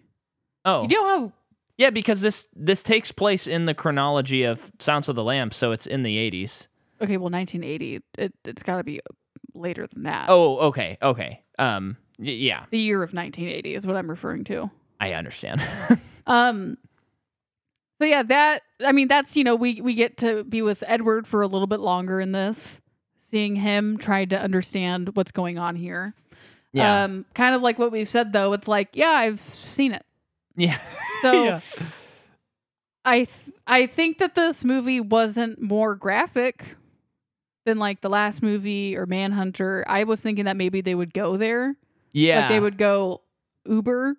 Oh, 0.65 0.83
You 0.83 0.89
know 0.89 1.05
how? 1.07 1.33
yeah, 1.79 1.91
because 1.91 2.21
this 2.21 2.47
this 2.55 2.83
takes 2.85 3.11
place 3.11 3.47
in 3.49 3.67
the 3.67 3.75
chronology 3.75 4.45
of 4.45 4.71
Silence 4.79 5.09
of 5.09 5.17
the 5.17 5.25
Lamb, 5.25 5.51
so 5.51 5.73
it's 5.73 5.87
in 5.87 6.03
the 6.03 6.17
80s. 6.31 6.69
Okay, 7.03 7.17
well, 7.17 7.31
1980. 7.31 8.03
It 8.19 8.33
it's 8.45 8.63
got 8.63 8.77
to 8.77 8.85
be 8.85 9.01
later 9.55 9.87
than 9.93 10.05
that. 10.05 10.27
Oh, 10.29 10.59
okay, 10.69 10.97
okay. 11.03 11.43
Um, 11.59 11.97
y- 12.21 12.27
yeah, 12.31 12.67
the 12.71 12.79
year 12.79 13.03
of 13.03 13.13
1980 13.13 13.75
is 13.75 13.85
what 13.87 13.97
I'm 13.97 14.09
referring 14.09 14.45
to. 14.45 14.71
I 15.01 15.13
understand. 15.15 15.61
Um 16.27 16.79
so 17.99 18.05
yeah, 18.05 18.23
that 18.25 18.63
I 18.85 18.93
mean 18.93 19.09
that's 19.09 19.37
you 19.37 19.45
know 19.45 19.55
we 19.57 19.81
we 19.81 19.95
get 19.95 20.19
to 20.19 20.45
be 20.45 20.63
with 20.63 20.83
Edward 20.87 21.27
for 21.27 21.43
a 21.43 21.47
little 21.47 21.67
bit 21.67 21.81
longer 21.81 22.21
in 22.21 22.33
this, 22.33 22.81
seeing 23.19 23.57
him 23.57 23.97
try 23.99 24.25
to 24.27 24.39
understand 24.41 25.15
what's 25.17 25.33
going 25.33 25.59
on 25.59 25.77
here. 25.77 26.15
yeah, 26.73 27.05
Um 27.05 27.25
kind 27.35 27.55
of 27.55 27.63
like 27.63 27.79
what 27.79 27.93
we've 27.93 28.11
said 28.11 28.33
though, 28.33 28.53
it's 28.53 28.69
like, 28.69 28.91
yeah, 28.93 29.11
I've 29.11 29.41
seen 29.55 29.93
it. 29.93 30.05
yeah. 30.57 30.79
So 31.23 31.45
yeah. 31.45 31.61
I 33.05 33.17
th- 33.25 33.29
I 33.67 33.87
think 33.87 34.19
that 34.19 34.35
this 34.35 34.65
movie 34.65 35.01
wasn't 35.01 35.61
more 35.63 35.95
graphic 35.95 36.77
than 37.65 37.79
like 37.79 38.01
the 38.01 38.09
last 38.11 38.43
movie 38.43 38.97
or 38.97 39.07
Manhunter. 39.07 39.85
I 39.89 40.05
was 40.05 40.21
thinking 40.21 40.45
that 40.45 40.57
maybe 40.57 40.83
they 40.83 40.95
would 40.95 41.15
go 41.15 41.37
there. 41.37 41.75
yeah. 42.13 42.41
Like 42.41 42.49
they 42.51 42.61
would 42.61 42.77
go 42.79 43.23
uber 43.65 44.17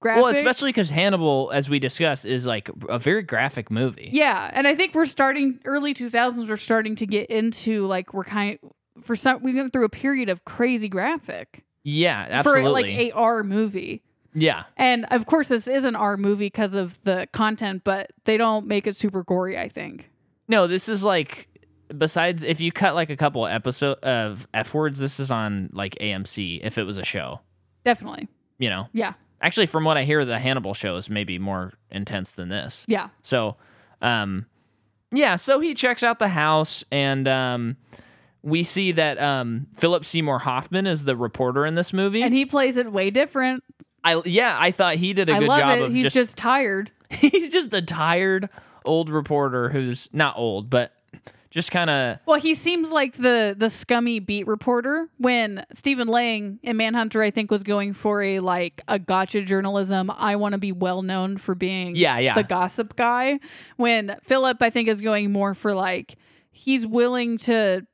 graphic. 0.00 0.22
well, 0.22 0.32
especially 0.34 0.70
because 0.70 0.90
Hannibal, 0.90 1.50
as 1.52 1.68
we 1.68 1.78
discussed, 1.78 2.24
is 2.26 2.46
like 2.46 2.70
a 2.88 2.98
very 2.98 3.22
graphic 3.22 3.70
movie. 3.70 4.10
Yeah, 4.12 4.50
and 4.52 4.66
I 4.66 4.74
think 4.74 4.94
we're 4.94 5.06
starting 5.06 5.60
early 5.64 5.94
2000s. 5.94 6.48
We're 6.48 6.56
starting 6.56 6.96
to 6.96 7.06
get 7.06 7.30
into 7.30 7.86
like 7.86 8.12
we're 8.14 8.24
kind 8.24 8.58
of, 8.62 9.04
for 9.04 9.16
some 9.16 9.42
we 9.42 9.54
went 9.54 9.72
through 9.72 9.84
a 9.84 9.88
period 9.90 10.28
of 10.28 10.44
crazy 10.44 10.88
graphic 10.88 11.64
Yeah, 11.84 12.42
for 12.42 12.58
absolutely. 12.58 12.82
like 12.82 12.98
a 12.98 13.10
R 13.12 13.42
movie. 13.44 14.02
yeah, 14.34 14.64
And 14.76 15.04
of 15.10 15.26
course, 15.26 15.48
this 15.48 15.66
is 15.68 15.84
an 15.84 15.96
R 15.96 16.16
movie 16.16 16.46
because 16.46 16.74
of 16.74 16.98
the 17.04 17.26
content, 17.32 17.82
but 17.84 18.10
they 18.24 18.36
don't 18.36 18.66
make 18.66 18.86
it 18.86 18.96
super 18.96 19.22
gory. 19.24 19.56
I 19.58 19.68
think. 19.68 20.10
no, 20.48 20.66
this 20.66 20.88
is 20.88 21.04
like. 21.04 21.48
Besides, 21.96 22.44
if 22.44 22.60
you 22.60 22.70
cut 22.70 22.94
like 22.94 23.08
a 23.08 23.16
couple 23.16 23.46
episode 23.46 23.96
of 24.00 24.46
f 24.52 24.74
words, 24.74 25.00
this 25.00 25.18
is 25.18 25.30
on 25.30 25.70
like 25.72 25.94
AMC. 25.94 26.60
If 26.62 26.76
it 26.76 26.82
was 26.84 26.98
a 26.98 27.02
show, 27.02 27.40
Definitely. 27.82 28.28
you 28.58 28.68
know. 28.68 28.88
Yeah. 28.92 29.14
Actually, 29.40 29.66
from 29.66 29.84
what 29.84 29.96
I 29.96 30.04
hear, 30.04 30.24
the 30.24 30.38
Hannibal 30.38 30.74
show 30.74 30.96
is 30.96 31.08
maybe 31.08 31.38
more 31.38 31.72
intense 31.90 32.34
than 32.34 32.48
this. 32.48 32.84
Yeah. 32.88 33.08
So, 33.22 33.56
um, 34.02 34.46
yeah, 35.12 35.36
so 35.36 35.60
he 35.60 35.74
checks 35.74 36.02
out 36.02 36.18
the 36.18 36.28
house, 36.28 36.84
and 36.90 37.28
um, 37.28 37.76
we 38.42 38.62
see 38.62 38.92
that 38.92 39.20
um, 39.20 39.68
Philip 39.76 40.04
Seymour 40.04 40.40
Hoffman 40.40 40.86
is 40.86 41.04
the 41.04 41.16
reporter 41.16 41.64
in 41.66 41.74
this 41.76 41.92
movie. 41.92 42.22
And 42.22 42.34
he 42.34 42.46
plays 42.46 42.76
it 42.76 42.90
way 42.90 43.10
different. 43.10 43.62
I 44.04 44.22
yeah, 44.24 44.56
I 44.58 44.70
thought 44.70 44.96
he 44.96 45.12
did 45.12 45.28
a 45.28 45.34
I 45.34 45.38
good 45.38 45.48
job 45.48 45.78
it. 45.78 45.82
of 45.82 45.92
He's 45.94 46.04
just, 46.04 46.14
just, 46.14 46.36
tired. 46.36 46.90
he's 47.10 47.50
just 47.50 47.72
a 47.74 47.82
tired 47.82 48.48
old 48.84 49.10
reporter 49.10 49.68
who's 49.68 50.08
not 50.12 50.36
old, 50.36 50.70
but 50.70 50.92
just 51.50 51.70
kind 51.70 51.88
of 51.90 52.18
Well, 52.26 52.38
he 52.38 52.54
seems 52.54 52.90
like 52.90 53.16
the 53.16 53.54
the 53.58 53.70
scummy 53.70 54.20
beat 54.20 54.46
reporter 54.46 55.08
when 55.18 55.64
Stephen 55.72 56.08
Lang 56.08 56.58
in 56.62 56.76
Manhunter, 56.76 57.22
I 57.22 57.30
think, 57.30 57.50
was 57.50 57.62
going 57.62 57.92
for 57.94 58.22
a 58.22 58.40
like 58.40 58.82
a 58.88 58.98
gotcha 58.98 59.42
journalism. 59.42 60.10
I 60.10 60.36
want 60.36 60.52
to 60.52 60.58
be 60.58 60.72
well 60.72 61.02
known 61.02 61.38
for 61.38 61.54
being 61.54 61.96
yeah, 61.96 62.18
yeah, 62.18 62.34
the 62.34 62.44
gossip 62.44 62.96
guy. 62.96 63.38
When 63.76 64.16
Philip, 64.24 64.58
I 64.60 64.70
think, 64.70 64.88
is 64.88 65.00
going 65.00 65.32
more 65.32 65.54
for 65.54 65.74
like 65.74 66.16
he's 66.50 66.86
willing 66.86 67.38
to 67.38 67.86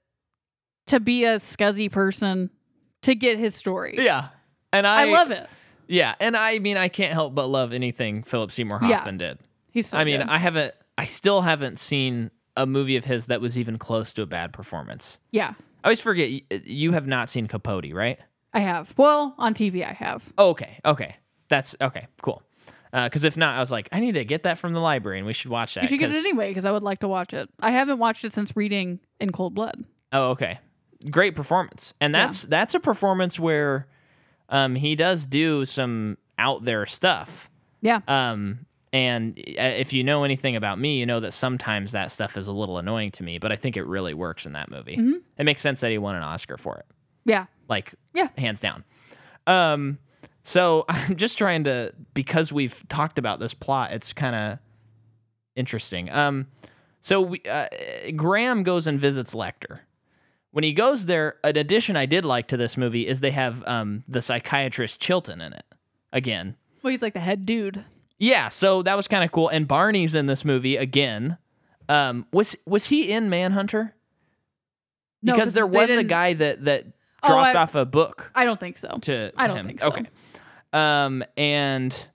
to 0.86 1.00
be 1.00 1.24
a 1.24 1.36
scuzzy 1.36 1.90
person 1.90 2.50
to 3.02 3.14
get 3.14 3.38
his 3.38 3.54
story. 3.54 3.94
yeah. 3.98 4.28
And 4.72 4.86
I, 4.86 5.02
I 5.02 5.04
love 5.12 5.30
it. 5.30 5.48
Yeah, 5.86 6.14
and 6.18 6.36
I 6.36 6.58
mean 6.58 6.76
I 6.76 6.88
can't 6.88 7.12
help 7.12 7.34
but 7.34 7.46
love 7.46 7.72
anything 7.72 8.22
Philip 8.22 8.50
Seymour 8.50 8.80
Yeah. 8.82 8.96
Hoffman 8.96 9.18
did. 9.18 9.38
He's 9.70 9.88
so 9.88 9.96
I 9.98 10.04
mean, 10.04 10.18
good. 10.20 10.28
I 10.28 10.38
haven't 10.38 10.74
I 10.98 11.04
still 11.04 11.42
haven't 11.42 11.78
seen 11.78 12.30
a 12.56 12.66
movie 12.66 12.96
of 12.96 13.04
his 13.04 13.26
that 13.26 13.40
was 13.40 13.58
even 13.58 13.78
close 13.78 14.12
to 14.14 14.22
a 14.22 14.26
bad 14.26 14.52
performance. 14.52 15.18
yeah, 15.30 15.54
I 15.82 15.88
always 15.88 16.00
forget 16.00 16.30
you 16.66 16.92
have 16.92 17.06
not 17.06 17.28
seen 17.30 17.46
Capote, 17.46 17.92
right? 17.92 18.18
I 18.52 18.60
have. 18.60 18.94
Well, 18.96 19.34
on 19.38 19.52
TV, 19.54 19.84
I 19.84 19.92
have. 19.92 20.22
Oh, 20.38 20.50
okay, 20.50 20.78
okay, 20.84 21.16
that's 21.48 21.74
okay, 21.80 22.06
cool. 22.22 22.42
Because 22.92 23.24
if 23.24 23.36
not, 23.36 23.56
I 23.56 23.58
was 23.58 23.72
like, 23.72 23.88
I 23.90 23.98
need 23.98 24.12
to 24.12 24.24
get 24.24 24.44
that 24.44 24.56
from 24.56 24.72
the 24.72 24.78
library, 24.80 25.18
and 25.18 25.26
we 25.26 25.32
should 25.32 25.50
watch 25.50 25.74
that. 25.74 25.82
You 25.82 25.88
should 25.88 25.98
get 25.98 26.10
it 26.10 26.12
'cause- 26.12 26.24
anyway 26.24 26.48
because 26.50 26.64
I 26.64 26.70
would 26.70 26.84
like 26.84 27.00
to 27.00 27.08
watch 27.08 27.34
it. 27.34 27.50
I 27.58 27.72
haven't 27.72 27.98
watched 27.98 28.24
it 28.24 28.32
since 28.32 28.54
reading 28.56 29.00
In 29.18 29.32
Cold 29.32 29.52
Blood. 29.54 29.84
Oh, 30.12 30.30
okay, 30.30 30.60
great 31.10 31.34
performance, 31.34 31.92
and 32.00 32.12
Yeah. 32.14 32.26
that's 32.26 32.42
that's 32.44 32.74
a 32.74 32.80
performance 32.80 33.38
where 33.40 33.88
um, 34.48 34.76
he 34.76 34.94
does 34.94 35.26
do 35.26 35.64
some 35.64 36.18
out 36.38 36.62
there 36.64 36.86
stuff. 36.86 37.50
Yeah. 37.80 38.00
Um, 38.06 38.66
And 38.94 39.36
uh, 39.38 39.62
if 39.62 39.92
you 39.92 40.04
know 40.04 40.22
anything 40.22 40.54
about 40.54 40.78
me, 40.78 41.00
you 41.00 41.04
know 41.06 41.18
that 41.18 41.32
sometimes 41.32 41.90
that 41.92 42.12
stuff 42.12 42.36
is 42.36 42.46
a 42.46 42.52
little 42.52 42.78
annoying 42.78 43.10
to 43.12 43.24
me, 43.24 43.38
but 43.38 43.50
I 43.50 43.56
think 43.56 43.76
it 43.76 43.84
really 43.86 44.14
works 44.14 44.46
in 44.46 44.52
that 44.52 44.70
movie. 44.70 44.96
Mhm. 44.96 45.20
It 45.36 45.44
makes 45.44 45.60
sense 45.62 45.80
that 45.80 45.90
he 45.90 45.98
won 45.98 46.14
an 46.14 46.22
Oscar 46.22 46.56
for 46.56 46.76
it. 46.78 46.86
Yeah. 47.24 47.46
Like, 47.68 47.94
Yeah. 48.12 48.28
hands 48.38 48.60
down. 48.60 48.84
Um, 49.48 49.98
so 50.44 50.84
I'm 50.88 51.16
just 51.16 51.36
trying 51.36 51.64
to 51.64 51.92
because 52.14 52.52
we've 52.52 52.86
talked 52.88 53.18
about 53.18 53.40
this 53.40 53.52
plot, 53.52 53.92
it's 53.92 54.12
kind 54.12 54.36
of 54.36 54.58
interesting. 55.56 56.08
Um, 56.10 56.46
so 57.00 57.20
we, 57.20 57.42
uh, 57.50 57.66
Graham 58.14 58.62
goes 58.62 58.86
and 58.86 58.98
visits 59.00 59.34
Lecter. 59.34 59.80
When 60.52 60.62
he 60.62 60.72
goes 60.72 61.06
there, 61.06 61.36
an 61.42 61.56
addition 61.56 61.96
I 61.96 62.06
did 62.06 62.24
like 62.24 62.46
to 62.48 62.56
this 62.56 62.76
movie 62.76 63.08
is 63.08 63.18
they 63.18 63.32
have 63.32 63.64
um, 63.66 64.04
the 64.06 64.22
psychiatrist 64.22 65.00
Chilton 65.00 65.40
in 65.40 65.52
it 65.52 65.64
again. 66.12 66.54
Well, 66.82 66.92
he's 66.92 67.02
like 67.02 67.14
the 67.14 67.18
head 67.20 67.44
dude. 67.44 67.84
Yeah, 68.18 68.48
so 68.48 68.82
that 68.82 68.96
was 68.96 69.08
kind 69.08 69.24
of 69.24 69.32
cool. 69.32 69.48
And 69.48 69.66
Barney's 69.68 70.14
in 70.14 70.26
this 70.26 70.44
movie 70.44 70.76
again. 70.76 71.36
Um, 71.88 72.26
was 72.32 72.56
was 72.66 72.86
he 72.86 73.10
in 73.10 73.28
Manhunter? 73.28 73.94
No, 75.22 75.32
Because 75.34 75.52
there 75.52 75.66
was 75.66 75.90
a 75.90 76.04
guy 76.04 76.34
that 76.34 76.64
that 76.64 76.86
Oh, 77.22 77.28
dropped 77.28 77.56
I- 77.56 77.62
off 77.62 77.74
a 77.74 77.84
book 77.86 78.30
I 78.34 78.44
don't 78.44 78.60
think 78.60 78.76
so. 78.76 78.88
to, 79.00 79.30
to 79.30 79.32
I 79.36 79.46
don't 79.46 79.56
him. 79.56 79.66
think 79.66 79.80
so. 79.80 79.86
Okay. 79.88 80.04
Um, 80.74 81.24
and 81.38 82.08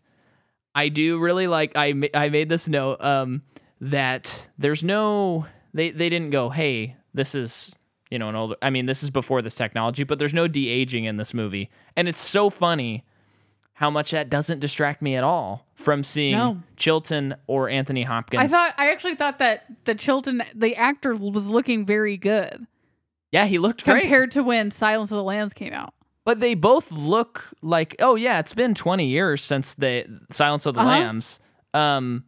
I 0.76 0.90
do 0.90 1.18
really 1.20 1.48
like. 1.48 1.72
I 1.76 1.94
ma- 1.94 2.08
I 2.14 2.30
made 2.30 2.48
this 2.50 2.68
note. 2.68 3.02
Um, 3.02 3.42
that 3.82 4.50
there's 4.58 4.84
no 4.84 5.46
they 5.74 5.90
they 5.92 6.10
didn't 6.10 6.30
go. 6.32 6.50
Hey, 6.50 6.96
this 7.14 7.34
is 7.34 7.74
you 8.12 8.20
know 8.20 8.30
an 8.30 8.36
older. 8.36 8.56
I 8.62 8.70
mean, 8.70 8.86
this 8.86 9.02
is 9.02 9.10
before 9.10 9.42
this 9.42 9.56
technology, 9.56 10.04
but 10.04 10.20
there's 10.20 10.34
no 10.34 10.48
de 10.48 10.70
aging 10.70 11.06
in 11.06 11.18
this 11.18 11.34
movie, 11.34 11.70
and 11.96 12.08
it's 12.08 12.20
so 12.22 12.50
funny 12.52 13.04
how 13.80 13.90
much 13.90 14.12
that 14.12 14.30
doesn't 14.30 14.60
distract 14.60 15.02
me 15.02 15.16
at 15.16 15.24
all 15.24 15.66
from 15.74 16.04
seeing 16.04 16.36
No. 16.38 16.62
Chilton 16.76 17.34
or 17.48 17.70
Anthony 17.70 18.04
Hopkins. 18.04 18.44
I 18.44 18.48
thought 18.48 18.74
I 18.78 18.92
actually 18.92 19.16
thought 19.16 19.40
that 19.40 19.64
the 19.86 19.96
Chilton 19.96 20.44
the 20.54 20.76
actor 20.76 21.16
was 21.16 21.48
looking 21.48 21.86
very 21.86 22.18
good 22.18 22.68
yeah, 23.32 23.46
he 23.46 23.58
looked 23.60 23.86
great. 23.86 24.02
compared 24.02 24.32
to 24.32 24.44
when 24.44 24.70
Silence 24.72 25.12
of 25.12 25.16
the 25.18 25.24
Lambs 25.24 25.54
came 25.54 25.72
out. 25.72 25.94
But 26.26 26.40
they 26.40 26.56
both 26.56 26.92
look 26.92 27.46
like, 27.62 27.96
oh 28.00 28.16
yeah, 28.16 28.40
it's 28.40 28.54
been 28.56 28.74
20 28.74 29.06
years 29.06 29.42
since 29.42 29.76
the 29.76 30.06
Silence 30.32 30.66
of 30.66 30.74
the 30.74 30.82
Uh-huh. 30.82 30.90
Lambs. 30.90 31.40
Um, 31.74 32.24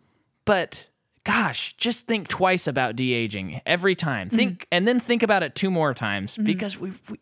but 0.46 0.86
gosh, 1.24 1.76
just 1.78 2.06
think 2.08 2.28
twice 2.30 2.66
about 2.68 2.96
de 2.96 3.14
aging 3.14 3.60
every 3.66 3.96
time. 3.96 4.28
Mm-hmm. 4.28 4.38
Think 4.38 4.68
and 4.72 4.88
then 4.88 5.00
think 5.00 5.22
about 5.24 5.44
it 5.44 5.54
two 5.56 5.70
more 5.72 5.94
times 5.94 6.38
because 6.38 6.80
we, 6.80 6.92
we 7.10 7.18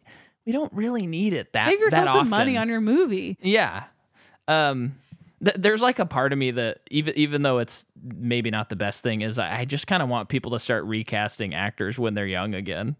we 0.45 0.51
don't 0.51 0.71
really 0.73 1.07
need 1.07 1.33
it 1.33 1.53
that 1.53 1.67
Save 1.69 1.91
that 1.91 2.07
often. 2.07 2.21
some 2.25 2.29
money 2.29 2.57
on 2.57 2.67
your 2.69 2.81
movie. 2.81 3.37
yeah. 3.41 3.85
Um, 4.49 4.95
th- 5.43 5.55
there's 5.57 5.81
like 5.81 5.99
a 5.99 6.05
part 6.05 6.33
of 6.33 6.39
me 6.39 6.51
that 6.51 6.79
even 6.91 7.13
even 7.17 7.41
though 7.43 7.59
it's 7.59 7.85
maybe 8.01 8.49
not 8.51 8.69
the 8.69 8.75
best 8.75 9.03
thing 9.03 9.21
is 9.21 9.37
I, 9.39 9.59
I 9.59 9.65
just 9.65 9.87
kind 9.87 10.01
of 10.03 10.09
want 10.09 10.27
people 10.29 10.51
to 10.51 10.59
start 10.59 10.83
recasting 10.85 11.53
actors 11.53 11.97
when 11.99 12.13
they're 12.15 12.25
young 12.27 12.53
again 12.55 12.95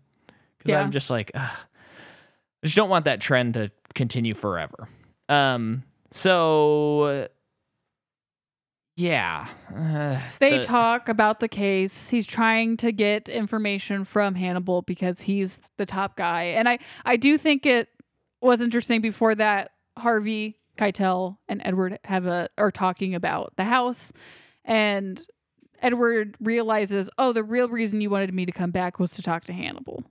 because 0.58 0.72
Yeah. 0.72 0.82
I'm 0.82 0.92
just 0.92 1.10
like 1.10 1.32
ugh, 1.34 1.50
I 2.64 2.66
just 2.68 2.76
don't 2.76 2.90
want 2.90 3.06
that 3.06 3.20
trend 3.20 3.56
to 3.56 3.72
continue 3.96 4.34
forever. 4.36 4.88
Um, 5.28 5.84
so 6.12 7.28
yeah, 8.96 9.48
uh, 9.74 10.20
They 10.40 10.58
the- 10.58 10.64
talk 10.66 11.08
about 11.08 11.40
the 11.40 11.48
case. 11.48 12.10
He's 12.10 12.28
trying 12.28 12.76
to 12.78 12.92
get 12.92 13.30
information 13.30 14.04
from 14.04 14.36
Hannibal 14.36 14.82
because 14.82 15.22
he's 15.22 15.58
the 15.78 15.86
top 15.86 16.18
guy. 16.18 16.44
And 16.44 16.68
I, 16.68 16.80
I 17.06 17.16
do 17.16 17.38
think 17.38 17.66
it 17.66 17.88
was 18.42 18.60
interesting 18.60 19.00
before 19.02 19.36
that 19.36 19.72
Harvey 19.98 20.59
Keitel 20.80 21.38
and 21.48 21.62
Edward 21.66 22.00
have 22.06 22.26
a 22.26 22.50
are 22.58 22.72
talking 22.72 23.14
about 23.16 23.54
the 23.58 23.64
house 23.66 24.12
and 24.66 25.22
Edward 25.82 26.36
realizes, 26.42 27.10
oh, 27.18 27.32
the 27.34 27.44
real 27.44 27.68
reason 27.70 28.02
you 28.02 28.10
wanted 28.10 28.34
me 28.34 28.46
to 28.46 28.52
come 28.52 28.72
back 28.72 29.00
was 29.00 29.12
to 29.14 29.22
talk 29.22 29.44
to 29.46 29.54
Hannibal. 29.54 30.04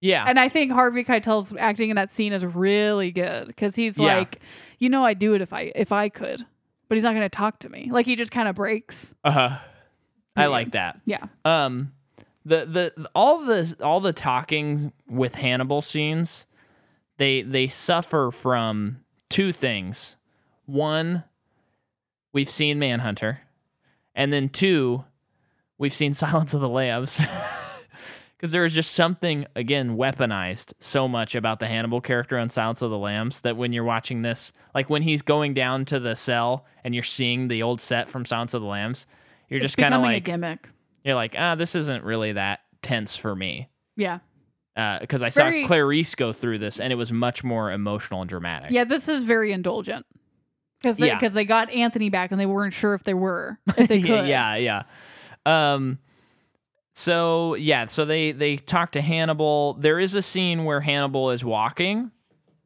yeah, 0.00 0.24
And 0.26 0.38
I 0.40 0.48
think 0.48 0.72
Harvey 0.72 1.04
Keitel's 1.04 1.52
acting 1.58 1.90
in 1.90 1.96
that 1.96 2.12
scene 2.14 2.32
is 2.32 2.44
really 2.44 3.10
good 3.10 3.48
because 3.48 3.74
he's 3.74 3.98
Yeah. 3.98 4.16
like, 4.16 4.40
you 4.78 4.88
know, 4.88 5.04
I'd 5.04 5.18
do 5.18 5.34
it 5.34 5.40
if 5.42 5.52
I 5.52 5.72
if 5.74 5.92
I 5.92 6.08
could, 6.08 6.42
but 6.88 6.94
he's 6.94 7.04
not 7.04 7.12
going 7.12 7.22
to 7.22 7.28
talk 7.28 7.58
to 7.60 7.68
me. 7.68 7.88
Like 7.92 8.06
he 8.06 8.16
just 8.16 8.30
kind 8.32 8.48
of 8.48 8.54
breaks. 8.56 9.12
uh, 9.24 9.30
huh. 9.30 9.58
I 10.36 10.42
Yeah. 10.42 10.46
like 10.48 10.70
that. 10.72 11.00
Yeah. 11.04 11.24
Um, 11.44 11.92
the 12.44 12.64
the 12.96 13.08
all 13.14 13.44
the 13.44 13.76
all 13.82 14.00
the 14.00 14.12
talking 14.14 14.92
with 15.08 15.34
Hannibal 15.34 15.82
scenes, 15.82 16.46
they 17.18 17.42
they 17.42 17.66
suffer 17.68 18.30
from 18.32 19.00
two 19.28 19.52
things. 19.52 20.16
One, 20.66 21.24
we've 22.32 22.50
seen 22.50 22.78
Manhunter, 22.78 23.40
and 24.14 24.32
then 24.32 24.48
two, 24.48 25.04
we've 25.78 25.94
seen 25.94 26.12
Silence 26.14 26.54
of 26.54 26.60
the 26.60 26.68
Lambs. 26.68 27.20
Because 28.36 28.52
there 28.52 28.64
is 28.64 28.72
just 28.72 28.92
something 28.92 29.46
again 29.56 29.96
weaponized 29.96 30.72
so 30.78 31.08
much 31.08 31.34
about 31.34 31.58
the 31.58 31.66
Hannibal 31.66 32.00
character 32.00 32.38
on 32.38 32.48
Silence 32.48 32.82
of 32.82 32.90
the 32.90 32.96
Lambs 32.96 33.40
that 33.40 33.56
when 33.56 33.72
you're 33.72 33.82
watching 33.82 34.22
this, 34.22 34.52
like 34.76 34.88
when 34.88 35.02
he's 35.02 35.22
going 35.22 35.54
down 35.54 35.84
to 35.86 35.98
the 35.98 36.14
cell 36.14 36.64
and 36.84 36.94
you're 36.94 37.02
seeing 37.02 37.48
the 37.48 37.64
old 37.64 37.80
set 37.80 38.08
from 38.08 38.24
Silence 38.24 38.54
of 38.54 38.62
the 38.62 38.68
Lambs, 38.68 39.08
you're 39.48 39.58
It's 39.58 39.64
just 39.64 39.76
kind 39.76 39.92
of 39.92 40.02
like 40.02 40.18
a 40.18 40.20
gimmick. 40.20 40.68
you're 41.02 41.16
like, 41.16 41.34
ah, 41.36 41.56
this 41.56 41.74
isn't 41.74 42.04
really 42.04 42.30
that 42.34 42.60
tense 42.80 43.16
for 43.16 43.34
me. 43.34 43.70
Yeah. 43.96 44.20
Because 45.00 45.24
I 45.24 45.28
saw 45.28 45.50
Clarice 45.64 46.14
go 46.14 46.32
through 46.32 46.58
this, 46.58 46.78
and 46.78 46.92
it 46.92 46.96
was 46.96 47.10
much 47.10 47.42
more 47.42 47.72
emotional 47.72 48.20
and 48.20 48.28
dramatic. 48.28 48.70
Yeah, 48.70 48.84
this 48.84 49.08
is 49.08 49.24
very 49.24 49.50
indulgent. 49.52 50.06
Because 50.80 50.96
they, 50.96 51.08
Yeah. 51.08 51.18
they 51.28 51.44
got 51.44 51.70
Anthony 51.70 52.08
back 52.10 52.30
and 52.30 52.38
they 52.38 52.46
weren't 52.46 52.72
sure 52.72 52.94
if 52.94 53.02
they 53.02 53.14
were, 53.14 53.58
if 53.76 53.88
they 53.88 54.00
could. 54.00 54.28
yeah, 54.28 54.54
yeah. 54.54 54.82
Um, 55.44 55.98
so 56.94 57.54
yeah, 57.56 57.86
so 57.86 58.04
they 58.04 58.30
they 58.32 58.56
talk 58.56 58.92
to 58.92 59.00
Hannibal. 59.00 59.74
There 59.74 59.98
is 59.98 60.14
a 60.14 60.22
scene 60.22 60.64
where 60.64 60.80
Hannibal 60.80 61.30
is 61.32 61.44
walking, 61.44 62.12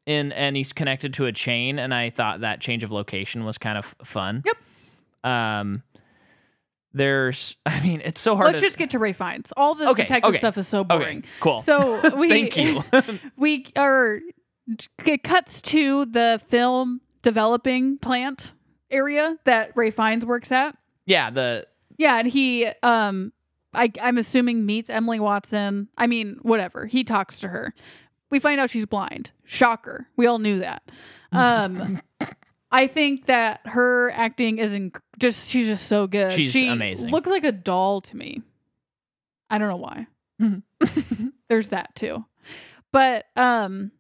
in 0.05 0.33
and 0.33 0.57
he's 0.57 0.73
connected 0.75 1.15
to 1.15 1.27
a 1.27 1.33
chain, 1.33 1.79
and 1.79 1.95
I 1.95 2.11
thought 2.11 2.41
that 2.41 2.61
change 2.61 2.85
of 2.85 2.93
location 2.93 3.45
was 3.45 3.57
kind 3.57 3.79
of 3.79 3.95
fun. 4.05 4.43
Yep. 4.45 4.57
Um, 5.25 5.83
there's, 6.95 7.57
I 7.67 7.81
mean, 7.81 8.01
it's 8.05 8.21
so 8.21 8.37
hard. 8.37 8.47
Let's 8.49 8.59
to, 8.61 8.67
just 8.67 8.79
get 8.79 8.91
to 8.91 8.99
Ralph 8.99 9.17
Fiennes. 9.17 9.53
All 9.57 9.75
this 9.75 9.89
Okay, 9.89 10.03
detective 10.03 10.29
okay, 10.31 10.39
stuff 10.39 10.59
is 10.59 10.69
so 10.69 10.81
okay, 10.81 10.97
boring. 10.99 11.25
cool. 11.41 11.61
So 11.61 12.17
we 12.17 12.29
Thank 12.29 12.57
you. 12.57 12.83
we 13.37 13.67
are 13.77 14.21
it 15.05 15.23
cuts 15.25 15.61
to 15.63 16.05
the 16.07 16.41
film 16.49 17.01
developing 17.23 17.99
plant 17.99 18.53
area 18.91 19.37
that 19.45 19.73
Ralph 19.77 19.95
Fiennes 19.95 20.25
works 20.25 20.53
at. 20.53 20.77
yeah, 21.07 21.31
the 21.31 21.67
Yeah, 21.99 22.19
and 22.19 22.29
he 22.29 22.67
um 22.83 23.33
I 23.75 23.91
I'm 24.01 24.19
assuming 24.19 24.67
meets 24.67 24.91
Emily 24.91 25.19
Watson. 25.21 25.89
I 25.99 26.07
mean, 26.07 26.39
whatever. 26.43 26.87
He 26.87 27.05
talks 27.05 27.41
to 27.41 27.49
her. 27.49 27.75
We 28.31 28.39
find 28.39 28.61
out 28.61 28.71
she's 28.71 28.87
blind. 28.87 29.31
Shocker. 29.45 30.07
We 30.17 30.27
all 30.27 30.39
knew 30.39 30.61
that. 30.61 30.83
Um 31.33 32.01
I 32.73 32.87
think 32.87 33.27
that 33.27 33.61
her 33.67 34.11
acting 34.13 34.59
is 34.59 34.75
inc- 34.75 35.01
just 35.19 35.49
she's 35.51 35.67
just 35.67 35.87
so 35.87 36.07
good. 36.07 36.33
She's 36.33 36.53
she 36.53 36.69
amazing. 36.69 37.11
Looks 37.11 37.29
like 37.31 37.45
a 37.45 37.53
doll 37.53 38.01
to 38.01 38.17
me. 38.17 38.43
I 39.51 39.59
don't 39.59 39.69
know 39.69 39.77
why. 39.77 40.07
There's 41.49 41.69
that 41.69 41.95
too. 41.95 42.25
But 42.93 43.27
um 43.37 43.93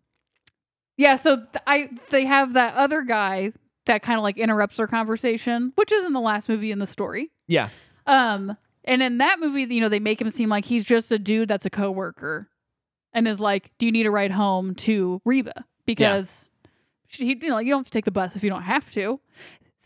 yeah, 0.96 1.16
so 1.16 1.36
th- 1.36 1.48
I 1.66 1.88
they 2.10 2.24
have 2.24 2.54
that 2.54 2.74
other 2.74 3.02
guy 3.02 3.52
that 3.86 4.02
kind 4.02 4.18
of 4.18 4.22
like 4.22 4.38
interrupts 4.38 4.76
their 4.76 4.86
conversation, 4.86 5.72
which 5.74 5.92
is 5.92 6.04
in 6.04 6.12
the 6.12 6.20
last 6.20 6.48
movie 6.48 6.70
in 6.70 6.78
the 6.78 6.86
story. 6.86 7.30
yeah, 7.48 7.68
Um, 8.06 8.56
and 8.84 9.02
in 9.02 9.18
that 9.18 9.40
movie, 9.40 9.62
you 9.74 9.80
know, 9.80 9.88
they 9.88 9.98
make 9.98 10.20
him 10.20 10.30
seem 10.30 10.48
like 10.48 10.64
he's 10.64 10.84
just 10.84 11.10
a 11.10 11.18
dude 11.18 11.48
that's 11.48 11.66
a 11.66 11.70
coworker, 11.70 12.48
and 13.12 13.26
is 13.26 13.40
like, 13.40 13.70
"Do 13.78 13.86
you 13.86 13.92
need 13.92 14.06
a 14.06 14.10
ride 14.10 14.30
home 14.30 14.74
to 14.76 15.20
Reba?" 15.24 15.64
Because 15.84 16.48
she, 17.12 17.26
you 17.26 17.48
know, 17.48 17.58
you 17.58 17.70
don't 17.70 17.80
have 17.80 17.86
to 17.86 17.90
take 17.92 18.04
the 18.04 18.10
bus 18.10 18.34
if 18.36 18.42
you 18.42 18.50
don't 18.50 18.62
have 18.62 18.90
to. 18.92 19.20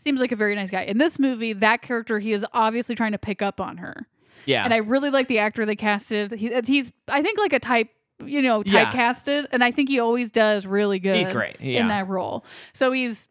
Seems 0.03 0.19
like 0.21 0.31
a 0.31 0.35
very 0.35 0.55
nice 0.55 0.69
guy. 0.69 0.83
In 0.83 0.97
this 0.97 1.19
movie, 1.19 1.53
that 1.53 1.81
character, 1.81 2.19
he 2.19 2.31
is 2.33 2.45
obviously 2.53 2.95
trying 2.95 3.11
to 3.11 3.17
pick 3.17 3.41
up 3.41 3.59
on 3.59 3.77
her, 3.77 4.07
yeah. 4.45 4.63
and 4.63 4.73
I 4.73 4.77
really 4.77 5.09
like 5.09 5.27
the 5.27 5.39
actor 5.39 5.65
they 5.65 5.75
casted. 5.75 6.31
He, 6.31 6.51
he's, 6.65 6.91
I 7.09 7.21
think, 7.21 7.37
like 7.37 7.51
a 7.53 7.59
type, 7.59 7.89
you 8.23 8.41
know, 8.41 8.63
Yeah. 8.65 8.85
typecasted, 8.91 9.47
and 9.51 9.63
I 9.63 9.71
think 9.71 9.89
he 9.89 9.99
always 9.99 10.29
does 10.31 10.65
really 10.65 10.99
good 10.99 11.15
He's 11.17 11.27
great. 11.27 11.59
Yeah. 11.59 11.81
in 11.81 11.87
that 11.89 12.07
role. 12.07 12.45
So 12.73 12.91
he's 12.91 13.27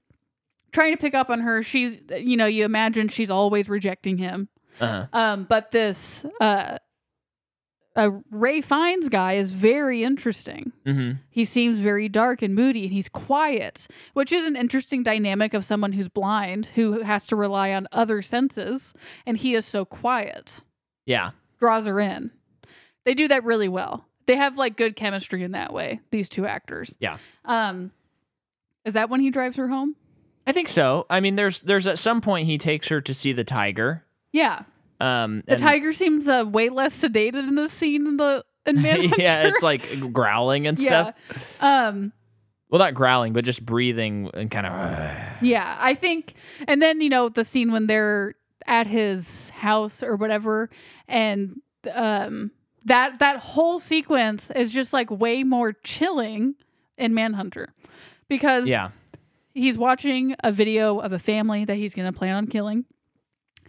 trying 0.72 0.92
to 0.94 1.01
pick 1.01 1.14
up 1.14 1.30
on 1.30 1.40
her. 1.40 1.62
She's, 1.62 1.97
you 2.18 2.36
know, 2.36 2.47
you 2.47 2.64
imagine 2.66 3.09
she's 3.09 3.30
always 3.30 3.68
rejecting 3.68 4.18
him. 4.18 4.49
uh-huh. 4.78 5.07
Um, 5.18 5.47
but 5.49 5.70
this 5.70 6.26
uh, 6.42 6.76
uh, 7.97 8.11
Ralph 8.30 8.64
Fiennes 8.66 9.09
guy 9.09 9.34
is 9.34 9.53
very 9.53 10.05
interesting. 10.05 10.72
hmm 10.84 11.12
He 11.30 11.44
seems 11.44 11.78
very 11.78 12.09
dark 12.09 12.42
and 12.42 12.55
moody, 12.55 12.84
and 12.84 12.92
he's 12.92 13.09
quiet, 13.09 13.88
which 14.14 14.32
is 14.32 14.44
an 14.44 14.55
interesting 14.57 15.03
dynamic 15.03 15.55
of 15.55 15.64
someone 15.64 15.92
who's 15.92 16.09
blind 16.09 16.66
who 16.74 17.03
has 17.03 17.26
to 17.28 17.36
rely 17.36 17.72
on 17.72 17.88
other 17.92 18.22
senses, 18.22 18.94
and 19.24 19.36
he 19.36 19.55
is 19.55 19.64
so 19.66 19.84
quiet. 19.84 20.61
Yeah. 21.07 21.30
Draws 21.59 21.86
her 21.86 21.99
in. 22.01 22.30
They 23.05 23.14
do 23.14 23.28
that 23.28 23.44
really 23.44 23.68
well. 23.68 24.05
They 24.26 24.36
have 24.36 24.57
like 24.57 24.76
good 24.76 24.97
chemistry 24.97 25.42
in 25.42 25.53
that 25.53 25.72
way. 25.72 26.01
These 26.11 26.28
two 26.28 26.47
actors. 26.47 26.97
Yeah. 26.99 27.18
Um, 27.44 27.92
is 28.84 28.94
that 28.94 29.09
when 29.09 29.20
he 29.20 29.30
drives 29.30 29.57
her 29.57 29.68
home? 29.68 29.94
I 30.47 30.53
think 30.53 30.68
so. 30.68 31.07
I 31.09 31.20
mean, 31.20 31.36
there's 31.36 31.62
there's 31.62 31.86
at 31.86 31.99
some 31.99 32.20
point 32.20 32.47
he 32.47 32.59
takes 32.59 32.88
her 32.88 33.01
to 33.01 33.14
see 33.14 33.32
the 33.32 33.44
tiger. 33.44 34.05
Yeah. 34.32 34.62
Um, 35.01 35.42
The 35.47 35.57
tiger 35.57 35.92
seems 35.92 36.28
uh, 36.28 36.44
way 36.47 36.68
less 36.68 36.99
sedated 37.01 37.49
in 37.49 37.55
this 37.55 37.72
scene 37.72 38.07
in 38.07 38.16
the 38.16 38.44
in 38.66 38.82
Manhunter. 38.82 39.16
yeah, 39.22 39.49
it's 39.49 39.62
like 39.62 40.12
growling 40.12 40.66
and 40.66 40.78
yeah. 40.78 41.12
stuff. 41.28 41.62
Um. 41.62 42.12
Well, 42.68 42.80
not 42.80 42.94
growling, 42.94 43.32
but 43.32 43.44
just 43.44 43.64
breathing 43.64 44.30
and 44.34 44.51
kind 44.51 44.66
of. 44.66 44.72
Yeah, 45.42 45.76
I 45.78 45.94
think, 45.94 46.34
and 46.66 46.80
then 46.80 47.01
you 47.01 47.11
know 47.11 47.28
the 47.28 47.44
scene 47.44 47.70
when 47.70 47.86
they're 47.86 48.34
at 48.66 48.86
his 48.86 49.51
house 49.51 50.03
or 50.03 50.16
whatever, 50.16 50.70
and 51.07 51.61
um, 51.92 52.51
that 52.86 53.18
that 53.18 53.36
whole 53.38 53.78
sequence 53.78 54.51
is 54.57 54.72
just 54.72 54.92
like 54.92 55.11
way 55.11 55.44
more 55.44 55.74
chilling 55.84 56.55
in 56.97 57.14
Manhunter, 57.14 57.74
because 58.28 58.66
yeah, 58.66 58.90
he's 59.55 59.76
watching 59.78 60.34
a 60.42 60.51
video 60.51 60.99
of 60.99 61.12
a 61.12 61.18
family 61.18 61.64
that 61.66 61.76
he's 61.76 61.94
going 61.94 62.11
to 62.11 62.18
plan 62.18 62.34
on 62.34 62.47
killing. 62.47 62.84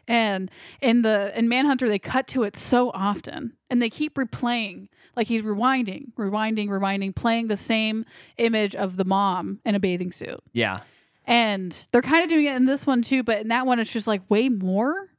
And 0.08 0.50
in 0.82 1.02
the 1.02 1.38
in 1.38 1.50
Manhunter, 1.50 1.90
they 1.90 2.00
cut 2.00 2.28
to 2.30 2.44
it 2.44 2.56
so 2.56 2.92
often, 2.94 3.54
and 3.70 3.82
they 3.82 3.90
keep 3.90 4.16
replaying, 4.16 4.88
like 5.16 5.28
he's 5.28 5.42
rewinding, 5.42 6.14
rewinding, 6.18 6.70
rewinding, 6.70 7.14
playing 7.16 7.48
the 7.48 7.58
same 7.58 8.06
image 8.38 8.76
of 8.76 8.96
the 8.96 9.04
mom 9.06 9.60
in 9.66 9.76
a 9.76 9.80
bathing 9.80 10.12
suit. 10.12 10.42
yeah, 10.54 10.80
And 11.26 11.76
they're 11.92 12.02
kind 12.02 12.24
of 12.24 12.30
doing 12.30 12.46
it 12.46 12.56
in 12.56 12.66
this 12.66 12.86
one 12.88 13.02
too, 13.02 13.22
but 13.24 13.42
in 13.42 13.50
that 13.50 13.66
one, 13.66 13.80
it's 13.80 13.92
just 13.92 14.08
like 14.08 14.22
way 14.30 14.48
more. 14.50 15.10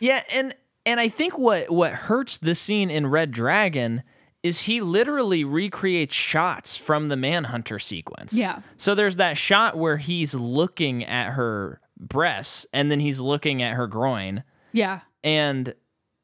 yeah, 0.00 0.22
and 0.34 0.54
and 0.84 1.00
I 1.00 1.08
think 1.08 1.38
what 1.38 1.70
what 1.70 1.92
hurts 1.92 2.36
the 2.36 2.54
scene 2.54 2.90
in 2.90 3.06
Red 3.06 3.30
Dragon 3.30 4.02
is 4.42 4.60
he 4.60 4.82
literally 4.82 5.42
recreates 5.42 6.14
shots 6.14 6.76
from 6.76 7.08
the 7.08 7.16
Manhunter 7.16 7.78
sequence. 7.78 8.34
Yeah. 8.34 8.60
So 8.76 8.94
there's 8.94 9.16
that 9.16 9.38
shot 9.38 9.74
where 9.78 9.96
he's 9.96 10.34
looking 10.34 11.02
at 11.02 11.30
her 11.30 11.80
breasts 12.08 12.66
and 12.72 12.90
then 12.90 13.00
he's 13.00 13.20
looking 13.20 13.62
at 13.62 13.74
her 13.74 13.86
groin. 13.86 14.44
Yeah. 14.72 15.00
And 15.22 15.74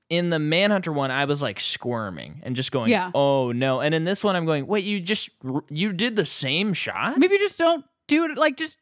in 0.09 0.31
the 0.31 0.39
Manhunter 0.39 0.93
one, 0.93 1.11
I 1.11 1.25
was 1.25 1.41
like 1.41 1.61
squirming 1.61 2.41
and 2.43 2.57
just 2.57 2.73
going, 2.73 2.91
Yeah. 2.91 3.11
"Oh 3.15 3.53
no!" 3.53 3.81
And 3.81 3.95
in 3.95 4.03
this 4.05 4.25
one, 4.25 4.35
I'm 4.37 4.45
going, 4.45 4.67
"Wait, 4.67 4.85
you 4.85 5.01
just 5.01 5.31
you 5.71 5.93
did 5.93 6.17
the 6.17 6.25
same 6.25 6.73
shot?" 6.73 7.17
Maybe 7.19 7.39
just 7.39 7.59
don't 7.59 7.85
do 8.09 8.25
it. 8.25 8.37
Like 8.37 8.57
just 8.57 8.77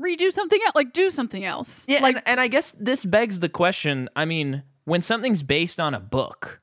redo 0.00 0.32
something 0.32 0.58
else. 0.64 0.74
Like 0.74 0.92
do 0.92 1.10
something 1.10 1.44
else. 1.44 1.84
Yeah, 1.86 2.00
Like 2.02 2.16
and, 2.16 2.28
and 2.28 2.40
I 2.40 2.48
guess 2.48 2.72
this 2.78 3.04
begs 3.04 3.38
the 3.40 3.48
question. 3.48 4.08
I 4.16 4.24
mean, 4.24 4.64
when 4.84 5.00
something's 5.00 5.42
based 5.44 5.78
on 5.78 5.94
a 5.94 6.00
book, 6.00 6.58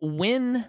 when 0.00 0.66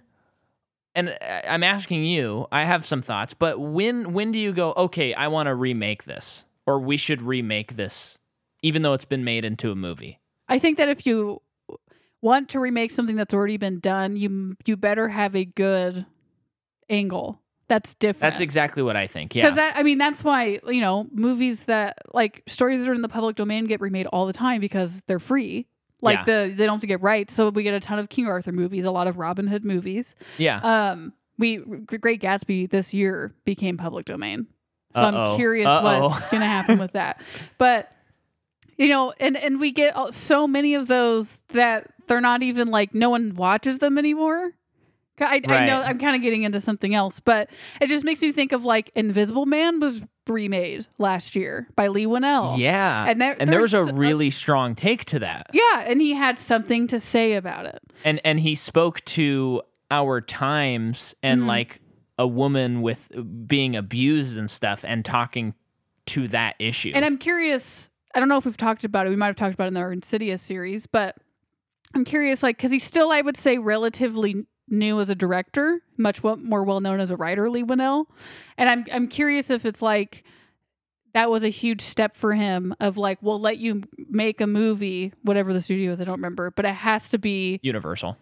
and 0.94 1.10
I- 1.22 1.44
I'm 1.50 1.64
asking 1.64 2.06
you, 2.06 2.48
I 2.52 2.64
have 2.64 2.86
some 2.86 3.02
thoughts, 3.02 3.34
but 3.34 3.60
when 3.60 4.14
when 4.14 4.32
do 4.32 4.40
you 4.40 4.54
go, 4.54 4.74
okay, 4.78 5.14
I 5.14 5.28
want 5.28 5.48
to 5.48 5.56
remake 5.56 6.04
this, 6.06 6.45
or 6.66 6.80
we 6.80 6.98
should 6.98 7.22
remake 7.22 7.76
this, 7.76 8.18
even 8.62 8.82
though 8.82 8.94
it's 8.94 9.06
been 9.06 9.24
made 9.24 9.46
into 9.46 9.72
a 9.72 9.76
movie? 9.76 10.20
I 10.48 10.60
think 10.60 10.78
that 10.78 10.90
if 10.90 11.06
you 11.06 11.42
want 12.22 12.50
to 12.50 12.60
remake 12.60 12.92
something 12.92 13.16
that's 13.16 13.34
already 13.34 13.58
been 13.58 13.80
done, 13.80 14.16
you 14.16 14.56
you 14.66 14.78
better 14.78 15.10
have 15.10 15.36
a 15.36 15.46
good 15.46 16.06
angle 16.90 17.40
that's 17.68 17.96
different. 17.96 18.22
That's 18.22 18.40
exactly 18.40 18.84
what 18.84 18.96
I 18.96 19.08
think. 19.08 19.34
Because 19.34 19.52
Yeah, 19.52 19.72
that, 19.72 19.78
I 19.78 19.84
mean, 19.84 19.98
that's 19.98 20.24
why 20.24 20.60
you 20.68 20.82
know 20.82 21.08
movies 21.12 21.64
that 21.64 21.98
like 22.14 22.44
stories 22.48 22.80
that 22.80 22.90
are 22.90 22.94
in 22.94 23.02
the 23.02 23.10
public 23.10 23.36
domain 23.36 23.66
get 23.66 23.82
remade 23.82 24.06
all 24.08 24.26
the 24.26 24.34
time 24.34 24.62
because 24.62 25.02
they're 25.08 25.20
free. 25.20 25.68
Like 26.02 26.26
the 26.26 26.54
they 26.56 26.66
don't 26.66 26.76
have 26.76 26.82
to 26.82 26.88
get 26.88 27.02
rights, 27.02 27.34
so 27.34 27.50
we 27.50 27.64
get 27.64 27.74
a 27.74 27.80
ton 27.80 27.98
of 27.98 28.10
King 28.10 28.28
Arthur 28.28 28.52
movies, 28.52 28.86
a 28.86 28.92
lot 28.92 29.08
of 29.08 29.18
Robin 29.18 29.48
Hood 29.48 29.66
movies. 29.66 30.16
yeah. 30.38 30.60
Um, 30.60 31.14
we 31.40 31.58
Great 31.58 32.22
Gatsby 32.22 32.70
this 32.70 32.94
year 32.94 33.34
became 33.44 33.76
public 33.78 34.06
domain, 34.06 34.46
so. 34.96 35.02
I'm 35.02 35.38
curious 35.38 35.68
Uh-oh. 35.68 36.10
what's 36.10 36.32
gonna 36.32 36.46
happen 36.46 36.80
with 36.80 36.94
that. 36.94 37.22
But 37.58 37.92
you 38.78 38.88
know, 38.90 39.14
and 39.20 39.38
and 39.38 39.60
we 39.60 39.72
get 39.72 39.96
so 40.14 40.48
many 40.48 40.74
of 40.76 40.88
those 40.88 41.38
that 41.50 41.88
they're 42.08 42.22
not 42.22 42.44
even 42.44 42.70
like 42.70 42.94
no 42.94 43.10
one 43.10 43.36
watches 43.36 43.80
them 43.80 43.98
anymore. 43.98 44.52
I, 45.18 45.42
I 45.48 45.66
know 45.66 45.80
I'm 45.82 45.98
kind 45.98 46.14
of 46.18 46.22
getting 46.22 46.44
into 46.44 46.60
something 46.60 46.94
else, 46.94 47.22
but 47.22 47.50
it 47.80 47.88
just 47.88 48.04
makes 48.04 48.22
me 48.22 48.34
think 48.34 48.52
of 48.52 48.66
like 48.66 48.92
Invisible 48.96 49.46
Man 49.46 49.80
was 49.80 50.02
remade 50.28 50.86
last 50.98 51.38
year 51.38 51.70
by 51.78 51.88
Leigh 51.88 52.06
Whannell. 52.06 52.58
yeah, 52.58 53.06
and 53.08 53.22
there- 53.22 53.38
and 53.40 53.50
there 53.50 53.62
was 53.62 53.74
a 53.74 53.78
there's 53.78 53.90
a- 53.90 53.94
really 53.94 54.30
strong 54.30 54.76
take 54.76 55.06
to 55.06 55.20
that. 55.20 55.48
Yeah, 55.54 55.86
and 55.88 56.02
he 56.02 56.14
had 56.14 56.38
something 56.38 56.88
to 56.88 57.00
say 57.00 57.34
about 57.36 57.66
it. 57.66 57.80
and 58.04 58.20
and 58.26 58.42
he 58.42 58.56
spoke 58.56 59.06
to 59.06 59.62
our 59.90 60.20
times 60.20 61.16
and 61.24 61.44
Mhm. 61.44 61.48
like 61.48 61.80
a 62.18 62.28
woman 62.28 62.82
with 62.82 63.12
being 63.48 63.76
abused 63.76 64.38
and 64.38 64.50
stuff 64.50 64.86
and 64.88 65.04
talking 65.04 65.54
to 66.06 66.28
that 66.30 66.56
issue 66.60 66.92
And 66.94 67.04
I'm 67.04 67.18
curious. 67.18 67.90
I 68.14 68.20
don't 68.20 68.30
know 68.30 68.38
if 68.38 68.46
we've 68.46 68.56
talked 68.56 68.84
about 68.84 69.08
it. 69.08 69.10
We 69.10 69.16
might 69.16 69.28
have 69.28 69.36
talked 69.36 69.54
about 69.54 69.66
it 69.66 69.68
in 69.70 69.78
our 69.78 69.92
Insidious 69.92 70.42
series, 70.42 70.86
but 70.86 71.18
I'm 71.94 72.06
curious, 72.06 72.44
like, 72.44 72.58
because 72.58 72.72
he's 72.72 72.84
still, 72.84 73.12
I 73.12 73.22
would 73.22 73.38
say, 73.38 73.58
relatively 73.58 74.46
new 74.68 75.00
as 75.00 75.10
a 75.10 75.16
director, 75.16 75.82
much 75.98 76.24
more 76.24 76.64
well 76.64 76.80
known 76.80 77.00
as 77.00 77.12
a 77.12 77.16
writer, 77.16 77.50
Leigh 77.50 77.64
Whannell. 77.64 78.06
And 78.58 78.70
I'm 78.70 78.86
I'm 78.92 79.08
curious 79.08 79.50
if 79.50 79.66
it's 79.66 79.82
like 79.82 80.24
that 81.14 81.30
was 81.30 81.44
a 81.44 81.50
huge 81.50 81.82
step 81.82 82.16
for 82.16 82.34
him 82.34 82.76
of 82.80 82.98
like, 82.98 83.18
we'll 83.22 83.40
let 83.40 83.58
you 83.58 83.84
make 84.10 84.42
a 84.42 84.48
movie, 84.48 85.14
whatever 85.22 85.54
the 85.54 85.62
studio 85.62 85.94
is, 85.94 86.02
I 86.02 86.04
don't 86.04 86.16
remember, 86.18 86.52
but 86.52 86.66
it 86.66 86.76
has 86.76 87.10
to 87.10 87.18
be 87.18 87.60
universal 87.64 88.18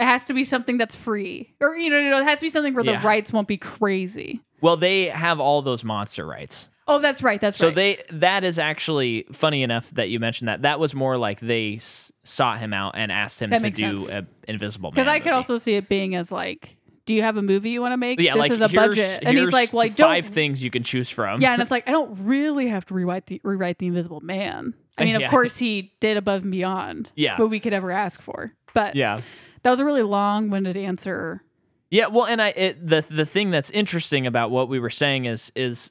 it 0.00 0.04
has 0.04 0.24
to 0.26 0.34
be 0.34 0.44
something 0.44 0.78
that's 0.78 0.96
free, 0.96 1.54
or 1.60 1.76
you 1.76 1.90
know, 1.90 1.98
you 1.98 2.10
know 2.10 2.18
it 2.20 2.24
has 2.24 2.38
to 2.40 2.46
be 2.46 2.50
something 2.50 2.74
where 2.74 2.84
Yeah. 2.84 3.00
the 3.00 3.06
rights 3.06 3.32
won't 3.32 3.48
be 3.48 3.56
crazy. 3.58 4.40
well 4.62 4.76
they 4.76 5.06
have 5.06 5.40
all 5.40 5.62
those 5.62 5.84
monster 5.84 6.26
rights 6.26 6.68
Oh, 6.88 6.98
that's 6.98 7.22
right. 7.22 7.40
That's 7.40 7.56
right. 7.56 7.60
so 7.60 7.66
right. 7.68 7.76
they 8.10 8.16
that 8.18 8.42
is 8.42 8.58
actually 8.58 9.24
funny 9.30 9.62
enough 9.62 9.90
that 9.92 10.08
you 10.08 10.18
mentioned 10.18 10.48
that 10.48 10.62
that 10.62 10.80
was 10.80 10.92
more 10.92 11.16
like 11.16 11.38
they 11.38 11.74
s- 11.74 12.10
sought 12.24 12.58
him 12.58 12.72
out 12.74 12.94
and 12.96 13.12
asked 13.12 13.40
him 13.40 13.50
That 13.50 13.58
to 13.58 13.62
makes 13.62 13.78
do 13.78 14.06
sense. 14.06 14.26
a 14.46 14.50
invisible 14.50 14.90
man 14.90 14.94
Because 14.96 15.06
I 15.06 15.18
could 15.20 15.26
movie. 15.26 15.36
also 15.36 15.58
see 15.58 15.74
it 15.74 15.88
being 15.88 16.16
as 16.16 16.32
like, 16.32 16.76
do 17.06 17.14
you 17.14 17.22
have 17.22 17.36
a 17.36 17.42
movie 17.42 17.70
you 17.70 17.80
want 17.80 17.92
to 17.92 17.96
make? 17.96 18.20
yeah 18.20 18.32
this 18.32 18.40
like 18.40 18.50
is 18.50 18.60
a 18.60 18.66
here's, 18.68 18.88
budget, 18.96 19.20
and 19.22 19.38
he's 19.38 19.52
like, 19.52 19.72
well, 19.72 19.84
I 19.84 19.88
the 19.88 19.94
don't. 19.94 20.08
five 20.08 20.26
things 20.26 20.64
you 20.64 20.70
can 20.70 20.82
choose 20.82 21.08
from 21.08 21.40
yeah, 21.40 21.52
and 21.52 21.62
it's 21.62 21.70
like 21.76 21.86
I 21.88 21.92
don't 21.92 22.26
really 22.26 22.66
have 22.66 22.84
to 22.86 22.94
rewrite 22.94 23.26
the 23.26 23.40
rewrite 23.44 23.78
the 23.78 23.86
Invisible 23.86 24.20
Man. 24.20 24.74
I 24.98 25.04
mean, 25.04 25.14
of 25.14 25.20
Yeah. 25.22 25.30
course 25.30 25.56
he 25.56 25.92
did 26.00 26.16
above 26.16 26.42
and 26.42 26.50
beyond. 26.50 27.10
Yeah. 27.14 27.38
what 27.38 27.50
we 27.50 27.60
could 27.60 27.72
ever 27.72 27.92
ask 27.92 28.20
for. 28.20 28.52
But 28.74 28.96
yeah 28.96 29.20
that 29.62 29.70
was 29.70 29.80
a 29.80 29.84
really 29.84 30.02
long-winded 30.02 30.76
answer. 30.76 31.42
Yeah, 31.90 32.06
well, 32.06 32.26
and 32.26 32.40
I 32.40 32.48
it, 32.50 32.86
the 32.86 33.04
the 33.10 33.26
thing 33.26 33.50
that's 33.50 33.70
interesting 33.70 34.26
about 34.26 34.50
what 34.50 34.68
we 34.68 34.78
were 34.78 34.90
saying 34.90 35.24
is 35.24 35.50
is 35.56 35.90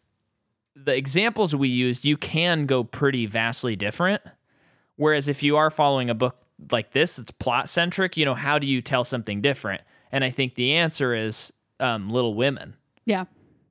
the 0.76 0.96
examples 0.96 1.56
we 1.56 1.68
used. 1.68 2.06
You 2.06 2.16
can 2.16 2.66
go 2.66 2.84
pretty 2.84 3.26
vastly 3.26 3.76
different. 3.76 4.22
Whereas 4.96 5.28
if 5.28 5.44
you 5.44 5.58
are 5.58 5.70
following 5.70 6.10
a 6.10 6.14
book 6.14 6.38
like 6.72 6.92
this, 6.92 7.20
it's 7.20 7.32
plot 7.32 7.70
centric. 7.70 8.18
You 8.18 8.26
know, 8.26 8.34
how 8.34 8.60
do 8.60 8.68
you 8.68 8.82
tell 8.82 9.04
something 9.04 9.42
different? 9.42 9.82
And 10.12 10.24
I 10.24 10.30
think 10.30 10.56
the 10.56 10.74
answer 10.74 11.14
is 11.14 11.54
um, 11.80 12.10
Little 12.10 12.34
Women 12.34 12.76
Yeah, 13.06 13.26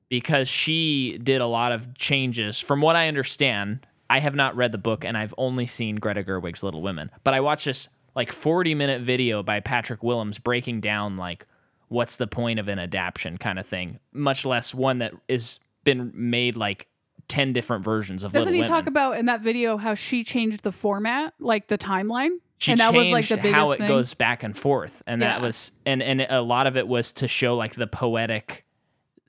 because 0.09 0.49
she 0.49 1.19
did 1.23 1.41
a 1.41 1.47
lot 1.47 1.73
of 1.73 1.95
changes. 1.95 2.59
From 2.59 2.81
what 2.81 2.97
I 2.97 3.09
understand, 3.09 3.87
I 4.09 4.21
have 4.21 4.35
not 4.35 4.57
read 4.57 4.73
the 4.73 4.79
book 4.79 5.05
and 5.05 5.19
I've 5.19 5.35
only 5.37 5.67
seen 5.67 5.97
Greta 5.97 6.23
Gerwig's 6.23 6.63
Little 6.63 6.81
Women, 6.81 7.11
but 7.25 7.35
I 7.35 7.41
watched 7.41 7.67
this 7.67 7.89
like 8.19 8.33
40 8.33 8.75
minute 8.75 9.01
video 9.03 9.45
by 9.45 9.61
Patrick 9.61 10.03
Willems 10.03 10.41
breaking 10.41 10.81
down 10.81 11.17
like 11.17 11.47
what's 11.87 12.17
the 12.17 12.27
point 12.27 12.59
of 12.59 12.67
an 12.67 12.81
adaptation 12.81 13.39
kind 13.39 13.61
of 13.61 13.67
thing, 13.67 14.01
much 14.13 14.45
less 14.45 14.75
one 14.75 14.99
that 14.99 15.15
is 15.29 15.61
been 15.85 16.11
made 16.15 16.57
like 16.57 16.89
10 17.29 17.53
different 17.53 17.85
versions 17.85 18.25
of 18.25 18.33
doesn't 18.33 18.49
Little 18.53 18.55
he 18.55 18.61
Women. 18.69 18.85
talk 18.85 18.89
about 18.89 19.19
in 19.19 19.27
that 19.27 19.43
video 19.43 19.77
how 19.77 19.95
she 19.95 20.25
changed 20.25 20.65
the 20.65 20.73
format, 20.73 21.33
like 21.39 21.69
the 21.69 21.79
timeline? 21.79 22.31
she 22.59 22.73
and 22.73 22.81
that 22.81 22.93
was 22.93 23.07
like 23.09 23.29
the 23.29 23.37
biggest 23.37 23.55
how 23.55 23.71
it 23.71 23.79
thing. 23.79 23.87
goes 23.87 24.15
back 24.15 24.43
and 24.43 24.59
forth 24.59 25.01
and 25.07 25.23
that 25.23 25.41
was 25.41 25.71
and 25.87 26.03
and 26.03 26.23
a 26.23 26.43
lot 26.43 26.67
of 26.67 26.77
it 26.77 26.89
was 26.89 27.13
to 27.13 27.29
show 27.29 27.55
like 27.55 27.77
the 27.77 27.87
poetic 27.87 28.65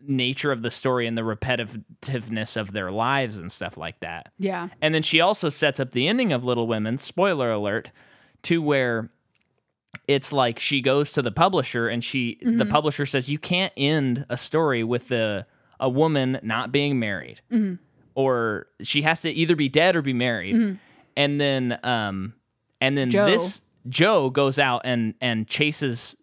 nature 0.01 0.51
of 0.51 0.63
the 0.63 0.71
story 0.71 1.05
and 1.05 1.15
the 1.15 1.21
repetitiveness 1.21 2.57
of 2.57 2.71
their 2.71 2.91
lives 2.91 3.37
and 3.37 3.51
stuff 3.51 3.77
like 3.77 3.99
that 3.99 4.31
Yeah, 4.39 4.69
And 4.81 4.95
then 4.95 5.03
she 5.03 5.19
also 5.21 5.49
sets 5.49 5.79
up 5.79 5.91
the 5.91 6.07
ending 6.07 6.33
of 6.33 6.43
Little 6.43 6.65
Women, 6.67 6.97
spoiler 6.97 7.51
alert, 7.51 7.91
to 8.43 8.61
where 8.61 9.09
it's 10.07 10.31
like 10.31 10.59
she 10.59 10.81
goes 10.81 11.11
to 11.13 11.21
the 11.21 11.31
publisher 11.31 11.87
and 11.87 12.03
she 12.03 12.37
the 12.41 12.51
Mm-hmm. 12.51 12.69
publisher 12.69 13.05
says 13.05 13.29
you 13.29 13.39
can't 13.39 13.73
end 13.75 14.25
a 14.29 14.37
story 14.37 14.83
with 14.83 15.07
the 15.07 15.45
a 15.79 15.89
woman 15.89 16.39
not 16.43 16.71
being 16.71 16.99
married. 16.99 17.41
Mm-hmm. 17.51 17.75
Or 18.15 18.67
she 18.83 19.01
has 19.03 19.21
to 19.21 19.29
either 19.31 19.55
be 19.55 19.69
dead 19.69 19.95
or 19.95 20.01
be 20.01 20.13
married. 20.13 20.77
And 21.15 21.39
then 21.41 21.79
um 21.83 22.33
and 22.81 22.97
then 22.97 23.11
Jo. 23.11 23.25
this 23.25 23.61
Jo 23.87 24.29
goes 24.29 24.59
out 24.59 24.81
and 24.85 25.13
and 25.21 25.47
chases 25.47 26.15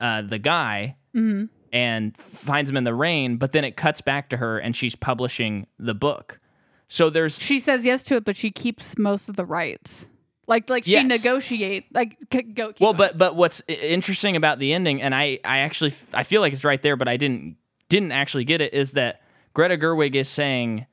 uh 0.00 0.22
the 0.22 0.38
guy 0.38 0.96
Mm-hmm. 1.14 1.44
and 1.72 2.16
finds 2.16 2.68
him 2.68 2.76
in 2.76 2.82
the 2.84 2.92
rain, 2.94 3.36
but 3.36 3.52
then 3.52 3.64
it 3.64 3.76
cuts 3.76 4.00
back 4.00 4.30
to 4.30 4.36
her 4.36 4.58
and 4.58 4.74
she's 4.74 4.96
publishing 4.96 5.66
the 5.78 5.94
book. 5.94 6.40
So 6.88 7.08
there's 7.08 7.38
she 7.40 7.60
says 7.60 7.84
yes 7.84 8.02
to 8.04 8.16
it, 8.16 8.24
but 8.24 8.36
she 8.36 8.50
keeps 8.50 8.98
most 8.98 9.28
of 9.28 9.36
the 9.36 9.44
rights. 9.44 10.10
Like, 10.46 10.68
like 10.68 10.84
she 10.84 10.92
Yes. 10.92 11.08
negotiate. 11.08 11.86
Like, 11.94 12.16
c- 12.32 12.42
go. 12.42 12.68
keep 12.68 12.80
Well, 12.80 12.92
going. 12.92 12.96
but 13.10 13.18
but 13.18 13.36
what's 13.36 13.62
interesting 13.68 14.36
about 14.36 14.58
the 14.58 14.72
ending, 14.74 15.00
and 15.02 15.14
I 15.14 15.38
I 15.44 15.58
actually 15.58 15.92
I 16.12 16.22
feel 16.24 16.40
like 16.40 16.52
it's 16.52 16.64
right 16.64 16.80
there, 16.82 16.96
but 16.96 17.08
I 17.08 17.16
didn't 17.16 17.56
didn't 17.88 18.12
actually 18.12 18.44
get 18.44 18.60
it. 18.60 18.74
Is 18.74 18.92
that 18.92 19.20
Greta 19.54 19.76
Gerwig 19.76 20.14
is 20.14 20.28
saying 20.28 20.86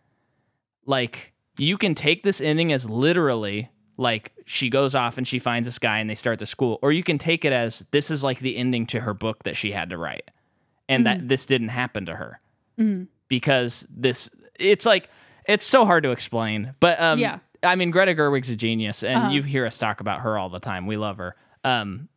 like 0.86 1.34
you 1.58 1.78
can 1.78 1.96
take 1.96 2.24
this 2.24 2.42
ending 2.42 2.72
as 2.72 2.90
literally 2.90 3.70
like 3.98 4.32
she 4.46 4.70
goes 4.70 4.96
off 4.96 5.18
and 5.18 5.28
she 5.28 5.38
finds 5.38 5.68
this 5.68 5.78
guy 5.78 6.00
and 6.00 6.10
they 6.10 6.16
start 6.16 6.40
the 6.40 6.46
school, 6.46 6.80
or 6.82 6.92
you 6.92 7.04
can 7.04 7.18
take 7.18 7.46
it 7.46 7.54
as 7.54 7.86
this 7.92 8.10
is 8.10 8.24
like 8.24 8.40
the 8.40 8.58
ending 8.58 8.86
to 8.88 9.00
her 9.02 9.14
book 9.14 9.44
that 9.44 9.56
she 9.56 9.72
had 9.72 9.90
to 9.90 9.98
write, 9.98 10.32
and 10.90 11.06
that 11.06 11.28
this 11.28 11.46
didn't 11.46 11.70
happen 11.70 12.06
to 12.06 12.16
her 12.16 12.40
Mhm. 12.80 13.08
because 13.28 13.86
this 13.90 14.30
it's 14.60 14.86
like 14.86 15.10
it's 15.48 15.66
so 15.66 15.86
hard 15.86 16.04
to 16.04 16.12
explain. 16.12 16.74
But 16.80 17.00
um, 17.02 17.20
Yeah. 17.20 17.40
I 17.64 17.76
mean 17.76 17.92
Greta 17.92 18.14
Gerwig's 18.16 18.50
a 18.50 18.56
genius, 18.56 19.04
and 19.04 19.18
Uh-huh. 19.18 19.30
you 19.32 19.44
hear 19.44 19.66
us 19.66 19.78
talk 19.78 20.02
about 20.02 20.22
her 20.22 20.38
all 20.38 20.50
the 20.50 20.60
time. 20.60 20.88
We 20.88 20.98
love 20.98 21.18
her. 21.18 21.34
Um, 21.64 22.08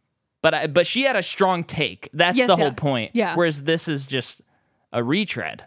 but 0.42 0.55
I, 0.55 0.66
but 0.66 0.86
she 0.86 1.03
had 1.03 1.16
a 1.16 1.22
strong 1.22 1.64
take. 1.64 2.09
That's 2.12 2.36
Yes, 2.36 2.47
the 2.49 2.57
yeah. 2.57 2.62
whole 2.64 2.72
point. 2.72 3.11
Yeah. 3.14 3.34
Whereas 3.34 3.64
this 3.64 3.88
is 3.88 4.07
just 4.07 4.40
a 4.92 5.03
retread. 5.03 5.64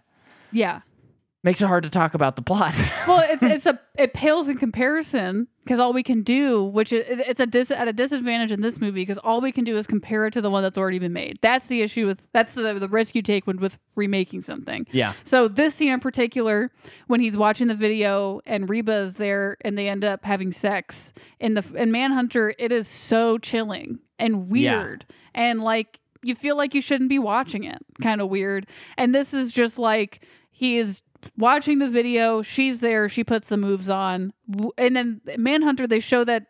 Yeah. 0.52 0.82
Makes 1.48 1.62
it 1.62 1.68
hard 1.68 1.84
to 1.84 1.90
talk 1.90 2.14
about 2.14 2.36
the 2.36 2.42
plot. 2.42 2.76
Well, 3.08 3.24
it's 3.26 3.42
it's 3.42 3.66
a 3.66 3.80
it 3.98 4.14
pales 4.14 4.50
in 4.50 4.58
comparison 4.58 5.48
because 5.64 5.80
all 5.80 5.94
we 5.94 6.04
can 6.04 6.24
do, 6.24 6.66
which 6.66 6.92
is 6.92 7.06
it's 7.08 7.40
a 7.40 7.46
dis, 7.46 7.72
at 7.72 7.88
a 7.88 7.94
disadvantage 7.94 8.52
in 8.52 8.60
this 8.60 8.82
movie 8.82 9.00
because 9.04 9.18
all 9.20 9.40
we 9.40 9.54
can 9.54 9.64
do 9.64 9.78
is 9.78 9.88
compare 9.88 10.28
it 10.28 10.32
to 10.34 10.42
the 10.42 10.50
one 10.50 10.62
that's 10.62 10.78
already 10.78 11.00
been 11.00 11.14
made. 11.14 11.40
That's 11.42 11.68
the 11.68 11.82
issue 11.84 12.06
with 12.06 12.22
that's 12.34 12.54
the 12.54 12.74
the 12.74 12.90
risk 12.90 13.16
you 13.16 13.22
take 13.22 13.48
when 13.48 13.62
with 13.62 13.80
remaking 13.96 14.42
something. 14.42 14.86
yeah. 14.92 15.14
So 15.24 15.48
this 15.48 15.74
scene 15.74 15.94
in 15.94 16.02
particular, 16.02 16.70
when 17.08 17.22
he's 17.22 17.38
watching 17.38 17.68
the 17.70 17.76
video 17.76 18.42
and 18.46 18.68
Reba 18.70 19.04
is 19.04 19.14
there 19.14 19.56
and 19.62 19.78
they 19.78 19.88
end 19.88 20.04
up 20.04 20.26
having 20.26 20.52
sex 20.52 21.14
in 21.40 21.54
the 21.54 21.64
in 21.76 21.94
Manhunter, 21.94 22.56
it 22.60 22.74
is 22.74 22.90
so 22.90 23.38
chilling 23.38 24.00
and 24.20 24.54
Yeah. 24.54 24.82
weird 24.82 25.06
and 25.34 25.62
like 25.62 26.02
you 26.24 26.36
feel 26.36 26.58
like 26.58 26.74
you 26.74 26.82
shouldn't 26.82 27.10
be 27.10 27.20
watching 27.20 27.64
it, 27.64 27.78
kind 28.02 28.20
of 28.20 28.28
weird. 28.28 28.68
And 28.98 29.16
this 29.16 29.34
is 29.34 29.54
just 29.54 29.80
like 29.80 30.26
he 30.52 30.78
is 30.80 31.02
watching 31.38 31.80
the 31.80 31.90
video, 31.90 32.42
she's 32.42 32.80
there, 32.80 33.10
she 33.10 33.24
puts 33.24 33.48
the 33.50 33.58
moves 33.58 33.90
on, 33.90 34.34
and 34.78 34.96
then 34.96 35.22
Manhunter 35.38 35.88
they 35.88 36.00
show 36.00 36.24
that 36.24 36.48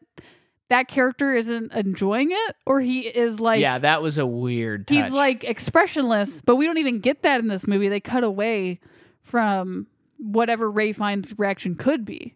that 0.69 0.87
character 0.87 1.33
isn't 1.35 1.71
enjoying 1.71 2.31
it 2.31 2.55
or 2.65 2.81
he 2.81 3.01
is 3.01 3.39
like 3.39 3.61
yeah, 3.61 3.77
that 3.77 4.01
was 4.01 4.17
a 4.17 4.25
weird 4.25 4.87
touch. 4.87 4.97
he's 4.97 5.11
like 5.11 5.43
expressionless, 5.43 6.41
but 6.41 6.57
we 6.57 6.65
don't 6.65 6.77
even 6.77 6.99
get 6.99 7.23
that 7.23 7.39
in 7.39 7.47
this 7.47 7.67
movie. 7.67 7.87
They 7.87 8.01
cut 8.01 8.23
away 8.23 8.79
from 9.21 9.87
whatever 10.17 10.69
Ralph 10.69 10.97
Fiennes' 10.97 11.37
reaction 11.37 11.75
could 11.75 12.05
be. 12.05 12.35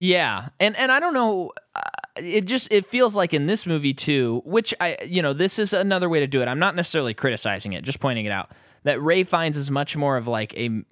Yeah, 0.00 0.48
and 0.58 0.76
and 0.76 0.90
I 0.90 0.98
don't 0.98 1.14
know. 1.14 1.52
Uh, 1.74 1.80
it 2.16 2.46
just 2.46 2.72
it 2.72 2.86
feels 2.86 3.14
like 3.14 3.34
in 3.34 3.46
this 3.46 3.66
movie 3.66 3.94
too, 3.94 4.42
which 4.44 4.74
I 4.80 4.96
you 5.06 5.22
know 5.22 5.32
this 5.32 5.58
is 5.58 5.72
another 5.72 6.08
way 6.08 6.20
to 6.20 6.26
do 6.26 6.42
it. 6.42 6.48
I'm 6.48 6.58
not 6.58 6.74
necessarily 6.74 7.14
criticizing 7.14 7.72
it, 7.74 7.84
just 7.84 8.00
pointing 8.00 8.24
it 8.24 8.32
out 8.32 8.50
that 8.84 9.00
Ralph 9.00 9.28
Fiennes 9.28 9.56
is 9.56 9.70
much 9.70 9.96
more 9.96 10.16
of 10.16 10.26
like 10.26 10.56
a 10.56 10.82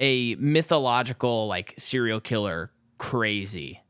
a 0.00 0.34
mythological 0.36 1.46
like 1.46 1.74
serial 1.78 2.20
killer 2.20 2.70
crazy. 2.98 3.82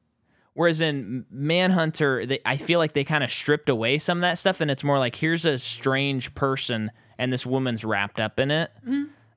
Whereas 0.54 0.80
in 0.80 1.24
Manhunter, 1.30 2.26
they, 2.26 2.40
I 2.44 2.56
feel 2.56 2.80
like 2.80 2.92
they 2.92 3.04
kind 3.04 3.22
of 3.22 3.30
stripped 3.30 3.68
away 3.68 3.98
some 3.98 4.18
of 4.18 4.22
that 4.22 4.38
stuff, 4.38 4.60
and 4.60 4.70
it's 4.70 4.82
more 4.82 4.98
like 4.98 5.14
here's 5.14 5.44
a 5.44 5.56
strange 5.58 6.34
person, 6.34 6.90
and 7.16 7.32
this 7.32 7.46
woman's 7.46 7.84
wrapped 7.84 8.18
up 8.18 8.40
in 8.40 8.50
it. 8.50 8.70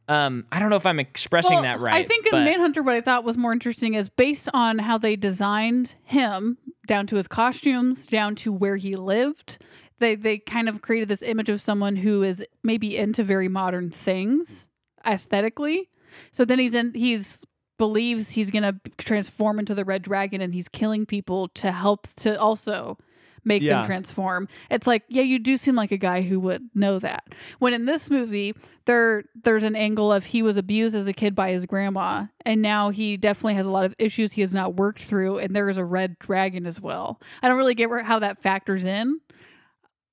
Um, 0.08 0.46
I 0.52 0.58
don't 0.60 0.72
know 0.72 0.78
if 0.78 0.86
I'm 0.88 1.00
expressing 1.00 1.54
Well, 1.54 1.62
that 1.64 1.80
right. 1.80 1.94
I 1.94 2.04
think 2.08 2.26
in 2.26 2.32
but- 2.32 2.44
Manhunter, 2.44 2.82
what 2.82 2.96
I 2.96 3.02
thought 3.02 3.24
was 3.24 3.38
more 3.38 3.54
interesting 3.54 3.94
is 3.94 4.10
based 4.10 4.50
on 4.54 4.80
how 4.80 4.98
they 4.98 5.16
designed 5.16 5.94
him, 6.04 6.58
down 6.88 7.06
to 7.08 7.18
his 7.18 7.28
costumes, 7.28 8.08
down 8.08 8.34
to 8.38 8.52
where 8.52 8.78
he 8.78 8.96
lived. 8.96 9.60
They 10.00 10.16
they 10.16 10.40
kind 10.40 10.68
of 10.68 10.82
created 10.82 11.08
this 11.08 11.22
image 11.22 11.50
of 11.50 11.62
someone 11.62 11.96
who 11.96 12.24
is 12.24 12.44
maybe 12.64 12.98
into 12.98 13.24
very 13.24 13.48
modern 13.48 13.92
things 13.92 14.66
aesthetically. 15.06 15.88
So 16.32 16.45
then 16.45 16.59
he's 16.59 16.74
in 16.74 16.93
he's 16.93 17.43
believes 17.78 18.30
he's 18.32 18.51
gonna 18.51 18.80
transform 18.97 19.57
into 19.59 19.74
the 19.74 19.84
red 19.86 20.03
dragon 20.03 20.39
and 20.41 20.53
he's 20.53 20.70
killing 20.70 21.05
people 21.05 21.47
to 21.49 21.72
help 21.72 22.07
to 22.18 22.39
also 22.39 22.97
make 23.43 23.64
Yeah. 23.64 23.78
them 23.78 23.86
transform. 23.88 24.47
It's 24.70 24.86
like, 24.86 25.01
yeah, 25.09 25.24
you 25.24 25.39
do 25.39 25.57
seem 25.57 25.74
like 25.74 25.91
a 25.91 25.97
guy 25.97 26.22
who 26.22 26.39
would 26.41 26.70
know 26.76 26.99
that. 26.99 27.24
When 27.57 27.74
in 27.74 27.86
this 27.86 28.12
movie, 28.12 28.53
there 28.86 29.24
there's 29.43 29.64
an 29.64 29.76
angle 29.76 30.14
of 30.14 30.26
he 30.26 30.43
was 30.43 30.57
abused 30.57 30.95
as 30.95 31.07
a 31.07 31.14
kid 31.14 31.34
by 31.34 31.49
his 31.49 31.66
grandma, 31.66 32.26
and 32.45 32.62
now 32.62 32.91
he 32.91 33.18
definitely 33.18 33.55
has 33.55 33.66
a 33.66 33.72
lot 33.72 33.86
of 33.86 33.95
issues 33.97 34.32
he 34.34 34.41
has 34.41 34.53
not 34.53 34.76
worked 34.76 35.01
through, 35.05 35.39
and 35.39 35.55
there 35.55 35.70
is 35.70 35.78
a 35.78 35.86
red 35.86 36.20
dragon 36.20 36.68
as 36.68 36.80
well. 36.80 37.20
I 37.41 37.47
don't 37.47 37.57
really 37.57 37.74
get 37.74 37.89
where, 37.89 38.03
how 38.03 38.20
that 38.20 38.43
factors 38.43 38.86
in, 38.86 39.20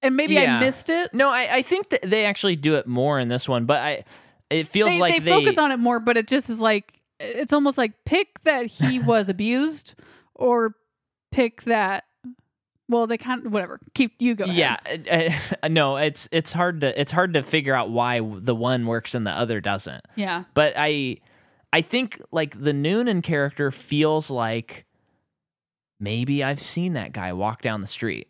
and 0.00 0.16
maybe 0.16 0.32
Yeah. 0.32 0.56
I 0.56 0.60
missed 0.60 0.88
it. 0.88 1.12
No, 1.12 1.28
I, 1.28 1.56
I 1.56 1.62
think 1.62 1.90
that 1.90 2.00
they 2.02 2.24
actually 2.24 2.56
do 2.56 2.76
it 2.76 2.86
more 2.86 3.18
in 3.18 3.28
this 3.28 3.46
one, 3.46 3.66
but 3.66 3.82
I 3.82 4.04
it 4.50 4.66
feels 4.66 4.90
they, 4.90 4.98
like 5.00 5.24
they 5.24 5.30
focus 5.30 5.58
on 5.58 5.72
it 5.72 5.78
more, 5.78 6.00
but 6.00 6.16
it 6.16 6.28
just 6.28 6.48
is 6.50 6.60
like 6.60 7.00
it's 7.20 7.52
almost 7.52 7.78
like 7.78 7.92
pick 8.04 8.42
that 8.44 8.66
he 8.66 8.98
was 9.04 9.28
abused, 9.28 9.94
or 10.34 10.74
pick 11.30 11.62
that. 11.64 12.04
Well, 12.90 13.06
they 13.06 13.18
kind 13.18 13.44
of 13.44 13.52
whatever. 13.52 13.80
Keep 13.94 14.14
you 14.18 14.34
go. 14.34 14.44
ahead. 14.44 15.06
yeah, 15.06 15.38
uh, 15.62 15.68
no, 15.70 15.96
it's 15.96 16.28
it's 16.32 16.52
hard 16.52 16.80
to 16.80 16.98
it's 16.98 17.12
hard 17.12 17.34
to 17.34 17.42
figure 17.42 17.74
out 17.74 17.90
why 17.90 18.20
the 18.20 18.54
one 18.54 18.86
works 18.86 19.14
and 19.14 19.26
the 19.26 19.30
other 19.30 19.60
doesn't. 19.60 20.04
yeah, 20.16 20.44
But 20.54 20.72
I 20.76 21.18
I 21.72 21.82
think 21.82 22.22
like 22.32 22.58
the 22.58 22.72
Noonan 22.72 23.20
character 23.20 23.70
feels 23.70 24.30
like 24.30 24.86
maybe 26.00 26.42
I've 26.42 26.60
seen 26.60 26.94
that 26.94 27.12
guy 27.12 27.34
walk 27.34 27.60
down 27.60 27.82
the 27.82 27.86
street. 27.86 28.28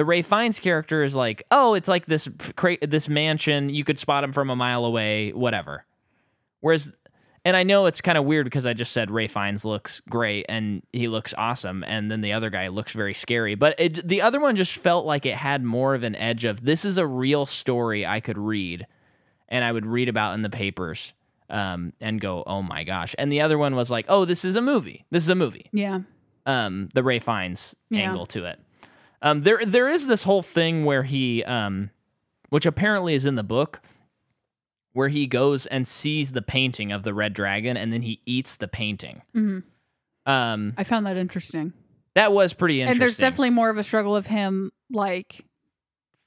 The 0.00 0.04
Ralph 0.06 0.24
Fiennes 0.24 0.58
character 0.58 1.04
is 1.04 1.14
like, 1.14 1.42
oh, 1.50 1.74
it's 1.74 1.86
like 1.86 2.06
this 2.06 2.26
cra- 2.56 2.78
this 2.80 3.06
mansion. 3.06 3.68
You 3.68 3.84
could 3.84 3.98
spot 3.98 4.24
him 4.24 4.32
from 4.32 4.48
a 4.48 4.56
mile 4.56 4.86
away, 4.86 5.30
whatever. 5.34 5.84
Whereas, 6.60 6.90
and 7.44 7.54
I 7.54 7.64
know 7.64 7.84
it's 7.84 8.00
kind 8.00 8.16
of 8.16 8.24
weird 8.24 8.46
because 8.46 8.64
I 8.64 8.72
just 8.72 8.92
said 8.92 9.10
Ralph 9.10 9.32
Fiennes 9.32 9.62
looks 9.66 10.00
great 10.08 10.46
and 10.48 10.82
he 10.94 11.06
looks 11.06 11.34
awesome, 11.36 11.84
and 11.86 12.10
then 12.10 12.22
the 12.22 12.32
other 12.32 12.48
guy 12.48 12.68
looks 12.68 12.92
very 12.94 13.12
scary. 13.12 13.56
But 13.56 13.74
it, 13.78 14.08
the 14.08 14.22
other 14.22 14.40
one 14.40 14.56
just 14.56 14.74
felt 14.78 15.04
like 15.04 15.26
it 15.26 15.34
had 15.36 15.62
more 15.62 15.94
of 15.94 16.02
an 16.02 16.16
edge 16.16 16.46
of 16.46 16.64
this 16.64 16.86
is 16.86 16.96
a 16.96 17.06
real 17.06 17.44
story 17.44 18.06
I 18.06 18.20
could 18.20 18.38
read, 18.38 18.86
and 19.50 19.62
I 19.62 19.70
would 19.70 19.84
read 19.84 20.08
about 20.08 20.32
in 20.32 20.40
the 20.40 20.48
papers 20.48 21.12
um, 21.50 21.92
and 22.00 22.18
go, 22.22 22.42
oh 22.46 22.62
my 22.62 22.84
gosh. 22.84 23.14
And 23.18 23.30
the 23.30 23.42
other 23.42 23.58
one 23.58 23.76
was 23.76 23.90
like, 23.90 24.06
oh, 24.08 24.24
this 24.24 24.46
is 24.46 24.56
a 24.56 24.62
movie. 24.62 25.04
This 25.10 25.24
is 25.24 25.28
a 25.28 25.34
movie 25.34 25.68
yeah, 25.72 25.98
um, 26.46 26.88
the 26.94 27.02
Ralph 27.02 27.24
Fiennes 27.24 27.76
Yeah. 27.90 28.08
angle 28.08 28.24
to 28.24 28.46
it. 28.46 28.58
Um, 29.22 29.42
there 29.42 29.60
there 29.66 29.88
is 29.88 30.06
this 30.06 30.22
whole 30.22 30.42
thing 30.42 30.84
where 30.84 31.02
he, 31.02 31.44
um, 31.44 31.90
which 32.48 32.66
apparently 32.66 33.14
is 33.14 33.26
in 33.26 33.34
the 33.34 33.42
book, 33.42 33.80
where 34.92 35.08
he 35.08 35.26
goes 35.26 35.66
and 35.66 35.86
sees 35.86 36.32
the 36.32 36.42
painting 36.42 36.90
of 36.92 37.02
the 37.02 37.12
red 37.14 37.32
dragon 37.34 37.76
and 37.76 37.92
then 37.92 38.02
he 38.02 38.20
eats 38.26 38.56
the 38.56 38.68
painting. 38.68 39.22
hmm 39.34 39.58
Um, 40.26 40.74
I 40.76 40.84
found 40.84 41.06
that 41.06 41.16
interesting. 41.16 41.72
that 42.14 42.32
was 42.32 42.52
pretty 42.52 42.80
interesting. 42.80 43.02
And 43.02 43.08
there's 43.08 43.16
definitely 43.18 43.50
more 43.50 43.70
of 43.70 43.78
a 43.78 43.82
struggle 43.82 44.16
of 44.16 44.26
him 44.26 44.72
like 44.90 45.44